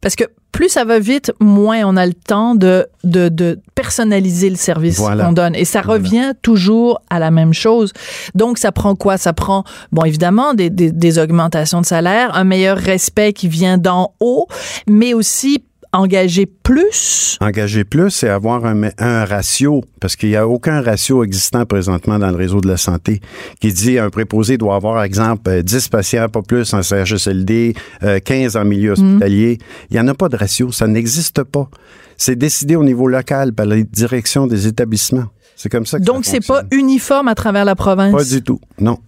Parce 0.00 0.14
que 0.16 0.24
plus 0.52 0.68
ça 0.70 0.84
va 0.84 0.98
vite, 0.98 1.30
moins 1.40 1.82
on 1.84 1.96
a 1.96 2.06
le 2.06 2.14
temps 2.14 2.54
de, 2.54 2.86
de, 3.04 3.28
de 3.28 3.60
personnaliser 3.74 4.48
le 4.50 4.56
service 4.56 4.96
Voilà. 4.98 5.26
qu'on 5.26 5.32
donne. 5.32 5.54
Et 5.54 5.64
ça 5.64 5.82
Voilà. 5.82 6.02
revient 6.02 6.32
toujours 6.42 7.00
à 7.10 7.18
la 7.18 7.30
même 7.30 7.52
chose. 7.52 7.92
Donc, 8.34 8.58
ça 8.58 8.72
prend 8.72 8.94
quoi? 8.96 9.18
Ça 9.18 9.32
prend, 9.32 9.62
bon, 9.92 10.04
évidemment, 10.04 10.54
des, 10.54 10.70
des, 10.70 10.90
des 10.90 11.18
augmentations 11.18 11.80
de 11.80 11.86
salaire, 11.86 12.34
un 12.34 12.44
meilleur 12.44 12.78
respect 12.78 13.32
qui 13.34 13.46
vient 13.48 13.78
d'en 13.78 14.14
haut, 14.20 14.46
mais 14.88 15.14
aussi 15.14 15.62
engager 15.92 16.46
plus? 16.46 17.38
Engager 17.40 17.84
plus, 17.84 18.10
c'est 18.10 18.28
avoir 18.28 18.64
un, 18.64 18.90
un 18.98 19.24
ratio, 19.24 19.82
parce 20.00 20.16
qu'il 20.16 20.30
n'y 20.30 20.36
a 20.36 20.46
aucun 20.46 20.80
ratio 20.82 21.24
existant 21.24 21.64
présentement 21.64 22.18
dans 22.18 22.30
le 22.30 22.36
réseau 22.36 22.60
de 22.60 22.68
la 22.68 22.76
santé 22.76 23.20
qui 23.60 23.72
dit 23.72 23.98
un 23.98 24.10
préposé 24.10 24.58
doit 24.58 24.76
avoir, 24.76 24.94
par 24.94 25.04
exemple, 25.04 25.50
euh, 25.50 25.62
10 25.62 25.88
patients, 25.88 26.28
pas 26.28 26.42
plus 26.42 26.72
en 26.74 26.82
CHSLD, 26.82 27.74
euh, 28.02 28.20
15 28.20 28.56
en 28.56 28.64
milieu 28.64 28.92
hospitalier. 28.92 29.58
Il 29.90 29.94
n'y 29.94 30.00
en 30.00 30.08
a 30.08 30.14
pas 30.14 30.28
de 30.28 30.36
ratio, 30.36 30.72
ça 30.72 30.86
n'existe 30.86 31.42
pas. 31.44 31.68
C'est 32.16 32.36
décidé 32.36 32.76
au 32.76 32.84
niveau 32.84 33.06
local 33.06 33.52
par 33.52 33.66
la 33.66 33.80
direction 33.82 34.46
des 34.46 34.66
établissements. 34.66 35.26
C'est 35.56 35.68
comme 35.68 35.86
ça 35.86 35.98
que 35.98 36.04
Donc, 36.04 36.24
c'est 36.24 36.44
pas 36.46 36.62
uniforme 36.70 37.26
à 37.28 37.34
travers 37.34 37.64
la 37.64 37.74
province? 37.74 38.12
Pas 38.12 38.24
du 38.24 38.42
tout, 38.42 38.60
non. 38.80 38.98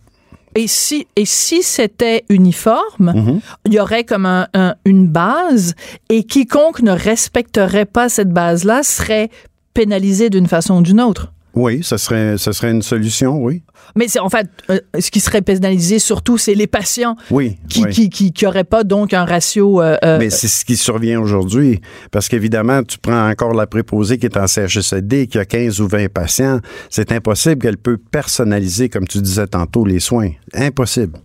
Et 0.57 0.67
si, 0.67 1.07
et 1.17 1.25
si 1.25 1.63
c'était 1.63 2.25
uniforme, 2.29 3.13
Mhm. 3.15 3.41
il 3.67 3.75
y 3.75 3.81
aurait 3.81 4.05
comme 4.05 4.27
un, 4.27 4.49
un- 4.55 4.75
une 4.85 5.07
base 5.07 5.75
et 6.09 6.25
quiconque 6.25 6.83
ne 6.83 6.91
respecterait 6.93 7.85
pas 7.87 8.09
cette 8.09 8.31
base-là 8.31 8.83
serait 8.83 9.31
pénalisé 9.75 10.29
d'une 10.31 10.49
façon 10.49 10.79
ou 10.79 10.83
d'une 10.83 11.01
autre. 11.01 11.33
Oui, 11.55 11.81
ce 11.83 11.97
serait, 11.97 12.39
ce 12.39 12.53
serait 12.53 12.71
une 12.71 12.83
solution, 12.83 13.37
oui. 13.43 13.63
Mais 13.97 14.07
c'est 14.07 14.21
en 14.21 14.29
fait, 14.29 14.47
euh, 14.71 14.79
ce 15.01 15.11
qui 15.11 15.19
serait 15.19 15.43
pénalisé 15.43 15.99
surtout, 15.99 16.39
c'est 16.39 16.55
les 16.55 16.69
patients 16.69 17.17
Oui. 17.31 17.59
qui, 17.69 17.83
oui. 17.85 18.09
qui, 18.11 18.33
qui, 18.33 18.45
pas 18.69 18.85
donc 18.85 19.13
un 19.15 19.25
ratio. 19.25 19.83
euh, 19.83 19.97
euh, 20.05 20.19
Mais 20.21 20.31
c'est 20.31 20.47
ce 20.47 20.65
qui 20.65 20.77
survient 20.77 21.21
aujourd'hui. 21.21 21.81
Parce 22.13 22.29
qu'évidemment, 22.29 22.85
tu 22.85 22.99
prends 22.99 23.29
encore 23.29 23.53
la 23.53 23.67
préposée 23.67 24.19
qui 24.19 24.27
est 24.27 24.37
en 24.37 24.47
CHSLD, 24.47 25.27
qui 25.27 25.39
a 25.39 25.45
15 25.45 25.81
ou 25.81 25.89
20 25.89 26.09
patients. 26.13 26.61
C'est 26.89 27.11
impossible 27.11 27.61
qu'elle 27.63 27.79
peut 27.79 27.97
personnaliser, 27.99 28.89
comme 28.89 29.09
tu 29.09 29.21
disais 29.21 29.47
tantôt, 29.49 29.85
les 29.85 29.99
soins. 30.01 30.31
Impossible. 30.55 31.19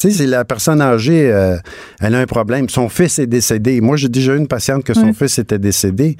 Tu 0.00 0.10
sais, 0.10 0.16
c'est 0.16 0.26
la 0.26 0.44
personne 0.44 0.80
âgée, 0.80 1.30
euh, 1.30 1.56
elle 2.00 2.14
a 2.14 2.20
un 2.20 2.26
problème. 2.26 2.68
Son 2.68 2.88
fils 2.88 3.18
est 3.18 3.26
décédé. 3.26 3.80
Moi, 3.80 3.96
j'ai 3.96 4.08
déjà 4.08 4.34
eu 4.34 4.38
une 4.38 4.48
patiente 4.48 4.82
que 4.82 4.94
son 4.94 5.08
Oui. 5.08 5.14
fils 5.14 5.38
était 5.38 5.58
décédé. 5.58 6.16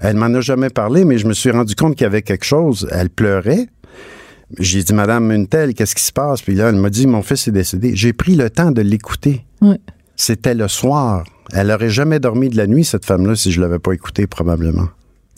Elle 0.00 0.16
m'en 0.16 0.26
a 0.26 0.40
jamais 0.40 0.70
parlé, 0.70 1.04
mais 1.04 1.18
je 1.18 1.26
me 1.26 1.32
suis 1.32 1.50
rendu 1.50 1.74
compte 1.74 1.96
qu'il 1.96 2.04
y 2.04 2.06
avait 2.06 2.22
quelque 2.22 2.44
chose. 2.44 2.88
Elle 2.92 3.10
pleurait. 3.10 3.68
J'ai 4.58 4.82
dit, 4.82 4.94
Madame 4.94 5.26
Muntel, 5.26 5.74
qu'est-ce 5.74 5.94
qui 5.94 6.02
se 6.02 6.12
passe? 6.12 6.42
Puis 6.42 6.54
là, 6.54 6.68
elle 6.68 6.76
m'a 6.76 6.90
dit, 6.90 7.06
mon 7.06 7.22
fils 7.22 7.48
est 7.48 7.52
décédé. 7.52 7.96
J'ai 7.96 8.12
pris 8.12 8.36
le 8.36 8.50
temps 8.50 8.70
de 8.70 8.82
l'écouter. 8.82 9.44
C'était 10.14 10.54
le 10.54 10.68
soir. 10.68 11.24
Elle 11.52 11.70
aurait 11.70 11.90
jamais 11.90 12.20
dormi 12.20 12.48
de 12.48 12.56
la 12.56 12.66
nuit, 12.66 12.84
cette 12.84 13.04
femme-là, 13.04 13.36
si 13.36 13.52
je 13.52 13.60
l'avais 13.60 13.78
pas 13.78 13.92
écoutée, 13.92 14.26
probablement. 14.26 14.88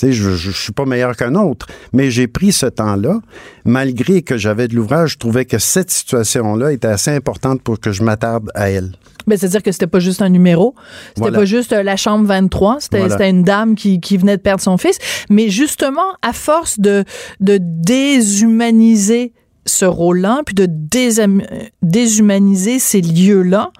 Sais, 0.00 0.12
je, 0.12 0.30
je, 0.30 0.50
je 0.50 0.56
suis 0.56 0.72
pas 0.72 0.84
meilleur 0.84 1.16
qu'un 1.16 1.34
autre, 1.34 1.66
mais 1.92 2.10
j'ai 2.10 2.28
pris 2.28 2.52
ce 2.52 2.66
temps-là, 2.66 3.20
malgré 3.64 4.22
que 4.22 4.36
j'avais 4.36 4.68
de 4.68 4.74
l'ouvrage, 4.76 5.12
je 5.12 5.18
trouvais 5.18 5.44
que 5.44 5.58
cette 5.58 5.90
situation-là 5.90 6.72
était 6.72 6.88
assez 6.88 7.10
importante 7.10 7.62
pour 7.62 7.80
que 7.80 7.90
je 7.92 8.02
m'attarde 8.02 8.50
à 8.54 8.70
elle. 8.70 8.92
ben, 9.26 9.36
c'est-à-dire 9.36 9.62
que 9.62 9.72
c'était 9.72 9.86
pas 9.88 9.98
juste 9.98 10.22
un 10.22 10.28
numéro, 10.28 10.74
c'était 11.08 11.20
Voilà. 11.22 11.38
pas 11.40 11.44
juste 11.44 11.72
euh, 11.72 11.82
la 11.82 11.96
chambre 11.96 12.26
23, 12.26 12.76
c'était 12.80 13.06
Voilà. 13.06 13.28
une 13.28 13.42
dame 13.42 13.74
qui, 13.74 14.00
qui 14.00 14.16
venait 14.16 14.36
de 14.36 14.42
perdre 14.42 14.62
son 14.62 14.76
fils. 14.78 14.98
Mais 15.30 15.50
justement, 15.50 16.14
à 16.22 16.32
force 16.32 16.78
de, 16.80 17.04
de 17.40 17.58
déshumaniser 17.60 19.32
ce 19.66 19.84
rôle-là, 19.84 20.42
puis 20.46 20.54
de 20.54 20.64
euh, 20.66 21.40
déshumaniser 21.82 22.78
ces 22.78 23.00
lieux-là, 23.00 23.70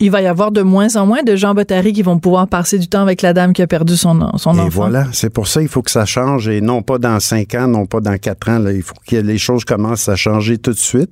il 0.00 0.10
va 0.10 0.22
y 0.22 0.26
avoir 0.26 0.50
de 0.50 0.62
moins 0.62 0.96
en 0.96 1.06
moins 1.06 1.22
de 1.22 1.36
gens 1.36 1.54
Bottary 1.54 1.92
qui 1.92 2.02
vont 2.02 2.18
pouvoir 2.18 2.48
passer 2.48 2.78
du 2.78 2.88
temps 2.88 3.02
avec 3.02 3.20
la 3.22 3.34
dame 3.34 3.52
qui 3.52 3.62
a 3.62 3.66
perdu 3.66 3.96
son, 3.96 4.36
son 4.38 4.54
et 4.56 4.60
enfant. 4.60 4.68
voilà, 4.70 5.06
c'est 5.12 5.30
pour 5.30 5.46
ça 5.46 5.60
qu'il 5.60 5.68
faut 5.68 5.82
que 5.82 5.90
ça 5.90 6.06
change, 6.06 6.48
et 6.48 6.60
non 6.60 6.82
pas 6.82 6.98
dans 6.98 7.20
cinq 7.20 7.54
ans, 7.54 7.68
non 7.68 7.86
pas 7.86 8.00
dans 8.00 8.16
quatre 8.16 8.48
ans. 8.48 8.58
Là, 8.58 8.72
il 8.72 8.82
faut 8.82 8.94
que 9.06 9.16
les 9.16 9.38
choses 9.38 9.64
commencent 9.64 10.08
à 10.08 10.16
changer 10.16 10.58
tout 10.58 10.72
de 10.72 10.78
suite. 10.78 11.10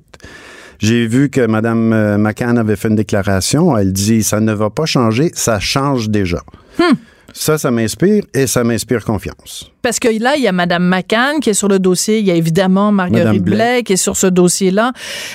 J'ai 0.79 1.07
vu 1.07 1.29
que 1.29 1.45
Mme 1.45 1.93
euh, 1.93 2.17
McCann 2.17 2.57
avait 2.57 2.77
fait 2.77 2.87
une 2.87 2.95
déclaration. 2.95 3.77
Elle 3.77 3.93
dit 3.93 4.23
ça 4.23 4.39
ne 4.39 4.53
va 4.53 4.69
pas 4.69 4.85
changer, 4.85 5.31
ça 5.35 5.59
change 5.59 6.09
déjà. 6.09 6.41
Hmm. 6.79 6.95
Ça, 7.33 7.57
ça 7.57 7.71
m'inspire 7.71 8.23
et 8.33 8.47
ça 8.47 8.63
m'inspire 8.63 9.03
confiance. 9.05 9.71
Parce 9.81 9.99
que 9.99 10.07
là, 10.21 10.35
il 10.35 10.43
y 10.43 10.47
a 10.47 10.51
Mme 10.51 10.83
McCann 10.83 11.39
qui 11.39 11.49
est 11.49 11.53
sur 11.53 11.67
le 11.67 11.79
dossier. 11.79 12.19
Il 12.19 12.25
y 12.25 12.31
a 12.31 12.35
évidemment 12.35 12.91
Marguerite 12.91 13.41
Blais. 13.43 13.55
Blais. 13.55 13.83
qui 13.83 13.93
est 13.93 13.97
sur 13.97 14.17
ce 14.17 14.27
dossier-là. 14.27 14.91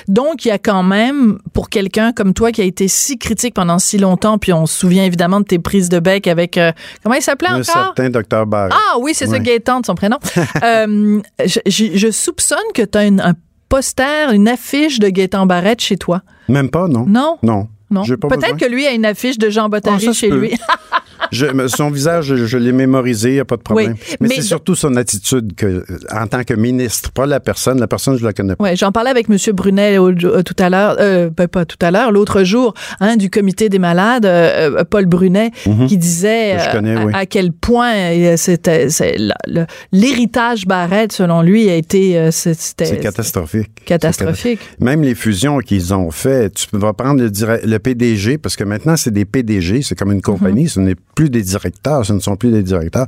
Donc, 0.07 0.45
il 0.45 0.49
y 0.49 0.51
a 0.51 0.57
quand 0.59 0.83
même, 0.83 1.39
pour 1.53 1.69
quelqu'un 1.69 2.11
comme 2.11 2.33
toi 2.33 2.51
qui 2.51 2.61
a 2.61 2.65
été 2.65 2.87
si 2.87 3.17
critique 3.17 3.53
pendant 3.53 3.79
si 3.79 3.97
longtemps, 3.97 4.37
puis 4.37 4.53
on 4.53 4.65
se 4.65 4.77
souvient 4.77 5.03
évidemment 5.03 5.39
de 5.39 5.45
tes 5.45 5.59
prises 5.59 5.89
de 5.89 5.99
bec 5.99 6.27
avec... 6.27 6.57
euh, 6.57 6.71
comment 7.03 7.15
il 7.15 7.21
s'appelait 7.21 7.49
Un 7.49 7.61
encore? 7.61 7.65
certain 7.65 8.09
docteur 8.09 8.45
Barrett. 8.45 8.73
Ah 8.75 8.97
oui, 8.99 9.11
c'est 9.13 9.29
Ouais. 9.29 9.39
Gaétan 9.39 9.81
de 9.81 9.85
son 9.85 9.95
prénom. 9.95 10.17
Euh, 10.63 11.21
je, 11.45 12.09
soupçonne 12.11 12.57
que 12.73 12.81
tu 12.83 12.97
as 12.97 13.01
un 13.01 13.33
poster, 13.69 14.31
une 14.33 14.47
affiche 14.47 14.99
de 14.99 15.09
Gaétan 15.09 15.45
Barrette 15.45 15.81
chez 15.81 15.97
toi. 15.97 16.21
Même 16.47 16.69
pas, 16.69 16.87
non? 16.87 17.05
Non? 17.07 17.37
Non. 17.43 17.67
Non. 17.91 18.03
Peut-être 18.03 18.57
que 18.57 18.65
lui 18.65 18.85
a 18.87 18.91
une 18.91 19.05
affiche 19.05 19.37
de 19.37 19.49
Jean 19.49 19.69
Bottary 19.69 20.05
se 20.05 20.13
chez 20.13 20.29
peut. 20.29 20.39
lui. 20.39 20.51
Je- 21.31 21.67
son 21.67 21.89
visage, 21.89 22.25
je, 22.25 22.45
je 22.45 22.57
l'ai 22.57 22.71
mémorisé, 22.71 23.29
il 23.29 23.33
n'y 23.35 23.39
a 23.39 23.45
pas 23.45 23.57
de 23.57 23.61
problème. 23.61 23.93
Oui, 23.93 24.15
mais 24.21 24.27
mais 24.29 24.35
c'est 24.35 24.41
surtout 24.41 24.75
son 24.75 24.95
attitude 24.95 25.53
que, 25.55 25.65
euh, 25.65 25.83
en 26.11 26.27
tant 26.27 26.43
que 26.43 26.53
ministre, 26.53 27.11
pas 27.11 27.25
la 27.25 27.39
personne. 27.39 27.79
La 27.79 27.87
personne, 27.87 28.17
je 28.17 28.23
la 28.25 28.33
connais 28.33 28.55
pas. 28.55 28.63
Ouais, 28.63 28.75
j'en 28.75 28.91
parlais 28.91 29.09
avec 29.11 29.29
Monsieur 29.29 29.53
Brunet 29.53 29.97
au- 29.97 30.09
euh, 30.09 30.43
tout 30.43 30.55
à 30.59 30.69
l'heure, 30.69 30.95
euh, 30.99 31.29
ben, 31.35 31.47
pas 31.47 31.65
tout 31.65 31.77
à 31.81 31.91
l'heure, 31.91 32.11
l'autre 32.11 32.43
jour, 32.43 32.73
hein, 32.99 33.17
du 33.17 33.29
comité 33.29 33.69
des 33.69 33.79
malades, 33.79 34.25
euh, 34.25 34.77
euh, 34.79 34.83
Paul 34.83 35.05
Brunet, 35.05 35.51
qui 35.87 35.97
disait 35.97 36.53
Mhm. 36.55 36.59
Que 36.59 36.67
euh, 36.67 36.71
connais, 36.71 36.95
à, 36.95 37.05
oui. 37.05 37.11
à 37.15 37.25
quel 37.25 37.51
point 37.51 37.93
euh, 37.95 38.37
c'était 38.37 38.87
l'héritage 39.91 40.65
Barrette, 40.65 41.11
selon 41.11 41.41
lui, 41.41 41.69
a 41.69 41.75
été 41.75 42.17
euh, 42.17 42.31
c'est- 42.31 42.59
c'était 42.59 42.97
catastrophique. 42.99 43.69
catastrophique. 43.85 44.59
Même 44.79 45.01
les 45.01 45.15
fusions 45.15 45.59
qu'ils 45.59 45.93
ont 45.93 46.11
fait, 46.11 46.51
tu 46.53 46.67
vas 46.73 46.93
prendre 46.93 47.21
le, 47.21 47.29
le 47.65 47.79
PDG, 47.79 48.37
parce 48.37 48.55
que 48.55 48.63
maintenant, 48.63 48.95
c'est 48.97 49.11
des 49.11 49.25
PDG, 49.25 49.81
c'est 49.81 49.95
comme 49.97 50.11
une 50.11 50.21
compagnie, 50.21 50.69
ce 50.69 50.79
n'est 50.79 50.95
plus 51.15 51.29
des 51.29 51.41
directeurs, 51.41 52.05
ce 52.05 52.13
ne 52.13 52.19
sont 52.19 52.35
plus 52.35 52.51
des 52.51 52.61
directeurs. 52.63 53.07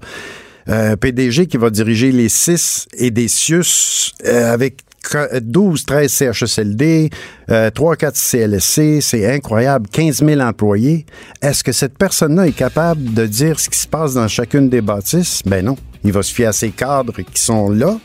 Euh, 0.69 0.95
PDG 0.95 1.47
qui 1.47 1.57
va 1.57 1.69
diriger 1.69 2.11
les 2.11 2.27
six 2.29 2.87
et 2.97 3.11
des 3.11 3.27
CIUS 3.29 4.13
euh, 4.25 4.51
avec 4.51 4.77
qu- 5.09 5.39
12, 5.41 5.85
13 5.85 6.11
CHSLD, 6.11 7.09
euh, 7.51 7.69
3, 7.69 7.95
4 7.95 8.15
CLSC, 8.17 8.99
c'est 9.01 9.31
incroyable, 9.33 9.87
15 9.89 10.23
000 10.25 10.41
employés. 10.41 11.05
Est-ce 11.41 11.63
que 11.63 11.71
cette 11.71 11.97
personne-là 11.97 12.47
est 12.47 12.51
capable 12.55 13.13
de 13.13 13.25
dire 13.25 13.59
ce 13.59 13.69
qui 13.69 13.79
se 13.79 13.87
passe 13.87 14.13
dans 14.15 14.27
chacune 14.27 14.67
des 14.69 14.81
bâtisses? 14.81 15.41
Ben 15.45 15.63
non. 15.63 15.77
Il 16.03 16.11
va 16.11 16.21
se 16.21 16.33
fier 16.33 16.47
à 16.47 16.53
ses 16.53 16.69
cadres 16.71 17.13
qui 17.21 17.41
sont 17.41 17.69
là. 17.69 17.97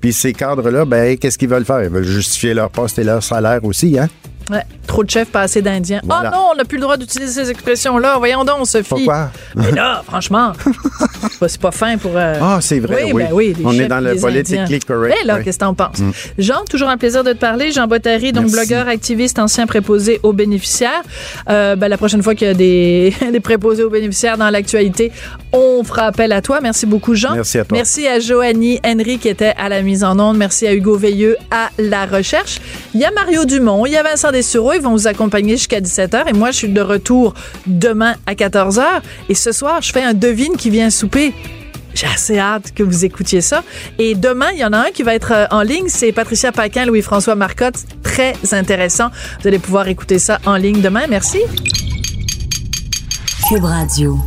Puis 0.00 0.12
ces 0.12 0.32
cadres-là, 0.32 0.84
ben, 0.84 1.16
qu'est-ce 1.16 1.38
qu'ils 1.38 1.48
veulent 1.48 1.64
faire? 1.64 1.82
Ils 1.84 1.88
veulent 1.90 2.04
justifier 2.04 2.54
leur 2.54 2.70
poste 2.70 2.98
et 2.98 3.04
leur 3.04 3.22
salaire 3.22 3.64
aussi, 3.64 3.98
hein? 3.98 4.08
Ouais, 4.50 4.62
trop 4.86 5.02
de 5.02 5.08
chefs, 5.10 5.28
pas 5.30 5.42
assez 5.42 5.62
d'Indiens. 5.62 6.00
Voilà. 6.04 6.30
Oh 6.32 6.36
non, 6.36 6.48
on 6.52 6.56
n'a 6.56 6.64
plus 6.64 6.76
le 6.76 6.82
droit 6.82 6.96
d'utiliser 6.98 7.44
ces 7.44 7.50
expressions-là. 7.50 8.16
Voyons 8.18 8.44
donc, 8.44 8.66
Sophie. 8.66 8.88
Pourquoi? 8.90 9.30
Mais 9.56 9.70
là, 9.72 10.02
franchement, 10.06 10.52
c'est 11.46 11.60
pas- 11.60 11.70
fin 11.70 11.96
pour. 11.98 12.12
euh, 12.14 12.34
Ah, 12.40 12.58
c'est 12.60 12.78
vrai, 12.80 13.04
oui. 13.12 13.22
ben 13.24 13.28
oui, 13.32 13.56
On 13.64 13.72
est 13.72 13.88
dans 13.88 14.00
le 14.00 14.14
politically 14.16 14.78
correct, 14.80 15.16
Eh 15.22 15.26
là, 15.26 15.34
oui. 15.36 15.40
Mm. 15.40 15.44
qu'est-ce 15.44 15.58
que 15.58 15.64
t'en 15.64 15.74
penses? 15.74 15.98
Jean, 16.38 16.62
toujours 16.68 16.88
un 16.88 16.96
plaisir 16.98 17.24
de 17.24 17.32
te 17.32 17.38
parler. 17.38 17.72
Jean 17.72 17.86
Bottary, 17.86 18.32
donc 18.32 18.44
Merci. 18.50 18.56
blogueur, 18.68 18.88
activiste, 18.88 19.38
ancien 19.38 19.66
préposé 19.66 20.20
aux 20.22 20.32
bénéficiaires. 20.32 21.02
Euh, 21.48 21.74
ben, 21.76 21.88
la 21.88 21.96
prochaine 21.96 22.22
fois 22.22 22.34
qu'il 22.34 22.46
y 22.46 22.50
a 22.50 22.54
des, 22.54 23.14
des 23.32 23.40
préposés 23.40 23.82
aux 23.82 23.90
bénéficiaires 23.90 24.36
dans 24.36 24.50
l'actualité, 24.50 25.10
on 25.52 25.82
fera 25.84 26.02
appel 26.06 26.32
à 26.32 26.42
toi. 26.42 26.60
Merci 26.62 26.84
beaucoup, 26.86 27.14
Jean. 27.14 27.34
Merci 27.34 27.58
à 27.58 27.64
toi. 27.64 27.76
Merci 27.78 28.06
à 28.06 28.20
Joanie 28.20 28.78
Henry 28.84 29.18
qui 29.18 29.28
était 29.28 29.54
à 29.58 29.68
la 29.68 29.80
mise 29.82 30.04
en 30.04 30.18
onde. 30.18 30.36
Merci 30.36 30.66
à 30.66 30.74
Hugo 30.74 30.96
Veilleux 30.96 31.36
à 31.50 31.70
la 31.78 32.04
recherche. 32.06 32.58
Il 32.94 33.00
y 33.00 33.04
a 33.04 33.10
Mario 33.10 33.44
Dumont, 33.46 33.86
il 33.86 33.92
y 33.92 33.96
a 33.96 34.02
Vincent 34.02 34.30
Dessureau. 34.34 34.72
Ils 34.72 34.82
vont 34.82 34.90
vous 34.90 35.06
accompagner 35.06 35.56
jusqu'à 35.56 35.80
17h. 35.80 36.28
Et 36.28 36.32
moi, 36.32 36.50
je 36.50 36.56
suis 36.58 36.68
de 36.68 36.80
retour 36.80 37.34
demain 37.66 38.16
à 38.26 38.34
14h. 38.34 38.84
Et 39.28 39.34
ce 39.34 39.52
soir, 39.52 39.80
je 39.80 39.92
fais 39.92 40.02
un 40.02 40.14
devine 40.14 40.56
qui 40.56 40.70
vient 40.70 40.90
souper. 40.90 41.32
J'ai 41.94 42.08
assez 42.08 42.38
hâte 42.38 42.72
que 42.74 42.82
vous 42.82 43.04
écoutiez 43.04 43.40
ça. 43.40 43.62
Et 43.98 44.14
demain, 44.14 44.50
il 44.52 44.58
y 44.58 44.64
en 44.64 44.72
a 44.72 44.78
un 44.78 44.90
qui 44.92 45.04
va 45.04 45.14
être 45.14 45.32
euh, 45.32 45.46
en 45.50 45.62
ligne. 45.62 45.86
C'est 45.88 46.12
Patricia 46.12 46.50
Paquin, 46.50 46.86
Louis-François 46.86 47.36
Marcotte. 47.36 47.76
Très 48.02 48.34
intéressant. 48.52 49.10
Vous 49.40 49.48
allez 49.48 49.60
pouvoir 49.60 49.86
écouter 49.88 50.18
ça 50.18 50.40
en 50.44 50.56
ligne 50.56 50.80
demain. 50.80 51.06
Merci. 51.08 51.38
Cube 53.48 53.64
Radio. 53.64 54.18